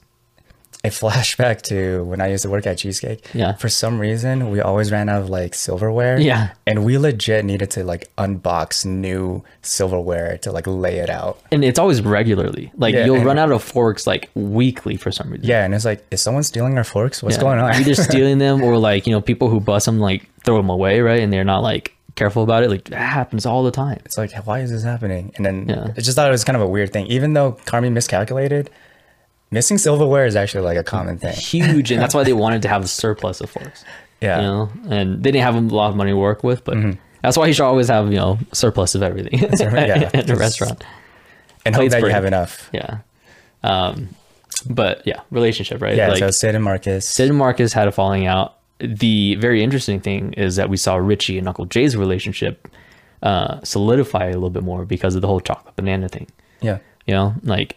a 0.83 0.89
flashback 1.01 1.61
to 1.63 2.03
when 2.05 2.21
I 2.21 2.27
used 2.27 2.43
to 2.43 2.49
work 2.49 2.65
at 2.65 2.77
Cheesecake. 2.77 3.25
Yeah. 3.33 3.53
For 3.55 3.67
some 3.69 3.99
reason, 3.99 4.49
we 4.49 4.61
always 4.61 4.91
ran 4.91 5.09
out 5.09 5.21
of 5.21 5.29
like 5.29 5.53
silverware. 5.53 6.17
Yeah. 6.19 6.51
And 6.65 6.85
we 6.85 6.97
legit 6.97 7.43
needed 7.45 7.71
to 7.71 7.83
like 7.83 8.09
unbox 8.17 8.85
new 8.85 9.43
silverware 9.61 10.37
to 10.39 10.51
like 10.51 10.65
lay 10.67 10.99
it 10.99 11.09
out. 11.09 11.39
And 11.51 11.63
it's 11.63 11.79
always 11.79 12.01
regularly. 12.01 12.71
Like 12.77 12.95
Yeah, 12.95 13.05
you'll 13.05 13.23
run 13.23 13.37
out 13.37 13.51
of 13.51 13.63
forks 13.63 14.07
like 14.07 14.29
weekly 14.35 14.95
for 14.97 15.11
some 15.11 15.29
reason. 15.31 15.47
Yeah. 15.47 15.65
And 15.65 15.73
it's 15.75 15.85
like, 15.85 16.05
is 16.11 16.21
someone 16.21 16.43
stealing 16.43 16.77
our 16.77 16.83
forks? 16.83 17.21
What's 17.21 17.35
Yeah. 17.37 17.41
going 17.43 17.59
on? 17.59 17.73
Either 17.75 17.95
stealing 18.09 18.37
them 18.37 18.63
or 18.63 18.77
like, 18.77 19.05
you 19.05 19.11
know, 19.13 19.21
people 19.21 19.49
who 19.49 19.59
bust 19.59 19.85
them 19.85 19.99
like 19.99 20.27
throw 20.43 20.57
them 20.57 20.69
away, 20.69 21.01
right? 21.01 21.21
And 21.21 21.31
they're 21.31 21.43
not 21.43 21.61
like 21.61 21.95
careful 22.15 22.43
about 22.43 22.63
it. 22.63 22.69
Like 22.69 22.85
that 22.85 22.99
happens 22.99 23.45
all 23.45 23.63
the 23.63 23.71
time. 23.71 23.99
it's 24.05 24.17
like, 24.17 24.31
why 24.47 24.59
is 24.59 24.71
this 24.71 24.83
happening? 24.83 25.31
And 25.35 25.45
then 25.45 25.67
Yeah. 25.69 25.91
I 25.95 26.01
just 26.01 26.15
thought 26.15 26.27
it 26.27 26.31
was 26.31 26.43
kind 26.43 26.55
of 26.55 26.61
a 26.61 26.67
weird 26.67 26.91
thing. 26.93 27.05
Even 27.07 27.33
though 27.33 27.53
Carmi 27.65 27.91
miscalculated, 27.91 28.69
missing 29.51 29.77
silverware 29.77 30.25
is 30.25 30.35
actually 30.35 30.63
like 30.63 30.77
a 30.77 30.83
common 30.83 31.17
thing. 31.17 31.33
Huge. 31.35 31.91
and 31.91 32.01
that's 32.01 32.13
why 32.13 32.23
they 32.23 32.33
wanted 32.45 32.61
to 32.63 32.67
have 32.67 32.83
a 32.83 32.87
surplus 32.87 33.41
of 33.41 33.49
forks. 33.49 33.83
Yeah. 34.21 34.39
Mm-hmm. 34.39 34.83
You 34.83 34.89
know, 34.89 34.95
and 34.95 35.23
they 35.23 35.31
didn't 35.31 35.43
have 35.43 35.55
a 35.55 35.59
lot 35.61 35.89
of 35.89 35.95
money 35.95 36.11
to 36.11 36.17
work 36.17 36.43
with, 36.43 36.63
but 36.63 36.77
that's 37.23 37.37
why 37.37 37.47
you 37.47 37.53
should 37.53 37.65
always 37.65 37.87
have, 37.87 38.11
you 38.11 38.17
know, 38.17 38.37
surplus 38.53 38.95
of 38.95 39.03
everything 39.03 39.39
yeah. 39.39 40.09
at 40.13 40.29
a 40.29 40.35
restaurant. 40.35 40.83
and 41.65 41.75
hope 41.75 41.89
that 41.91 42.01
you 42.01 42.07
have 42.07 42.25
enough. 42.25 42.69
Yeah. 42.73 42.99
Um, 43.63 44.09
but 44.69 45.05
yeah, 45.05 45.21
relationship, 45.31 45.81
right? 45.81 45.95
Yeah. 45.95 46.09
Like, 46.09 46.19
so 46.19 46.31
Sid 46.31 46.55
and 46.55 46.63
Marcus. 46.63 47.07
Sid 47.07 47.29
and 47.29 47.37
Marcus 47.37 47.73
had 47.73 47.87
a 47.87 47.91
falling 47.91 48.25
out. 48.27 48.57
The 48.79 49.35
very 49.35 49.63
interesting 49.63 49.99
thing 49.99 50.33
is 50.33 50.55
that 50.55 50.69
we 50.69 50.77
saw 50.77 50.95
Richie 50.95 51.37
and 51.37 51.47
Uncle 51.47 51.65
Jay's 51.65 51.97
relationship 51.97 52.67
uh, 53.21 53.59
solidify 53.63 54.27
a 54.27 54.33
little 54.33 54.49
bit 54.49 54.63
more 54.63 54.85
because 54.85 55.15
of 55.15 55.21
the 55.21 55.27
whole 55.27 55.41
chocolate 55.41 55.75
banana 55.75 56.07
thing. 56.09 56.27
yeah. 56.61 56.79
You 57.07 57.15
know, 57.15 57.33
like, 57.43 57.75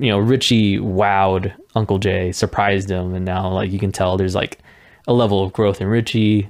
you 0.00 0.10
know, 0.10 0.18
Richie 0.18 0.78
wowed 0.78 1.52
Uncle 1.74 1.98
Jay, 1.98 2.32
surprised 2.32 2.90
him, 2.90 3.14
and 3.14 3.24
now 3.24 3.48
like 3.52 3.70
you 3.70 3.78
can 3.78 3.92
tell 3.92 4.16
there's 4.16 4.34
like 4.34 4.58
a 5.06 5.12
level 5.12 5.42
of 5.42 5.52
growth 5.52 5.80
in 5.80 5.88
Richie, 5.88 6.48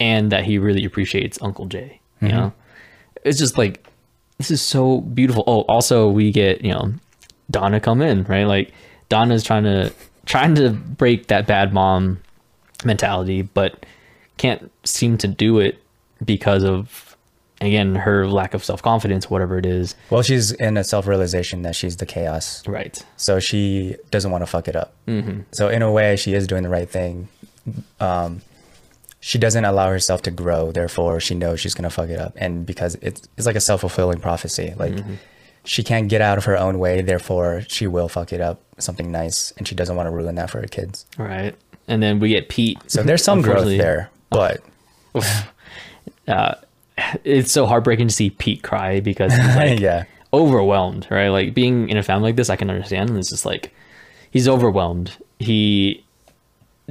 and 0.00 0.32
that 0.32 0.44
he 0.44 0.58
really 0.58 0.84
appreciates 0.84 1.40
Uncle 1.42 1.66
Jay. 1.66 2.00
You 2.20 2.28
mm-hmm. 2.28 2.36
know, 2.36 2.52
it's 3.24 3.38
just 3.38 3.58
like 3.58 3.86
this 4.38 4.50
is 4.50 4.62
so 4.62 5.00
beautiful. 5.00 5.44
Oh, 5.46 5.62
also 5.62 6.08
we 6.08 6.32
get 6.32 6.62
you 6.64 6.72
know 6.72 6.92
Donna 7.50 7.80
come 7.80 8.02
in 8.02 8.24
right, 8.24 8.44
like 8.44 8.72
Donna's 9.08 9.44
trying 9.44 9.64
to 9.64 9.92
trying 10.26 10.54
to 10.56 10.70
break 10.70 11.28
that 11.28 11.46
bad 11.46 11.72
mom 11.72 12.20
mentality, 12.84 13.42
but 13.42 13.86
can't 14.36 14.70
seem 14.84 15.18
to 15.18 15.28
do 15.28 15.58
it 15.58 15.82
because 16.24 16.64
of 16.64 17.07
again 17.60 17.94
her 17.94 18.26
lack 18.28 18.54
of 18.54 18.64
self 18.64 18.82
confidence, 18.82 19.28
whatever 19.30 19.58
it 19.58 19.66
is. 19.66 19.94
Well, 20.10 20.22
she's 20.22 20.52
in 20.52 20.76
a 20.76 20.84
self 20.84 21.06
realization 21.06 21.62
that 21.62 21.76
she's 21.76 21.96
the 21.96 22.06
chaos. 22.06 22.66
Right. 22.66 23.04
So 23.16 23.40
she 23.40 23.96
doesn't 24.10 24.30
want 24.30 24.42
to 24.42 24.46
fuck 24.46 24.68
it 24.68 24.76
up. 24.76 24.94
Mm-hmm. 25.06 25.40
So, 25.52 25.68
in 25.68 25.82
a 25.82 25.90
way, 25.90 26.16
she 26.16 26.34
is 26.34 26.46
doing 26.46 26.62
the 26.62 26.68
right 26.68 26.88
thing. 26.88 27.28
Um, 28.00 28.42
she 29.20 29.38
doesn't 29.38 29.64
allow 29.64 29.90
herself 29.90 30.22
to 30.22 30.30
grow. 30.30 30.70
Therefore, 30.72 31.20
she 31.20 31.34
knows 31.34 31.60
she's 31.60 31.74
going 31.74 31.88
to 31.88 31.90
fuck 31.90 32.08
it 32.08 32.18
up. 32.18 32.34
And 32.36 32.64
because 32.64 32.94
it's, 32.96 33.28
it's 33.36 33.46
like 33.46 33.56
a 33.56 33.60
self 33.60 33.80
fulfilling 33.80 34.20
prophecy. 34.20 34.74
Like, 34.76 34.96
she 35.64 35.82
can't 35.82 36.08
get 36.08 36.20
out 36.20 36.38
of 36.38 36.44
her 36.44 36.56
own 36.56 36.78
way. 36.78 37.02
Therefore, 37.02 37.62
she 37.68 37.86
will 37.86 38.08
fuck 38.08 38.32
it 38.32 38.40
up, 38.40 38.60
something 38.78 39.10
nice. 39.10 39.52
And 39.58 39.66
she 39.66 39.74
doesn't 39.74 39.96
want 39.96 40.06
to 40.06 40.10
ruin 40.10 40.36
that 40.36 40.50
for 40.50 40.60
her 40.60 40.66
kids. 40.66 41.04
Right. 41.18 41.54
And 41.88 42.02
then 42.02 42.20
we 42.20 42.28
get 42.28 42.48
Pete. 42.48 42.78
So, 42.86 43.02
there's 43.02 43.24
some 43.24 43.42
growth 43.42 43.66
there. 43.66 44.10
But 44.30 44.62
It's 47.24 47.52
so 47.52 47.66
heartbreaking 47.66 48.08
to 48.08 48.14
see 48.14 48.30
Pete 48.30 48.62
cry 48.62 49.00
because 49.00 49.34
he's 49.34 49.56
like 49.56 49.80
yeah. 49.80 50.04
overwhelmed, 50.32 51.06
right? 51.10 51.28
Like 51.28 51.54
being 51.54 51.88
in 51.88 51.96
a 51.96 52.02
family 52.02 52.28
like 52.28 52.36
this, 52.36 52.50
I 52.50 52.56
can 52.56 52.70
understand. 52.70 53.10
And 53.10 53.18
it's 53.18 53.30
just 53.30 53.46
like 53.46 53.72
he's 54.30 54.48
overwhelmed. 54.48 55.16
He 55.38 56.04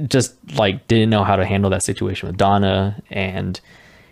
just 0.06 0.34
like 0.54 0.86
didn't 0.88 1.10
know 1.10 1.24
how 1.24 1.36
to 1.36 1.44
handle 1.44 1.70
that 1.70 1.82
situation 1.82 2.28
with 2.28 2.36
Donna 2.36 3.02
and 3.10 3.60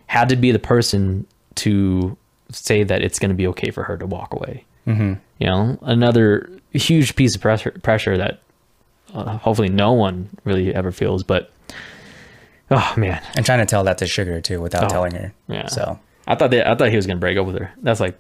had 0.07 0.29
to 0.29 0.37
be 0.37 0.53
the 0.53 0.59
person 0.59 1.27
to 1.57 2.17
say 2.51 2.85
that 2.85 3.03
it's 3.03 3.19
going 3.19 3.31
to 3.31 3.35
be 3.35 3.47
okay 3.49 3.71
for 3.71 3.83
her 3.83 3.97
to 3.97 4.07
walk 4.07 4.35
away. 4.35 4.65
You 5.39 5.47
know, 5.47 5.79
another 5.83 6.51
huge 6.73 7.17
piece 7.17 7.35
of 7.35 7.41
pressure 7.41 7.73
pressure 7.83 8.17
that 8.17 8.41
uh, 9.15 9.39
hopefully 9.39 9.69
no 9.69 9.93
one 9.93 10.29
really 10.45 10.75
ever 10.75 10.93
feels. 10.93 11.23
But 11.23 11.51
oh 12.71 12.95
man, 12.97 13.23
And 13.37 13.45
trying 13.47 13.61
to 13.61 13.67
tell 13.67 13.85
that 13.85 13.99
to 13.99 14.07
Sugar 14.07 14.41
too 14.41 14.61
without 14.61 14.85
Oh, 14.85 14.89
telling 14.89 15.15
her. 15.15 15.33
yeah. 15.49 15.67
So 15.69 15.99
I 16.27 16.35
thought 16.35 16.51
that 16.51 16.67
I 16.69 16.75
thought 16.75 16.91
he 16.91 16.97
was 16.97 17.07
gonna 17.07 17.21
break 17.21 17.37
up 17.39 17.47
with 17.47 17.59
her. 17.59 17.73
That's 17.83 18.01
like 18.01 18.19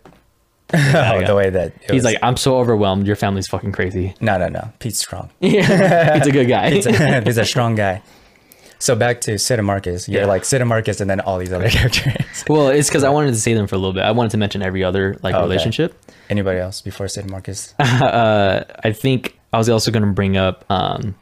oh, 0.74 1.24
the 1.24 1.34
way 1.36 1.50
that 1.50 1.74
he's 1.82 1.92
was- 1.92 2.04
like, 2.04 2.18
I'm 2.22 2.36
so 2.36 2.56
overwhelmed. 2.58 3.06
Your 3.06 3.14
family's 3.16 3.46
fucking 3.46 3.72
crazy. 3.72 4.14
no, 4.20 4.36
no, 4.38 4.48
no. 4.48 4.72
Pete's 4.80 4.98
strong. 4.98 5.30
Yeah, 5.40 6.18
he's 6.18 6.26
a 6.26 6.32
good 6.32 6.48
guy. 6.48 6.70
He's 6.70 6.86
a, 6.86 7.20
he's 7.24 7.38
a 7.38 7.44
strong 7.44 7.74
guy. 7.76 8.02
So 8.78 8.94
back 8.94 9.22
to 9.22 9.38
Sid 9.38 9.58
and 9.58 9.66
Marcus. 9.66 10.06
You're 10.08 10.22
Yeah. 10.22 10.26
like 10.28 10.44
Sid 10.44 10.60
and 10.60 10.68
Marcus, 10.68 11.00
and 11.00 11.08
then 11.08 11.20
all 11.20 11.38
these 11.38 11.52
other 11.52 11.68
characters. 11.70 12.44
well, 12.48 12.68
it's 12.68 12.88
because 12.88 13.04
I 13.04 13.08
wanted 13.10 13.28
to 13.32 13.38
see 13.40 13.54
them 13.54 13.66
for 13.68 13.74
a 13.76 13.78
little 13.78 13.94
bit. 13.94 14.02
I 14.02 14.10
wanted 14.10 14.32
to 14.32 14.36
mention 14.38 14.60
every 14.62 14.82
other 14.84 15.16
like 15.22 15.34
Oh, 15.34 15.38
okay. 15.38 15.44
relationship. 15.44 15.94
Anybody 16.28 16.58
else 16.58 16.82
before 16.82 17.06
Sid 17.08 17.22
and 17.24 17.30
Marcus? 17.30 17.74
uh, 17.78 18.64
I 18.84 18.92
think 18.92 19.38
I 19.52 19.58
was 19.58 19.68
also 19.70 19.90
going 19.92 20.02
to 20.04 20.12
bring 20.12 20.36
up 20.36 20.64
um, 20.68 21.14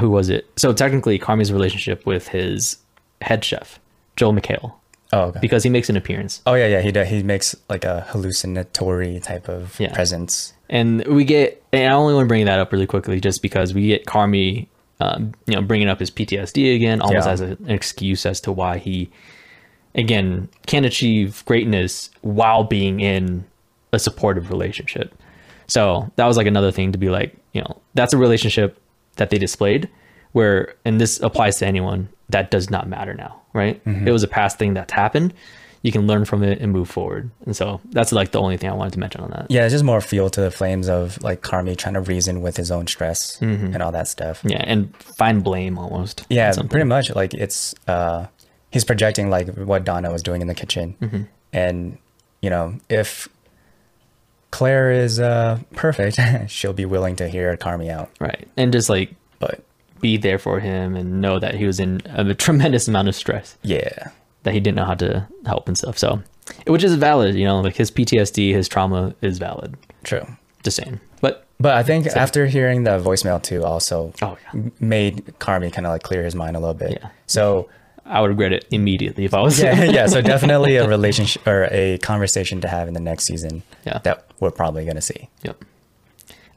who 0.00 0.10
was 0.10 0.28
it? 0.28 0.46
So 0.56 0.72
technically, 0.72 1.18
Carmy's 1.18 1.52
relationship 1.52 2.04
with 2.06 2.28
his 2.28 2.78
head 3.20 3.44
chef, 3.44 3.78
Joel 4.16 4.32
McHale, 4.34 4.72
Oh, 5.12 5.20
okay. 5.28 5.38
because 5.40 5.62
he 5.62 5.70
makes 5.70 5.88
an 5.88 5.96
appearance, 5.96 6.42
oh 6.46 6.54
yeah, 6.54 6.66
yeah. 6.66 6.80
He 6.80 6.90
does, 6.92 7.08
he 7.08 7.22
makes 7.22 7.54
like 7.68 7.84
a 7.84 8.00
hallucinatory 8.08 9.20
type 9.20 9.48
of 9.48 9.78
Yeah. 9.80 9.92
presence. 9.92 10.52
and 10.68 11.04
we 11.06 11.24
get. 11.24 11.62
And 11.72 11.84
I 11.92 11.94
only 11.96 12.12
want 12.14 12.24
to 12.24 12.28
bring 12.28 12.44
that 12.46 12.58
up 12.58 12.72
really 12.72 12.86
quickly, 12.88 13.20
just 13.20 13.40
because 13.40 13.72
we 13.72 13.86
get 13.86 14.04
Carmy, 14.06 14.66
um, 14.98 15.32
you 15.46 15.54
know, 15.54 15.62
bringing 15.62 15.88
up 15.88 16.00
his 16.00 16.10
PTSD 16.10 16.74
again, 16.74 17.00
almost 17.00 17.26
Yeah. 17.26 17.32
as 17.32 17.40
a, 17.40 17.46
an 17.46 17.70
excuse 17.70 18.26
as 18.26 18.40
to 18.40 18.50
why 18.52 18.78
he, 18.78 19.08
again, 19.94 20.48
can't 20.66 20.84
achieve 20.84 21.44
greatness 21.46 22.10
while 22.22 22.64
being 22.64 22.98
in 23.00 23.44
a 23.92 23.98
supportive 23.98 24.50
relationship. 24.50 25.14
So 25.68 26.10
that 26.16 26.26
was 26.26 26.36
like 26.36 26.46
another 26.46 26.72
thing 26.72 26.92
to 26.92 26.98
be 26.98 27.08
like, 27.10 27.36
you 27.52 27.60
know, 27.60 27.76
that's 27.94 28.12
a 28.12 28.16
relationship 28.18 28.78
that 29.16 29.30
they 29.30 29.38
displayed 29.38 29.88
where, 30.32 30.74
and 30.84 31.00
this 31.00 31.20
applies 31.20 31.58
to 31.58 31.66
anyone, 31.66 32.08
that 32.28 32.50
does 32.50 32.70
not 32.70 32.88
matter 32.88 33.14
now, 33.14 33.40
right? 33.52 33.80
It 33.86 34.10
was 34.10 34.22
a 34.22 34.28
past 34.28 34.58
thing 34.58 34.74
that's 34.74 34.92
happened. 34.92 35.32
You 35.82 35.92
can 35.92 36.06
learn 36.06 36.24
from 36.24 36.42
it 36.42 36.60
and 36.60 36.72
move 36.72 36.90
forward. 36.90 37.30
And 37.44 37.56
so 37.56 37.80
that's 37.90 38.10
like 38.10 38.32
the 38.32 38.40
only 38.40 38.56
thing 38.56 38.68
I 38.68 38.74
wanted 38.74 38.94
to 38.94 38.98
mention 38.98 39.20
on 39.20 39.30
that. 39.30 39.46
Yeah, 39.48 39.64
it's 39.64 39.72
just 39.72 39.84
more 39.84 40.00
fuel 40.00 40.28
to 40.30 40.40
the 40.40 40.50
flames 40.50 40.88
of 40.88 41.22
like 41.22 41.42
Carmy 41.42 41.76
trying 41.76 41.94
to 41.94 42.00
reason 42.00 42.42
with 42.42 42.56
his 42.56 42.70
own 42.70 42.86
stress 42.88 43.40
and 43.40 43.80
all 43.80 43.92
that 43.92 44.08
stuff. 44.08 44.42
Yeah. 44.44 44.64
And 44.66 44.96
find 44.96 45.44
blame 45.44 45.78
almost. 45.78 46.26
Yeah, 46.28 46.52
pretty 46.68 46.86
much. 46.86 47.14
Like 47.14 47.32
it's 47.34 47.74
uh 47.86 48.26
he's 48.70 48.84
projecting 48.84 49.30
like 49.30 49.48
what 49.54 49.84
Donna 49.84 50.10
was 50.10 50.22
doing 50.22 50.42
in 50.42 50.48
the 50.48 50.54
kitchen. 50.54 50.96
Mm-hmm. 51.00 51.22
And 51.52 51.98
you 52.42 52.50
know, 52.50 52.74
if 52.88 53.28
Claire 54.50 54.90
is 54.92 55.18
uh 55.20 55.58
perfect, 55.74 56.18
she'll 56.50 56.72
be 56.72 56.84
willing 56.86 57.16
to 57.16 57.28
hear 57.28 57.56
Carmy 57.56 57.90
out. 57.90 58.10
Right. 58.20 58.48
And 58.56 58.72
just 58.72 58.88
like 58.88 59.14
But 59.38 59.62
be 60.00 60.16
there 60.16 60.38
for 60.38 60.60
him 60.60 60.94
and 60.96 61.20
know 61.20 61.38
that 61.38 61.54
he 61.54 61.66
was 61.66 61.80
in 61.80 62.00
a 62.06 62.34
tremendous 62.46 62.88
amount 62.88 63.08
of 63.08 63.14
stress. 63.14 63.56
yeah. 63.62 64.08
that 64.44 64.54
he 64.54 64.60
didn't 64.60 64.76
know 64.76 64.84
how 64.84 64.94
to 64.94 65.26
help 65.44 65.66
and 65.68 65.76
stuff. 65.76 65.98
So, 65.98 66.22
which 66.66 66.84
is 66.84 66.94
valid, 66.94 67.34
you 67.34 67.44
know, 67.44 67.60
like 67.60 67.74
his 67.76 67.90
PTSD, 67.90 68.52
his 68.54 68.68
trauma 68.68 69.14
is 69.20 69.38
valid. 69.38 69.74
True. 70.04 70.24
Just 70.62 70.76
saying. 70.76 71.00
But 71.20 71.44
But 71.58 71.74
I 71.74 71.82
think 71.82 72.06
after 72.06 72.46
hearing 72.46 72.84
the 72.84 72.98
voicemail 73.00 73.42
too 73.42 73.64
also 73.64 74.12
Oh, 74.22 74.36
yeah. 74.54 74.62
made 74.78 75.24
Carmy 75.40 75.72
kind 75.72 75.86
of 75.86 75.92
like 75.92 76.02
clear 76.04 76.22
his 76.24 76.34
mind 76.36 76.56
a 76.56 76.60
little 76.60 76.74
bit. 76.74 76.92
Yeah. 77.02 77.08
So 77.26 77.68
I 78.06 78.20
would 78.20 78.30
regret 78.30 78.52
it 78.52 78.66
immediately 78.70 79.24
if 79.24 79.34
I 79.34 79.40
was. 79.40 79.60
yeah, 79.60 79.84
yeah. 79.98 80.06
So 80.06 80.20
definitely 80.22 80.76
a 80.76 80.88
relationship 80.88 81.46
or 81.46 81.68
a 81.70 81.98
conversation 81.98 82.60
to 82.60 82.68
have 82.68 82.88
in 82.88 82.94
the 82.94 83.00
next 83.00 83.24
season. 83.24 83.62
Yeah. 83.84 83.98
That 84.04 84.30
we're 84.40 84.50
probably 84.50 84.84
gonna 84.84 85.02
see. 85.02 85.28
yep. 85.42 85.64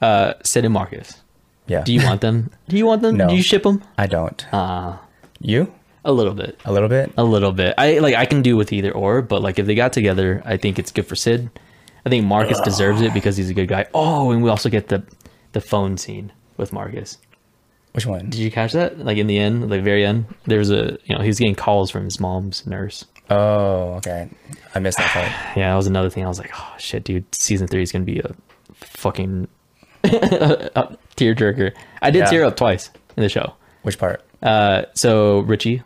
Uh, 0.00 0.34
Sid 0.44 0.64
and 0.64 0.72
Marcus. 0.74 1.20
Yeah. 1.66 1.82
Do 1.82 1.92
you 1.92 2.02
want 2.04 2.20
them? 2.20 2.50
Do 2.68 2.76
you 2.76 2.86
want 2.86 3.02
them? 3.02 3.16
No. 3.16 3.28
Do 3.28 3.34
you 3.36 3.42
ship 3.42 3.62
them? 3.64 3.82
I 3.98 4.06
don't. 4.06 4.54
Uh, 4.54 4.96
you? 5.40 5.72
a 6.04 6.12
little 6.12 6.32
bit. 6.32 6.58
A 6.64 6.72
little 6.72 6.88
bit? 6.88 7.12
A 7.18 7.24
little 7.24 7.52
bit. 7.52 7.74
I 7.76 7.98
like. 7.98 8.14
I 8.14 8.24
can 8.24 8.40
do 8.42 8.56
with 8.56 8.72
either 8.72 8.90
or, 8.92 9.20
but 9.22 9.42
like 9.42 9.58
if 9.58 9.66
they 9.66 9.74
got 9.74 9.92
together, 9.92 10.42
I 10.46 10.56
think 10.56 10.78
it's 10.78 10.90
good 10.90 11.06
for 11.06 11.14
Sid. 11.14 11.50
I 12.06 12.08
think 12.08 12.24
Marcus 12.24 12.58
deserves 12.60 13.02
it 13.02 13.12
because 13.12 13.36
he's 13.36 13.50
a 13.50 13.54
good 13.54 13.68
guy. 13.68 13.86
Oh, 13.92 14.30
and 14.30 14.42
we 14.42 14.48
also 14.48 14.70
get 14.70 14.88
the 14.88 15.02
the 15.52 15.60
phone 15.60 15.98
scene 15.98 16.32
with 16.56 16.72
Marcus. 16.72 17.18
Which 17.92 18.06
one? 18.06 18.30
Did 18.30 18.36
you 18.40 18.50
catch 18.50 18.72
that? 18.72 18.98
Like 18.98 19.18
in 19.18 19.26
the 19.26 19.38
end, 19.38 19.68
like 19.68 19.82
very 19.82 20.04
end, 20.06 20.26
there 20.46 20.58
was 20.58 20.70
a 20.70 20.96
you 21.04 21.14
know 21.14 21.20
he 21.22 21.26
was 21.28 21.38
getting 21.38 21.54
calls 21.56 21.90
from 21.90 22.04
his 22.04 22.20
mom's 22.20 22.66
nurse. 22.66 23.04
Oh, 23.28 23.94
okay. 23.94 24.28
I 24.74 24.78
missed 24.78 24.98
that 24.98 25.10
part. 25.10 25.26
Yeah, 25.56 25.70
that 25.70 25.76
was 25.76 25.86
another 25.86 26.10
thing. 26.10 26.24
I 26.24 26.28
was 26.28 26.38
like, 26.38 26.50
oh 26.54 26.74
shit, 26.78 27.04
dude, 27.04 27.32
season 27.34 27.66
three 27.66 27.82
is 27.82 27.90
gonna 27.92 28.04
be 28.04 28.20
a 28.20 28.32
fucking 28.74 29.48
tearjerker. 31.16 31.72
I 32.02 32.10
did 32.10 32.20
Yeah. 32.20 32.24
tear 32.26 32.44
up 32.44 32.56
twice 32.56 32.90
in 33.16 33.22
the 33.22 33.28
show. 33.28 33.54
Which 33.82 33.98
part? 33.98 34.22
Uh, 34.42 34.82
so 34.94 35.40
Richie, 35.40 35.82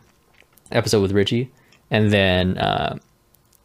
episode 0.71 1.01
with 1.01 1.11
Richie, 1.11 1.51
and 1.91 2.11
then 2.11 2.57
uh, 2.57 2.97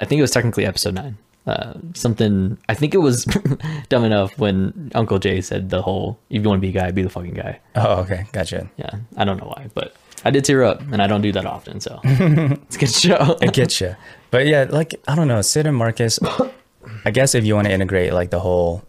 I 0.00 0.04
think 0.04 0.18
it 0.18 0.22
was 0.22 0.30
technically 0.30 0.64
episode 0.66 0.94
nine. 0.94 1.16
Uh, 1.50 1.74
something 1.94 2.56
I 2.68 2.74
think 2.74 2.94
it 2.94 2.98
was 2.98 3.24
dumb 3.88 4.04
enough 4.04 4.38
when 4.38 4.90
Uncle 4.94 5.18
Jay 5.18 5.40
said 5.40 5.70
the 5.70 5.82
whole 5.82 6.18
"if 6.30 6.42
you 6.42 6.48
want 6.48 6.58
to 6.62 6.66
be 6.66 6.68
a 6.76 6.80
guy, 6.80 6.90
be 6.92 7.02
the 7.02 7.10
fucking 7.10 7.34
guy." 7.34 7.58
Oh, 7.74 8.00
okay. 8.02 8.26
Gotcha. 8.32 8.70
Yeah, 8.76 8.90
I 9.16 9.24
don't 9.24 9.38
know 9.38 9.48
why, 9.56 9.68
but 9.74 9.94
I 10.24 10.30
did 10.30 10.44
tear 10.44 10.62
up, 10.64 10.80
and 10.92 11.02
I 11.02 11.06
don't 11.06 11.22
do 11.22 11.32
that 11.32 11.46
often, 11.46 11.80
so 11.80 12.00
it's 12.04 12.76
a 12.76 12.78
good 12.78 12.90
show. 12.90 13.36
It 13.42 13.52
gets 13.52 13.80
you. 13.80 13.96
But 14.30 14.46
yeah, 14.46 14.66
like 14.70 14.94
I 15.08 15.14
don't 15.16 15.28
know, 15.28 15.42
Sid 15.42 15.66
and 15.66 15.76
Marcus. 15.76 16.18
I 17.04 17.10
guess 17.10 17.34
if 17.34 17.44
you 17.44 17.54
want 17.54 17.66
to 17.68 17.72
integrate 17.72 18.12
like 18.12 18.30
the 18.30 18.40
whole, 18.40 18.82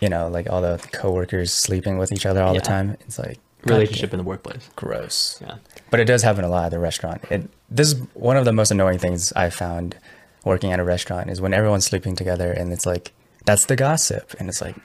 you 0.00 0.08
know, 0.08 0.28
like 0.28 0.48
all 0.50 0.60
the 0.62 0.78
coworkers 0.92 1.52
sleeping 1.52 1.98
with 1.98 2.12
each 2.12 2.26
other 2.26 2.42
all 2.42 2.52
Yeah. 2.54 2.60
the 2.60 2.66
time, 2.66 2.96
it's 3.00 3.18
like 3.18 3.38
Relationship 3.64 4.12
in 4.12 4.18
the 4.18 4.24
workplace. 4.24 4.68
gross. 4.76 5.38
Yeah, 5.42 5.56
But 5.90 5.98
it 6.00 6.04
does 6.04 6.22
happen 6.22 6.44
a 6.44 6.48
lot 6.48 6.66
at 6.66 6.70
the 6.70 6.78
restaurant. 6.78 7.24
It 7.30 7.48
this 7.70 7.92
is 7.92 8.00
one 8.14 8.36
of 8.36 8.44
the 8.44 8.52
most 8.52 8.70
annoying 8.70 8.98
things 8.98 9.32
I 9.34 9.50
found 9.50 9.96
working 10.46 10.72
at 10.72 10.80
a 10.80 10.84
restaurant 10.84 11.28
is 11.28 11.40
when 11.42 11.52
everyone's 11.52 11.84
sleeping 11.84 12.16
together 12.16 12.50
and 12.50 12.72
it's 12.72 12.86
like 12.86 13.12
that's 13.44 13.66
the 13.66 13.76
gossip 13.76 14.32
and 14.38 14.48
it's 14.48 14.62
like 14.62 14.76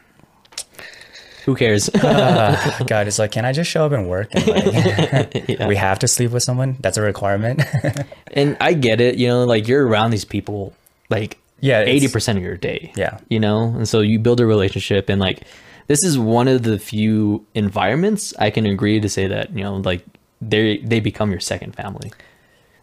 who 1.45 1.55
cares? 1.55 1.89
ah, 2.03 2.79
God, 2.85 3.07
it's 3.07 3.17
like 3.17 3.31
can 3.31 3.45
I 3.45 3.53
just 3.53 3.69
show 3.71 3.85
up 3.85 3.93
and 3.93 4.09
work? 4.09 4.29
And 4.35 4.47
like, 4.47 5.43
Yeah. 5.49 5.67
We 5.67 5.75
have 5.75 5.99
to 5.99 6.07
sleep 6.07 6.31
with 6.31 6.43
someone. 6.43 6.77
That's 6.81 6.97
a 6.97 7.01
requirement. 7.01 7.63
and 8.33 8.57
I 8.59 8.73
get 8.73 9.01
it. 9.01 9.15
You 9.17 9.27
know, 9.29 9.45
like 9.45 9.67
you're 9.67 9.87
around 9.87 10.11
these 10.11 10.25
people 10.25 10.73
like 11.09 11.37
Yeah, 11.59 11.81
eighty 11.81 12.07
percent 12.07 12.37
of 12.37 12.43
your 12.43 12.57
day. 12.57 12.91
Yeah. 12.95 13.17
you 13.29 13.39
know, 13.39 13.63
and 13.75 13.87
so 13.87 14.01
you 14.01 14.19
build 14.19 14.39
a 14.39 14.45
relationship, 14.45 15.09
and 15.09 15.19
like 15.19 15.41
this 15.87 16.03
is 16.03 16.17
one 16.17 16.47
of 16.47 16.61
the 16.63 16.77
few 16.79 17.45
environments 17.55 18.33
I 18.37 18.49
can 18.51 18.65
agree 18.65 18.99
to 18.99 19.09
say 19.09 19.27
that 19.27 19.51
you 19.55 19.63
know, 19.63 19.77
like 19.77 20.05
they 20.41 20.77
they 20.77 20.99
become 20.99 21.31
your 21.31 21.39
second 21.39 21.75
family. 21.75 22.11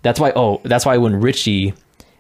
That's 0.03 0.19
why. 0.21 0.33
Oh, 0.35 0.61
that's 0.65 0.85
why 0.87 0.97
when 0.99 1.21
Richie 1.21 1.75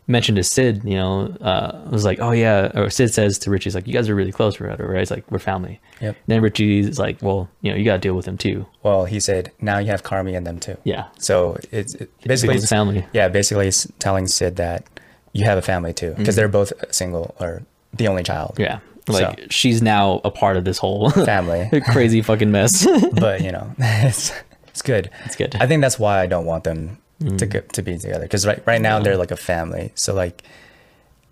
mentioned 0.08 0.36
to 0.36 0.42
Sid, 0.42 0.82
you 0.84 0.96
know, 0.96 1.26
uh, 1.40 1.86
was 1.90 2.04
like, 2.04 2.18
oh 2.20 2.32
yeah, 2.32 2.72
or 2.74 2.90
Sid 2.90 3.12
says 3.14 3.38
to 3.40 3.50
Richie, 3.50 3.64
he's 3.64 3.74
like, 3.74 3.86
you 3.86 3.92
guys 3.92 4.08
are 4.08 4.14
really 4.14 4.32
close, 4.32 4.60
or 4.60 4.64
whatever, 4.64 4.88
right? 4.88 5.02
It's 5.02 5.10
like 5.10 5.30
we're 5.30 5.38
family. 5.38 5.80
Yep. 6.00 6.16
Then 6.26 6.40
Richie's 6.42 6.98
like, 6.98 7.22
well, 7.22 7.48
you 7.60 7.70
know, 7.70 7.76
you 7.76 7.84
got 7.84 7.94
to 7.94 7.98
deal 8.00 8.14
with 8.14 8.26
him 8.26 8.38
too. 8.38 8.66
well, 8.82 9.04
he 9.04 9.20
said 9.20 9.52
now 9.60 9.78
you 9.78 9.88
have 9.88 10.02
Carmy 10.02 10.36
and 10.36 10.46
them 10.46 10.58
too. 10.58 10.76
Yeah. 10.84 11.08
So 11.18 11.58
it's 11.70 11.94
it, 11.94 12.10
basically 12.24 12.54
becomes 12.54 12.68
family. 12.68 13.06
Yeah, 13.12 13.28
basically 13.28 13.68
it's 13.68 13.86
telling 13.98 14.26
Sid 14.26 14.56
that 14.56 14.84
you 15.32 15.44
have 15.44 15.58
a 15.58 15.62
family 15.62 15.92
too 15.92 16.14
because 16.16 16.34
they're 16.36 16.48
both 16.48 16.72
single 16.92 17.36
or 17.38 17.62
the 17.92 18.08
only 18.08 18.22
child. 18.22 18.52
Mm-hmm. 18.54 18.62
Yeah. 18.62 18.78
Like 19.08 19.38
So- 19.40 19.46
she's 19.50 19.82
now 19.82 20.20
a 20.24 20.30
part 20.30 20.56
of 20.56 20.64
this 20.64 20.78
whole 20.78 21.10
Family. 21.10 21.68
crazy 21.92 22.22
fucking 22.22 22.50
mess. 22.50 22.86
but 23.12 23.42
you 23.42 23.52
know, 23.52 23.72
it's 23.78 24.32
it's 24.68 24.82
good. 24.82 25.10
It's 25.26 25.36
good. 25.36 25.54
I 25.60 25.66
think 25.66 25.82
that's 25.82 25.98
why 25.98 26.20
I 26.20 26.26
don't 26.26 26.44
want 26.46 26.64
them 26.64 26.98
to 27.20 27.26
Mm. 27.46 27.50
go, 27.50 27.60
to 27.60 27.82
be 27.82 27.98
together 27.98 28.22
because 28.22 28.46
right 28.46 28.62
right 28.66 28.80
now 28.80 29.00
they're 29.00 29.16
like 29.16 29.30
a 29.32 29.36
family. 29.36 29.90
So 29.94 30.14
like, 30.14 30.42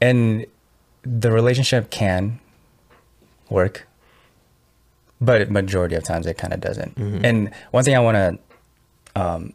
and 0.01 0.45
the 1.03 1.31
relationship 1.31 1.91
can 1.91 2.41
work, 3.49 3.87
but 5.21 5.51
majority 5.51 5.95
of 5.95 6.03
times 6.05 6.27
it 6.27 6.37
kind 6.37 6.53
of 6.53 6.61
doesn't. 6.61 6.97
Mm-hmm. 6.97 7.25
And 7.25 7.51
one 7.71 7.85
thing 7.85 7.95
I 7.95 8.01
want 8.01 8.17
to 8.17 9.21
um, 9.21 9.53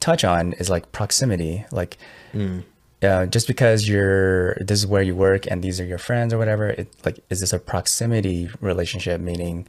touch 0.00 0.24
on 0.24 0.52
is 0.54 0.68
like 0.70 0.92
proximity, 0.92 1.64
like. 1.70 1.98
Mm. 2.32 2.64
Uh, 3.02 3.24
just 3.24 3.46
because 3.46 3.88
you're 3.88 4.56
this 4.56 4.78
is 4.80 4.86
where 4.86 5.00
you 5.00 5.16
work 5.16 5.46
and 5.50 5.62
these 5.64 5.80
are 5.80 5.86
your 5.86 5.96
friends 5.96 6.34
or 6.34 6.38
whatever 6.38 6.68
it 6.68 6.86
like 7.02 7.18
is 7.30 7.40
this 7.40 7.50
a 7.50 7.58
proximity 7.58 8.50
relationship 8.60 9.22
meaning 9.22 9.66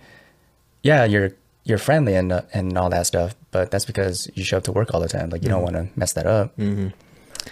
yeah, 0.84 1.06
you're 1.06 1.32
you're 1.64 1.78
friendly 1.78 2.16
and 2.16 2.32
uh, 2.32 2.42
and 2.54 2.78
all 2.78 2.90
that 2.90 3.06
stuff, 3.08 3.36
but 3.52 3.72
that's 3.72 3.86
because 3.86 4.30
you 4.36 4.44
show 4.44 4.58
up 4.58 4.64
to 4.64 4.72
work 4.72 4.94
all 4.94 5.00
the 5.00 5.08
time. 5.08 5.30
Like 5.30 5.44
you 5.44 5.50
don't 5.50 5.64
want 5.64 5.76
to 5.76 5.88
mess 5.96 6.14
that 6.14 6.26
up. 6.26 6.56
Mm-hmm. 6.58 6.88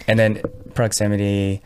And 0.08 0.20
then 0.20 0.42
proximity, 0.74 1.62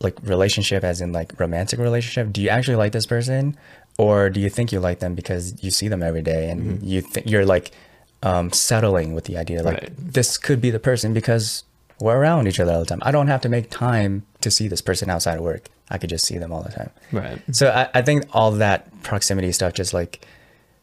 like 0.00 0.16
relationship, 0.22 0.84
as 0.84 1.00
in 1.00 1.12
like 1.12 1.38
romantic 1.38 1.78
relationship. 1.78 2.32
Do 2.32 2.40
you 2.42 2.48
actually 2.48 2.76
like 2.76 2.92
this 2.92 3.06
person, 3.06 3.56
or 3.98 4.30
do 4.30 4.40
you 4.40 4.48
think 4.50 4.72
you 4.72 4.80
like 4.80 5.00
them 5.00 5.14
because 5.14 5.62
you 5.62 5.70
see 5.70 5.88
them 5.88 6.02
every 6.02 6.22
day 6.22 6.50
and 6.50 6.82
you 6.82 7.00
think 7.00 7.28
you're 7.28 7.46
like 7.46 7.72
um, 8.22 8.52
settling 8.52 9.14
with 9.14 9.24
the 9.24 9.36
idea 9.36 9.62
like 9.62 9.80
Right. 9.80 9.92
this 9.98 10.38
could 10.38 10.60
be 10.60 10.70
the 10.70 10.78
person 10.78 11.12
because 11.12 11.64
we're 12.00 12.16
around 12.16 12.46
each 12.46 12.60
other 12.60 12.72
all 12.72 12.80
the 12.80 12.86
time. 12.86 13.00
I 13.02 13.10
don't 13.10 13.26
have 13.28 13.40
to 13.42 13.48
make 13.48 13.70
time 13.70 14.24
to 14.40 14.50
see 14.50 14.68
this 14.68 14.80
person 14.80 15.10
outside 15.10 15.38
of 15.38 15.44
work. 15.44 15.68
I 15.90 15.98
could 15.98 16.10
just 16.10 16.24
see 16.24 16.38
them 16.38 16.52
all 16.52 16.62
the 16.62 16.70
time. 16.72 16.90
Right. 17.10 17.40
So 17.52 17.68
I, 17.70 17.88
I 17.94 18.02
think 18.02 18.26
all 18.32 18.52
that 18.52 19.02
proximity 19.02 19.52
stuff 19.52 19.72
just 19.74 19.92
like 19.92 20.24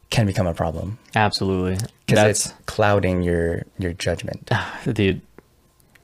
can 0.10 0.26
become 0.26 0.48
a 0.48 0.54
problem 0.54 0.98
Absolutely. 1.16 1.78
because 2.06 2.26
it's 2.26 2.54
clouding 2.66 3.22
your 3.22 3.64
your 3.78 3.94
judgment. 3.94 4.50
dude. 4.94 5.22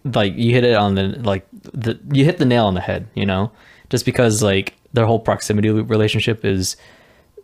Like 0.03 0.35
you 0.35 0.51
hit 0.51 0.63
it 0.63 0.75
on 0.75 0.93
the 0.95 1.07
like 1.23 1.47
the 1.51 1.99
you 2.11 2.25
hit 2.25 2.37
the 2.37 2.45
nail 2.45 2.65
on 2.65 2.75
the 2.75 2.81
head. 2.81 3.07
You 3.15 3.25
know, 3.25 3.51
just 3.89 4.05
because 4.05 4.43
like 4.43 4.75
their 4.93 5.05
whole 5.05 5.19
proximity 5.19 5.69
relationship 5.69 6.45
is 6.45 6.77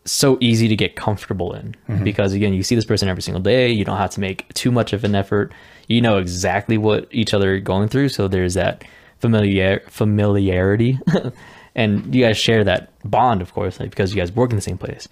so 0.05 0.38
easy 0.41 0.68
to 0.68 0.76
get 0.76 0.95
comfortable 0.95 1.53
in 1.53 1.76
mm-hmm. 1.88 2.03
because 2.03 2.34
again 2.34 2.53
you 2.53 2.64
see 2.64 2.74
this 2.74 2.86
person 2.86 3.07
every 3.07 3.22
single 3.22 3.41
day 3.41 3.70
you 3.70 3.86
don't 3.86 3.97
have 3.97 4.09
to 4.09 4.20
make 4.20 4.51
too 4.55 4.72
much 4.72 4.93
of 4.93 5.03
an 5.03 5.14
effort 5.14 5.53
you 5.88 6.01
know 6.01 6.18
exactly 6.18 6.76
what 6.76 7.07
each 7.12 7.36
other 7.36 7.53
are 7.53 7.59
going 7.59 7.88
through 7.88 8.09
so 8.09 8.28
there's 8.28 8.55
that 8.55 8.84
familiar 9.20 9.80
familiarity 9.88 10.97
and 11.76 12.16
you 12.16 12.24
guys 12.24 12.36
share 12.36 12.64
that 12.64 12.91
bond 13.07 13.43
of 13.43 13.53
course 13.53 13.80
like 13.80 13.91
because 13.91 14.12
you 14.12 14.20
guys 14.20 14.32
work 14.32 14.49
in 14.49 14.55
the 14.55 14.62
same 14.62 14.78
place 14.78 15.07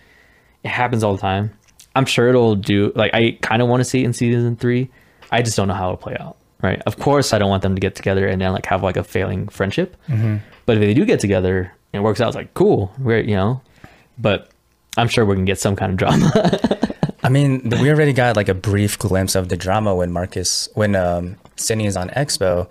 it 0.64 0.70
happens 0.70 1.04
all 1.04 1.16
the 1.16 1.22
time. 1.22 1.52
I'm 1.96 2.06
sure 2.06 2.30
it'll 2.30 2.56
do 2.56 2.92
like 2.96 3.14
i 3.14 3.38
kind 3.42 3.62
of 3.62 3.68
want 3.68 3.82
to 3.82 3.86
see 3.86 4.02
it 4.02 4.06
in 4.06 4.14
season 4.14 4.56
three. 4.56 4.90
I 5.32 5.42
just 5.42 5.58
don't 5.58 5.68
know 5.68 5.74
how 5.74 5.88
it'll 5.88 5.98
play 5.98 6.18
out 6.20 6.38
right? 6.62 6.82
Of 6.86 7.00
course 7.00 7.34
i 7.34 7.40
don't 7.40 7.50
want 7.50 7.64
them 7.64 7.76
to 7.76 7.80
get 7.82 7.96
together 7.96 8.28
and 8.28 8.42
then 8.42 8.52
like 8.52 8.66
have 8.66 8.84
like 8.84 8.98
a 8.98 9.04
failing 9.04 9.48
friendship. 9.48 9.96
But 10.66 10.78
if 10.78 10.82
they 10.82 10.94
do 10.94 11.06
get 11.06 11.20
together 11.20 11.72
and 11.94 12.02
it 12.02 12.04
works 12.04 12.22
out 12.22 12.28
it's 12.28 12.36
like 12.36 12.54
cool 12.54 12.92
we're 13.00 13.20
you 13.20 13.36
know? 13.36 13.62
But 14.18 14.50
i'm 14.98 15.08
sure 15.08 15.26
we 15.26 15.36
can 15.36 15.46
get 15.46 15.60
some 15.60 15.76
kind 15.76 15.92
of 15.92 15.98
drama. 15.98 16.32
I 17.24 17.30
mean, 17.30 17.70
we 17.82 17.90
already 17.90 18.14
got 18.14 18.36
like 18.36 18.50
a 18.50 18.54
brief 18.54 18.98
glimpse 18.98 19.36
of 19.36 19.50
the 19.50 19.58
drama 19.58 19.94
when 19.94 20.12
Marcus, 20.12 20.70
when 20.74 20.96
um, 20.96 21.36
Sydney 21.58 21.86
is 21.86 21.98
on 21.98 22.10
Expo, 22.12 22.68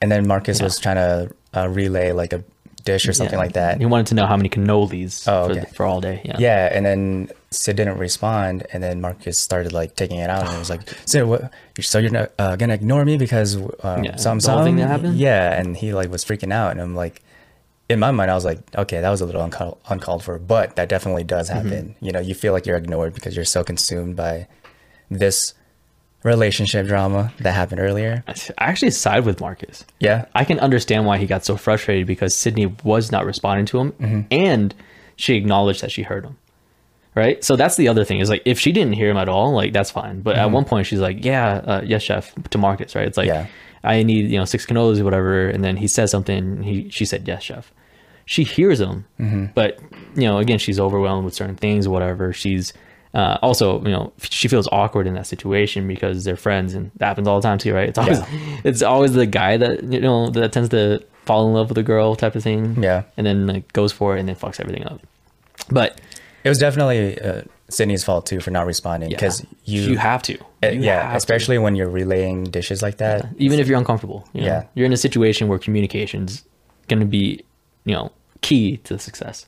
and 0.00 0.10
then 0.10 0.26
Marcus 0.26 0.62
was 0.62 0.78
trying 0.78 0.96
to 0.96 1.34
uh, 1.54 1.68
relay 1.68 2.12
like 2.12 2.32
a 2.32 2.44
dish 2.84 3.06
or 3.08 3.12
something 3.12 3.38
Yeah. 3.38 3.44
like 3.44 3.52
that. 3.54 3.78
he 3.78 3.86
wanted 3.86 4.06
to 4.08 4.14
know 4.14 4.26
how 4.26 4.36
many 4.36 4.48
cannolis 4.48 5.26
Oh, 5.28 5.46
for, 5.46 5.52
okay. 5.52 5.66
for 5.74 5.86
all 5.86 6.00
day 6.00 6.20
yeah 6.24 6.36
Yeah, 6.38 6.68
and 6.76 6.84
then 6.86 7.30
Sid 7.50 7.76
didn't 7.76 7.98
respond, 7.98 8.66
and 8.72 8.82
then 8.82 9.00
Marcus 9.00 9.38
started 9.38 9.72
like 9.72 9.94
taking 9.94 10.18
it 10.18 10.30
out, 10.30 10.42
and 10.44 10.52
he 10.52 10.58
was 10.58 10.70
like, 10.70 10.80
"Sid, 11.06 11.24
what? 11.24 11.50
So 11.80 11.98
you're 11.98 12.10
not 12.10 12.30
uh, 12.38 12.56
gonna 12.56 12.72
ignore 12.74 13.04
me 13.04 13.18
because 13.18 13.56
um, 13.84 14.04
Yeah, 14.04 14.16
some 14.16 14.38
the 14.38 14.48
that 14.76 14.88
happened? 14.88 15.16
Yeah, 15.18 15.58
and 15.60 15.76
he 15.76 15.92
like 15.92 16.10
was 16.10 16.24
freaking 16.24 16.52
out, 16.52 16.70
and 16.72 16.80
I'm 16.80 16.94
like, 16.96 17.20
in 17.90 17.98
my 17.98 18.10
mind, 18.10 18.30
I 18.30 18.34
was 18.34 18.46
like, 18.46 18.60
okay, 18.74 19.00
that 19.02 19.10
was 19.10 19.20
a 19.20 19.26
little 19.26 19.42
uncalled, 19.42 19.76
uncalled 19.90 20.22
for, 20.24 20.38
but 20.38 20.76
that 20.76 20.88
definitely 20.88 21.24
does 21.24 21.50
Mm-hmm. 21.50 21.68
happen. 21.68 21.94
You 22.00 22.12
know, 22.12 22.20
you 22.20 22.34
feel 22.34 22.54
like 22.54 22.64
you're 22.64 22.78
ignored 22.78 23.12
because 23.12 23.36
you're 23.36 23.44
so 23.44 23.62
consumed 23.62 24.16
by 24.16 24.46
this 25.10 25.52
relationship 26.24 26.86
drama 26.86 27.32
that 27.40 27.52
happened 27.52 27.80
earlier. 27.80 28.22
I 28.28 28.34
actually 28.58 28.90
side 28.92 29.24
with 29.24 29.40
Marcus. 29.40 29.84
Yeah, 30.00 30.26
I 30.34 30.44
can 30.44 30.58
understand 30.60 31.06
why 31.06 31.18
he 31.18 31.26
got 31.26 31.44
so 31.44 31.56
frustrated 31.56 32.06
because 32.06 32.34
Sydney 32.36 32.66
was 32.84 33.10
not 33.10 33.24
responding 33.26 33.66
to 33.66 33.78
him 33.80 33.92
Mm-hmm. 33.92 34.20
and 34.30 34.74
she 35.16 35.34
acknowledged 35.36 35.82
that 35.82 35.90
she 35.90 36.02
heard 36.02 36.24
him. 36.24 36.36
Right? 37.14 37.44
So 37.44 37.56
that's 37.56 37.76
the 37.76 37.88
other 37.88 38.04
thing 38.06 38.20
is 38.20 38.30
like 38.30 38.42
if 38.46 38.58
she 38.58 38.72
didn't 38.72 38.94
hear 38.94 39.10
him 39.10 39.18
at 39.18 39.28
all, 39.28 39.52
like 39.52 39.72
that's 39.74 39.90
fine. 39.90 40.22
But 40.22 40.36
at 40.36 40.50
one 40.50 40.64
point 40.64 40.86
she's 40.86 41.00
like, 41.00 41.22
"Yeah, 41.24 41.46
uh, 41.56 41.82
yes, 41.84 42.02
chef," 42.02 42.32
to 42.50 42.56
Marcus, 42.58 42.94
right? 42.94 43.06
It's 43.06 43.18
like, 43.18 43.28
Mm-hmm. 43.28 43.46
Yeah. 43.84 43.90
"I 43.90 44.02
need, 44.02 44.30
you 44.30 44.38
know, 44.38 44.46
six 44.46 44.64
cannolis 44.64 44.98
or 44.98 45.04
whatever." 45.04 45.46
And 45.48 45.62
then 45.62 45.76
he 45.76 45.88
says 45.88 46.10
something, 46.10 46.62
he 46.62 46.88
she 46.88 47.04
said, 47.04 47.28
"Yes, 47.28 47.42
chef." 47.42 47.70
She 48.24 48.44
hears 48.44 48.80
him, 48.80 49.04
Mm-hmm. 49.20 49.46
but 49.54 49.78
you 50.14 50.22
know, 50.22 50.38
again, 50.38 50.58
she's 50.58 50.80
overwhelmed 50.80 51.26
with 51.26 51.34
certain 51.34 51.56
things, 51.56 51.86
whatever. 51.86 52.32
She's 52.32 52.72
uh, 53.14 53.38
also, 53.42 53.82
you 53.82 53.90
know, 53.90 54.12
she 54.22 54.48
feels 54.48 54.68
awkward 54.72 55.06
in 55.06 55.14
that 55.14 55.26
situation 55.26 55.86
because 55.86 56.24
they're 56.24 56.36
friends, 56.36 56.74
and 56.74 56.90
that 56.96 57.06
happens 57.06 57.28
all 57.28 57.40
the 57.40 57.46
time 57.46 57.58
too, 57.58 57.74
right? 57.74 57.88
It's 57.88 57.98
always, 57.98 58.20
it's 58.64 58.82
always 58.82 59.12
the 59.12 59.26
guy 59.26 59.56
that 59.58 59.82
you 59.84 60.00
know 60.00 60.30
that 60.30 60.52
tends 60.52 60.70
to 60.70 61.02
fall 61.26 61.46
in 61.46 61.54
love 61.54 61.68
with 61.68 61.78
a 61.78 61.82
girl 61.82 62.16
type 62.16 62.34
of 62.34 62.42
thing, 62.42 62.82
Yeah. 62.82 63.02
and 63.16 63.26
then 63.26 63.46
like 63.46 63.72
goes 63.72 63.92
for 63.92 64.16
it 64.16 64.20
and 64.20 64.28
then 64.28 64.36
fucks 64.36 64.58
everything 64.60 64.84
up. 64.86 65.00
But 65.70 66.00
it 66.42 66.48
was 66.48 66.58
definitely 66.58 67.20
uh, 67.20 67.42
Sydney's 67.68 68.02
fault 68.02 68.26
too 68.26 68.40
for 68.40 68.50
not 68.50 68.66
responding 68.66 69.10
yeah, 69.10 69.16
because 69.18 69.46
you, 69.64 69.82
you 69.82 69.96
have 69.98 70.22
to, 70.24 70.36
Uh, 70.62 70.68
You 70.68 70.80
yeah, 70.82 71.02
have 71.02 71.10
to. 71.12 71.16
especially 71.18 71.58
when 71.58 71.76
you're 71.76 71.88
relaying 71.88 72.44
dishes 72.44 72.82
like 72.82 72.96
that. 72.96 73.26
even 73.38 73.60
if 73.60 73.68
you're 73.68 73.78
uncomfortable. 73.78 74.26
you 74.32 74.40
know? 74.40 74.46
Yeah. 74.48 74.64
you're 74.74 74.86
in 74.86 74.92
a 74.92 74.96
situation 74.96 75.46
where 75.48 75.58
communication's 75.60 76.42
going 76.88 76.98
to 77.00 77.06
be, 77.06 77.44
you 77.84 77.94
know, 77.94 78.10
key 78.40 78.78
to 78.78 78.98
success. 78.98 79.46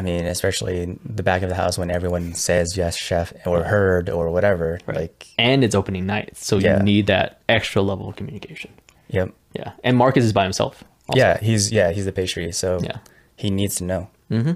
I 0.00 0.02
mean, 0.02 0.24
especially 0.24 0.82
in 0.82 0.98
the 1.04 1.22
back 1.22 1.42
of 1.42 1.50
the 1.50 1.54
house 1.54 1.76
when 1.76 1.90
everyone 1.90 2.32
says 2.32 2.74
yes, 2.74 2.96
chef, 2.96 3.34
or 3.44 3.64
heard, 3.64 4.08
or 4.08 4.30
whatever. 4.30 4.78
Like, 4.86 5.26
And 5.38 5.62
it's 5.62 5.74
opening 5.74 6.06
night, 6.06 6.38
so 6.38 6.56
Yeah. 6.56 6.78
you 6.78 6.82
need 6.84 7.06
that 7.08 7.42
extra 7.50 7.82
level 7.82 8.08
of 8.08 8.16
communication. 8.16 8.70
yep, 9.08 9.28
Yeah, 9.52 9.72
and 9.84 9.98
Marcus 9.98 10.24
is 10.24 10.32
by 10.32 10.44
himself. 10.44 10.82
also. 11.08 11.18
yeah, 11.20 11.38
he's 11.38 11.70
yeah, 11.70 11.90
he's 11.92 12.06
the 12.06 12.12
pastry, 12.12 12.50
so 12.52 12.78
Yeah. 12.82 12.96
he 13.36 13.50
needs 13.50 13.74
to 13.76 13.84
know. 13.84 14.08
Mm-hmm. 14.30 14.54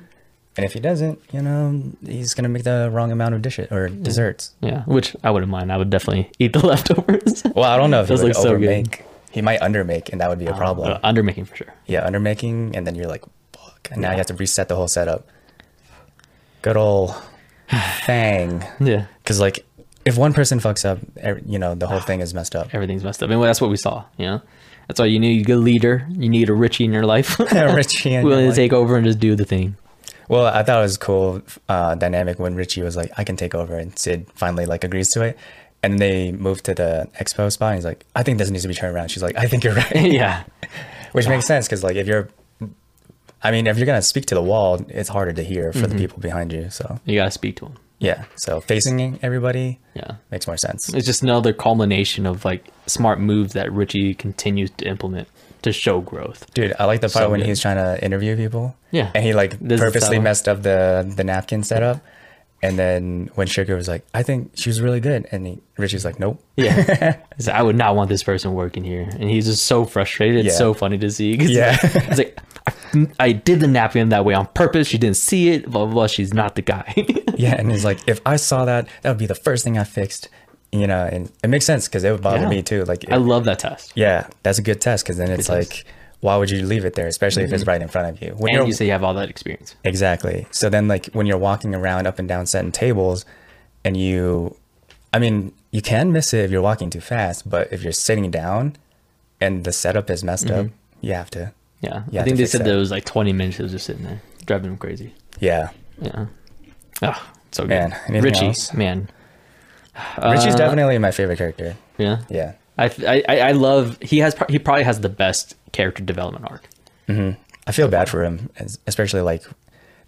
And 0.57 0.64
if 0.64 0.72
he 0.72 0.80
doesn't, 0.80 1.18
you 1.30 1.42
know, 1.42 1.82
he's 2.07 2.32
gonna 2.32 2.49
make 2.49 2.62
the 2.64 2.88
wrong 2.90 3.12
amount 3.12 3.34
of 3.34 3.42
dishes 3.42 3.68
or 3.70 3.88
desserts. 3.90 4.53
yeah, 4.62 4.84
which 4.86 5.14
I 5.22 5.30
wouldn't 5.30 5.51
mind. 5.53 5.70
I 5.70 5.76
would 5.76 5.90
definitely 5.90 6.30
eat 6.38 6.55
the 6.55 6.64
leftovers. 6.70 7.42
Well, 7.55 7.68
I 7.70 7.76
don't 7.76 7.90
know 7.90 8.01
if 8.01 8.09
he 8.12 8.14
would 8.14 8.34
so 8.36 8.57
good. 8.57 8.88
He 9.30 9.42
might 9.42 9.61
undermake, 9.61 10.11
and 10.11 10.20
that 10.22 10.28
would 10.30 10.38
be 10.38 10.47
a 10.47 10.55
problem. 10.55 10.92
Uh, 10.92 10.99
undermaking 11.03 11.45
for 11.45 11.57
sure. 11.57 11.74
yeah, 11.86 12.07
undermaking, 12.07 12.76
and 12.76 12.86
then 12.86 12.95
you're 12.95 13.09
like, 13.14 13.24
and 13.91 14.01
now 14.03 14.11
you 14.12 14.16
have 14.18 14.26
to 14.26 14.35
reset 14.35 14.68
the 14.68 14.76
whole 14.76 14.89
setup. 14.89 15.26
Good 16.62 16.76
old 16.76 17.14
Fang. 18.05 18.64
Yeah, 18.80 19.07
Because 19.22 19.41
like, 19.41 19.64
if 20.05 20.16
one 20.18 20.32
person 20.32 20.59
fucks 20.61 20.85
up, 20.85 20.99
you 21.47 21.59
know, 21.59 21.74
the 21.74 21.87
whole 21.87 22.01
thing 22.01 22.20
is 22.20 22.35
messed 22.35 22.55
up. 22.55 22.74
everything's 22.74 23.05
messed 23.05 23.22
up, 23.22 23.30
and 23.30 23.43
that's 23.43 23.61
what 23.61 23.70
we 23.70 23.76
saw. 23.76 24.05
You 24.18 24.26
know, 24.26 24.43
that's 24.89 25.01
why 25.01 25.07
you 25.07 25.18
need 25.18 25.41
a 25.41 25.45
good 25.45 25.59
leader. 25.61 26.07
You 26.11 26.28
need 26.28 26.49
a 26.51 26.55
Richie 26.55 26.85
in 26.85 26.93
your 26.93 27.07
life, 27.07 27.39
Richie 27.53 28.14
and 28.14 28.26
willing 28.26 28.51
to 28.51 28.57
take 28.57 28.72
over 28.72 28.97
and 28.97 29.07
just 29.07 29.18
do 29.18 29.35
the 29.35 29.45
thing. 29.47 29.76
Well, 30.28 30.47
I 30.47 30.62
thought 30.62 30.78
it 30.78 30.82
was 30.82 30.97
cool 30.97 31.43
uh, 31.68 31.95
dynamic 31.97 32.39
when 32.39 32.55
Richie 32.55 32.82
was 32.82 32.97
like, 32.97 33.11
"I 33.16 33.24
can 33.24 33.37
take 33.37 33.55
over," 33.55 33.76
and 33.78 33.99
Sid 33.99 34.26
finally 34.35 34.66
like 34.66 34.82
agrees 34.85 35.11
to 35.11 35.22
it, 35.22 35.39
and 35.82 35.99
they 35.99 36.32
move 36.32 36.62
to 36.64 36.74
the 36.74 37.09
expo 37.20 37.51
spot. 37.53 37.70
And 37.72 37.76
he's 37.78 37.85
like, 37.85 38.05
"I 38.14 38.22
think 38.22 38.39
this 38.39 38.51
needs 38.51 38.62
to 38.62 38.68
be 38.68 38.74
turned 38.74 38.95
around." 38.95 39.09
She's 39.11 39.22
like, 39.22 39.37
"I 39.37 39.47
think 39.49 39.64
you're 39.64 39.74
right," 39.85 39.95
yeah, 40.12 40.45
which 41.12 41.28
makes 41.28 41.47
sense 41.47 41.66
because 41.66 41.82
like 41.82 41.97
if 41.97 42.07
you're, 42.07 42.28
I 43.45 43.51
mean, 43.53 43.66
if 43.66 43.76
you're 43.76 43.86
gonna 43.86 44.03
speak 44.03 44.26
to 44.26 44.34
the 44.34 44.42
wall, 44.42 44.84
it's 44.88 45.09
harder 45.09 45.32
to 45.34 45.42
hear 45.45 45.72
for 45.72 45.80
Mm-hmm. 45.80 45.88
the 45.90 45.97
people 45.97 46.18
behind 46.18 46.53
you. 46.53 46.70
So 46.70 46.99
you 47.05 47.14
gotta 47.16 47.30
speak 47.30 47.57
to 47.57 47.66
them. 47.66 47.74
yeah, 48.01 48.24
so 48.36 48.61
facing 48.61 49.18
everybody 49.22 49.78
Yeah. 49.95 50.12
makes 50.30 50.47
more 50.47 50.57
sense. 50.57 50.92
It's 50.92 51.07
just 51.07 51.22
another 51.22 51.53
culmination 51.53 52.26
of 52.26 52.45
like 52.45 52.66
smart 52.86 53.20
moves 53.20 53.53
that 53.53 53.70
Richie 53.72 54.14
continues 54.14 54.70
to 54.78 54.86
implement 54.88 55.28
to 55.62 55.72
show 55.72 56.01
growth. 56.01 56.53
Dude, 56.55 56.74
I 56.78 56.84
like 56.84 57.01
the 57.01 57.09
part 57.09 57.22
So 57.24 57.30
when 57.30 57.40
good. 57.40 57.47
he's 57.49 57.61
trying 57.61 57.76
to 57.76 58.03
interview 58.05 58.36
people. 58.36 58.74
Yeah. 58.90 59.11
And 59.14 59.24
he 59.24 59.32
like 59.32 59.59
This 59.61 59.80
is 59.80 59.80
purposely 59.80 60.16
how- 60.16 60.22
messed 60.22 60.49
up 60.49 60.62
the 60.62 61.11
the 61.16 61.24
napkin 61.24 61.62
setup. 61.62 62.01
And 62.62 62.78
then 62.78 63.28
when 63.34 63.47
Sugar 63.47 63.76
was 63.76 63.88
like, 63.88 64.07
I 64.14 64.22
think 64.22 64.53
she 64.55 64.70
was 64.70 64.80
really 64.80 65.01
good. 65.01 65.26
And 65.30 65.47
he, 65.47 65.59
Richie's 65.76 66.03
like, 66.05 66.18
nope. 66.18 66.42
Yeah. 66.57 67.16
He's 67.36 67.47
like, 67.47 67.57
I 67.57 67.62
would 67.62 67.76
not 67.76 67.95
want 67.95 68.09
this 68.09 68.22
person 68.22 68.55
working 68.55 68.84
here. 68.84 69.03
And 69.20 69.28
he's 69.28 69.45
just 69.45 69.66
so 69.66 69.84
frustrated. 69.84 70.47
It's 70.47 70.55
Yeah. 70.55 70.59
so 70.64 70.72
funny 70.72 70.97
to 70.99 71.11
see. 71.11 71.36
'cause 71.36 71.51
Yeah. 71.51 71.76
It's 71.82 72.16
like, 72.18 72.38
I, 72.66 73.06
I 73.18 73.32
did 73.32 73.60
the 73.60 73.68
napkin 73.68 74.08
that 74.08 74.24
way 74.24 74.34
on 74.34 74.46
purpose. 74.48 74.88
She 74.88 74.98
didn't 74.98 75.16
see 75.16 75.50
it. 75.50 75.70
Blah, 75.70 75.84
blah, 75.84 75.94
blah. 75.94 76.06
She's 76.06 76.32
not 76.32 76.54
the 76.54 76.62
guy. 76.62 76.94
Yeah. 77.36 77.56
And 77.58 77.68
he's 77.68 77.84
like, 77.84 77.98
if 78.06 78.20
I 78.24 78.36
saw 78.36 78.64
that, 78.64 78.88
that 79.02 79.08
would 79.08 79.18
be 79.18 79.26
the 79.26 79.34
first 79.34 79.64
thing 79.64 79.76
I 79.76 79.82
fixed. 79.82 80.28
You 80.70 80.86
know, 80.86 81.04
and 81.04 81.32
it 81.42 81.48
makes 81.48 81.64
sense 81.64 81.88
because 81.88 82.04
it 82.04 82.12
would 82.12 82.22
bother 82.22 82.42
Yeah. 82.42 82.48
me 82.48 82.62
too. 82.62 82.84
Like, 82.84 83.10
I 83.10 83.16
love 83.16 83.44
that 83.46 83.58
test. 83.58 83.92
yeah, 83.96 84.28
that's 84.44 84.60
a 84.60 84.62
good 84.62 84.80
test 84.80 85.04
because 85.04 85.16
then 85.16 85.32
it's 85.32 85.48
test. 85.48 85.72
like, 85.72 85.84
why 86.20 86.36
would 86.36 86.48
you 86.48 86.64
leave 86.64 86.84
it 86.84 86.94
there, 86.94 87.08
especially 87.08 87.42
if 87.42 87.52
it's 87.52 87.64
mm-hmm. 87.64 87.70
right 87.70 87.82
in 87.82 87.88
front 87.88 88.08
of 88.08 88.22
you? 88.22 88.34
When 88.38 88.56
And 88.56 88.68
you 88.68 88.72
say 88.72 88.86
you 88.86 88.92
have 88.92 89.02
all 89.02 89.14
that 89.14 89.28
experience. 89.28 89.74
Exactly. 89.82 90.46
So 90.52 90.70
then, 90.70 90.86
like, 90.86 91.06
when 91.06 91.26
you're 91.26 91.38
walking 91.38 91.74
around 91.74 92.06
up 92.06 92.20
and 92.20 92.28
down 92.28 92.46
setting 92.46 92.70
tables, 92.70 93.24
and 93.84 93.96
you, 93.96 94.56
I 95.12 95.18
mean, 95.18 95.52
you 95.70 95.82
can 95.82 96.12
miss 96.12 96.32
it 96.32 96.44
if 96.44 96.50
you're 96.50 96.62
walking 96.62 96.88
too 96.88 97.00
fast, 97.00 97.50
but 97.50 97.72
if 97.72 97.82
you're 97.82 97.92
sitting 97.92 98.30
down 98.30 98.76
and 99.40 99.64
the 99.64 99.72
setup 99.72 100.08
is 100.08 100.22
messed 100.22 100.50
up, 100.50 100.66
mm-hmm. 100.66 101.06
you 101.06 101.14
have 101.14 101.30
to. 101.30 101.52
Yeah. 101.85 102.03
You 102.11 102.20
I 102.20 102.24
think 102.24 102.37
they 102.37 102.47
said 102.47 102.61
that. 102.61 102.64
there 102.64 102.78
was 102.78 102.91
like 102.91 103.05
20 103.05 103.32
minutes 103.32 103.61
It 103.61 103.62
was 103.64 103.72
just 103.72 103.87
sitting 103.87 104.05
there, 104.05 104.20
driving 104.47 104.70
him 104.70 104.76
crazy. 104.78 105.14
Yeah. 105.41 105.68
Yeah. 106.01 106.26
Oh, 107.03 107.32
so 107.53 107.62
good. 107.64 107.93
Man, 108.09 108.22
Richie, 108.22 108.47
else? 108.47 108.72
man. 108.74 109.09
Richie's 110.22 110.55
Uh, 110.55 110.59
definitely 110.59 110.99
my 110.99 111.11
favorite 111.11 111.37
character. 111.39 111.76
Yeah. 111.99 112.18
Yeah. 112.28 112.53
I, 112.76 113.22
I 113.28 113.39
I 113.39 113.53
love 113.53 113.99
he 114.03 114.18
has 114.18 114.35
he 114.49 114.59
probably 114.59 114.82
has 114.85 115.01
the 115.01 115.09
best 115.09 115.55
character 115.72 116.03
development 116.03 116.47
arc. 116.51 116.68
Mhm. 117.09 117.37
I 117.66 117.72
feel 117.72 117.87
bad 117.89 118.09
for 118.09 118.24
him, 118.24 118.51
especially 118.87 119.20
like 119.20 119.45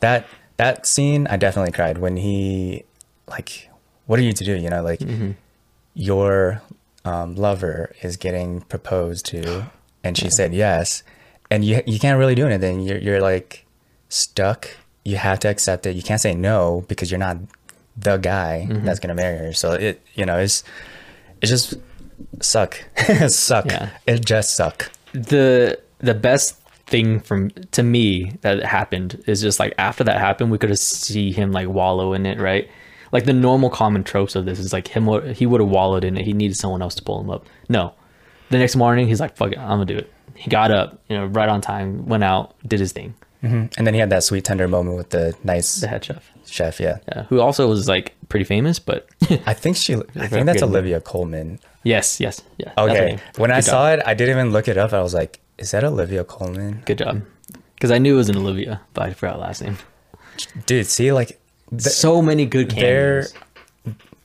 that 0.00 0.26
that 0.56 0.86
scene. 0.86 1.26
I 1.28 1.36
definitely 1.36 1.70
cried 1.72 1.98
when 1.98 2.16
he 2.16 2.82
like, 3.28 3.70
what 4.06 4.18
are 4.18 4.22
you 4.22 4.32
to 4.32 4.44
do? 4.44 4.54
You 4.56 4.68
know, 4.70 4.82
like 4.82 5.00
your 5.94 6.62
um, 7.04 7.36
lover 7.36 7.94
is 8.02 8.16
getting 8.16 8.62
proposed 8.62 9.26
to, 9.26 9.66
and 10.02 10.18
she 10.18 10.28
said 10.28 10.52
yes, 10.52 11.02
and 11.50 11.64
you 11.64 11.82
you 11.86 11.98
can't 11.98 12.18
really 12.18 12.34
do 12.34 12.46
anything. 12.46 12.80
You're 12.80 12.98
you're 12.98 13.20
like 13.20 13.66
stuck. 14.08 14.68
You 15.04 15.16
have 15.16 15.38
to 15.40 15.48
accept 15.48 15.86
it. 15.86 15.96
You 15.96 16.02
can't 16.02 16.20
say 16.20 16.34
no 16.34 16.84
because 16.88 17.10
you're 17.10 17.18
not 17.18 17.38
the 17.96 18.18
guy 18.18 18.66
mm-hmm. 18.68 18.84
that's 18.84 19.00
gonna 19.00 19.14
marry 19.14 19.38
her. 19.38 19.52
So 19.52 19.72
it 19.72 20.02
you 20.14 20.26
know 20.26 20.38
it's 20.38 20.64
it 21.40 21.46
just 21.46 21.74
suck 22.40 22.82
suck. 23.28 23.66
Yeah. 23.66 23.90
It 24.06 24.24
just 24.24 24.56
suck. 24.56 24.90
The 25.12 25.80
the 25.98 26.14
best 26.14 26.60
thing 26.86 27.20
from 27.20 27.50
to 27.72 27.82
me 27.82 28.32
that 28.42 28.62
happened 28.62 29.22
is 29.26 29.40
just 29.40 29.58
like 29.58 29.74
after 29.78 30.04
that 30.04 30.18
happened, 30.18 30.50
we 30.50 30.58
could 30.58 30.70
have 30.70 30.78
see 30.78 31.32
him 31.32 31.52
like 31.52 31.68
wallow 31.68 32.12
in 32.12 32.26
it, 32.26 32.38
right? 32.38 32.68
Like 33.12 33.24
the 33.24 33.32
normal 33.32 33.70
common 33.70 34.04
tropes 34.04 34.34
of 34.34 34.44
this 34.44 34.58
is 34.58 34.72
like 34.72 34.88
him 34.88 35.06
he 35.32 35.46
would 35.46 35.60
have 35.60 35.70
wallowed 35.70 36.04
in 36.04 36.16
it. 36.16 36.24
He 36.24 36.32
needed 36.32 36.56
someone 36.56 36.82
else 36.82 36.94
to 36.96 37.02
pull 37.02 37.20
him 37.20 37.30
up. 37.30 37.46
No, 37.68 37.94
the 38.50 38.58
next 38.58 38.76
morning 38.76 39.06
he's 39.06 39.20
like, 39.20 39.36
"Fuck 39.36 39.52
it, 39.52 39.58
I'm 39.58 39.68
gonna 39.68 39.84
do 39.86 39.96
it." 39.96 40.12
He 40.36 40.50
got 40.50 40.70
up, 40.70 41.00
you 41.08 41.16
know, 41.16 41.26
right 41.26 41.48
on 41.48 41.60
time, 41.60 42.06
went 42.06 42.24
out, 42.24 42.54
did 42.66 42.80
his 42.80 42.92
thing. 42.92 43.14
Mm-hmm. 43.42 43.66
And 43.78 43.86
then 43.86 43.94
he 43.94 44.00
had 44.00 44.10
that 44.10 44.24
sweet 44.24 44.44
tender 44.44 44.66
moment 44.66 44.96
with 44.96 45.10
the 45.10 45.34
nice 45.44 45.80
The 45.80 45.88
head 45.88 46.04
chef, 46.04 46.30
chef. 46.46 46.80
Yeah, 46.80 46.98
yeah, 47.08 47.24
who 47.24 47.40
also 47.40 47.68
was 47.68 47.88
like 47.88 48.14
pretty 48.28 48.44
famous, 48.44 48.78
but 48.78 49.06
I 49.46 49.54
think 49.54 49.76
she. 49.76 49.94
I 49.94 50.26
think 50.26 50.46
that's. 50.46 50.62
Olivia 50.62 51.00
Colman. 51.00 51.60
yes, 51.84 52.20
yes, 52.20 52.42
yeah. 52.58 52.72
Okay, 52.78 53.18
when 53.36 53.50
I 53.50 53.60
job. 53.60 53.64
saw 53.64 53.90
it, 53.92 54.00
I 54.04 54.14
didn't 54.14 54.38
even 54.38 54.52
look 54.52 54.68
it 54.68 54.78
up. 54.78 54.92
I 54.92 55.02
was 55.02 55.14
like, 55.14 55.38
"Is 55.58 55.70
that 55.72 55.84
Olivia 55.84 56.24
Colman?" 56.24 56.82
good 56.86 56.98
job, 56.98 57.22
because 57.74 57.90
I 57.90 57.98
knew 57.98 58.14
it 58.14 58.18
was 58.18 58.28
an 58.30 58.36
Olivia, 58.36 58.80
but 58.94 59.04
I 59.04 59.12
forgot 59.12 59.38
last 59.38 59.62
name. 59.62 59.76
Dude, 60.64 60.86
see, 60.86 61.12
like 61.12 61.38
th- 61.70 61.82
so 61.82 62.22
many 62.22 62.46
good 62.46 62.70
they're 62.70 63.26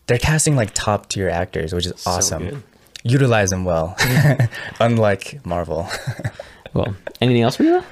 they're 0.08 0.18
casting 0.18 0.56
like 0.56 0.72
top 0.74 1.10
tier 1.10 1.30
actors, 1.30 1.74
which 1.74 1.86
is 1.86 2.08
awesome. 2.08 2.44
good. 2.50 2.64
Utilize 3.04 3.50
them 3.50 3.66
well, 3.66 3.96
unlike 4.80 5.46
Marvel. 5.46 5.88
Well, 6.74 6.96
anything 7.20 7.42
else 7.42 7.58
for 7.58 7.64
you? 7.64 7.84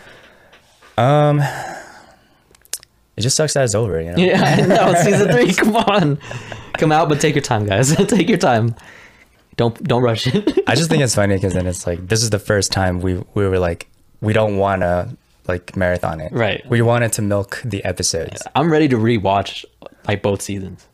Um, 0.97 1.41
it 1.41 3.21
just 3.21 3.35
sucks 3.35 3.53
that 3.55 3.65
it's 3.65 3.75
over. 3.75 3.99
You 3.99 4.11
know. 4.11 4.17
Yeah, 4.17 4.55
know. 4.65 4.93
Season 5.03 5.29
three. 5.29 5.53
Come 5.53 5.75
on, 5.75 6.17
come 6.77 6.93
out, 6.93 7.09
but 7.09 7.19
take 7.19 7.35
your 7.35 7.41
time, 7.41 7.65
guys. 7.65 7.93
take 8.07 8.29
your 8.29 8.37
time. 8.37 8.75
Don't 9.57 9.83
don't 9.83 10.01
rush 10.01 10.27
it. 10.27 10.63
I 10.65 10.75
just 10.75 10.89
think 10.89 11.03
it's 11.03 11.13
funny 11.13 11.35
because 11.35 11.53
then 11.53 11.67
it's 11.67 11.85
like 11.85 12.07
this 12.07 12.23
is 12.23 12.29
the 12.29 12.39
first 12.39 12.71
time 12.71 13.01
we 13.01 13.21
we 13.33 13.45
were 13.45 13.59
like 13.59 13.89
we 14.21 14.31
don't 14.31 14.55
want 14.55 14.81
to 14.83 15.09
like 15.45 15.75
marathon 15.75 16.21
it. 16.21 16.31
Right. 16.31 16.65
We 16.69 16.81
wanted 16.81 17.11
to 17.13 17.21
milk 17.21 17.61
the 17.65 17.83
episodes. 17.83 18.41
I'm 18.55 18.71
ready 18.71 18.87
to 18.87 18.95
rewatch 18.95 19.65
like 20.07 20.21
both 20.21 20.41
seasons. 20.41 20.87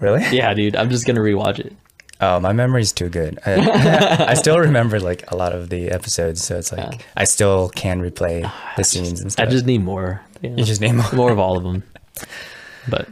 Really? 0.00 0.24
Yeah, 0.36 0.52
dude. 0.54 0.74
I'm 0.74 0.90
just 0.90 1.06
gonna 1.06 1.20
rewatch 1.20 1.60
it. 1.60 1.76
Oh, 2.22 2.38
my 2.38 2.52
memory's 2.52 2.92
too 2.92 3.08
good. 3.08 3.38
I, 3.46 4.26
I 4.30 4.34
still 4.34 4.58
remember 4.58 5.00
like 5.00 5.30
a 5.30 5.36
lot 5.36 5.54
of 5.54 5.70
the 5.70 5.90
episodes, 5.90 6.44
so 6.44 6.58
it's 6.58 6.70
like 6.70 6.92
Yeah. 6.92 7.06
I 7.16 7.24
still 7.24 7.70
can 7.70 8.02
replay 8.02 8.50
the 8.76 8.84
scenes 8.84 9.20
and 9.20 9.32
stuff. 9.32 9.48
I 9.48 9.50
just 9.50 9.64
need 9.64 9.82
more. 9.82 10.20
You, 10.42 10.50
know, 10.50 10.56
you 10.56 10.64
just 10.64 10.80
name 10.80 10.96
more. 10.98 11.12
more 11.12 11.32
of 11.32 11.38
all 11.38 11.56
of 11.56 11.62
them. 11.62 11.82
But 12.88 13.08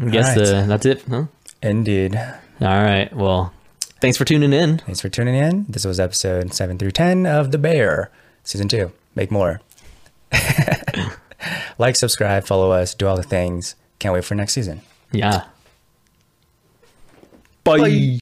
I 0.00 0.08
guess 0.08 0.36
Alright. 0.36 0.54
uh, 0.54 0.66
that's 0.66 0.86
it. 0.86 1.02
Huh? 1.08 1.24
Indeed. 1.62 2.14
All 2.16 2.28
right. 2.68 3.12
Well, 3.12 3.52
thanks 4.00 4.16
for 4.16 4.24
tuning 4.24 4.52
in. 4.52 4.78
Thanks 4.78 5.00
for 5.00 5.08
tuning 5.08 5.34
in. 5.34 5.66
This 5.68 5.84
was 5.84 5.98
episode 5.98 6.52
seven 6.54 6.78
through 6.78 6.92
ten 6.92 7.26
of 7.26 7.50
The 7.50 7.58
Bear, 7.58 8.10
season 8.44 8.68
two. 8.68 8.92
Make 9.16 9.30
more. 9.32 9.60
like, 11.78 11.96
subscribe, 11.96 12.44
follow 12.44 12.70
us, 12.72 12.94
do 12.94 13.06
all 13.08 13.16
the 13.16 13.22
things. 13.22 13.74
Can't 13.98 14.12
wait 14.14 14.24
for 14.24 14.34
next 14.34 14.52
season. 14.52 14.82
Yeah. 15.12 15.44
Bye. 17.64 17.78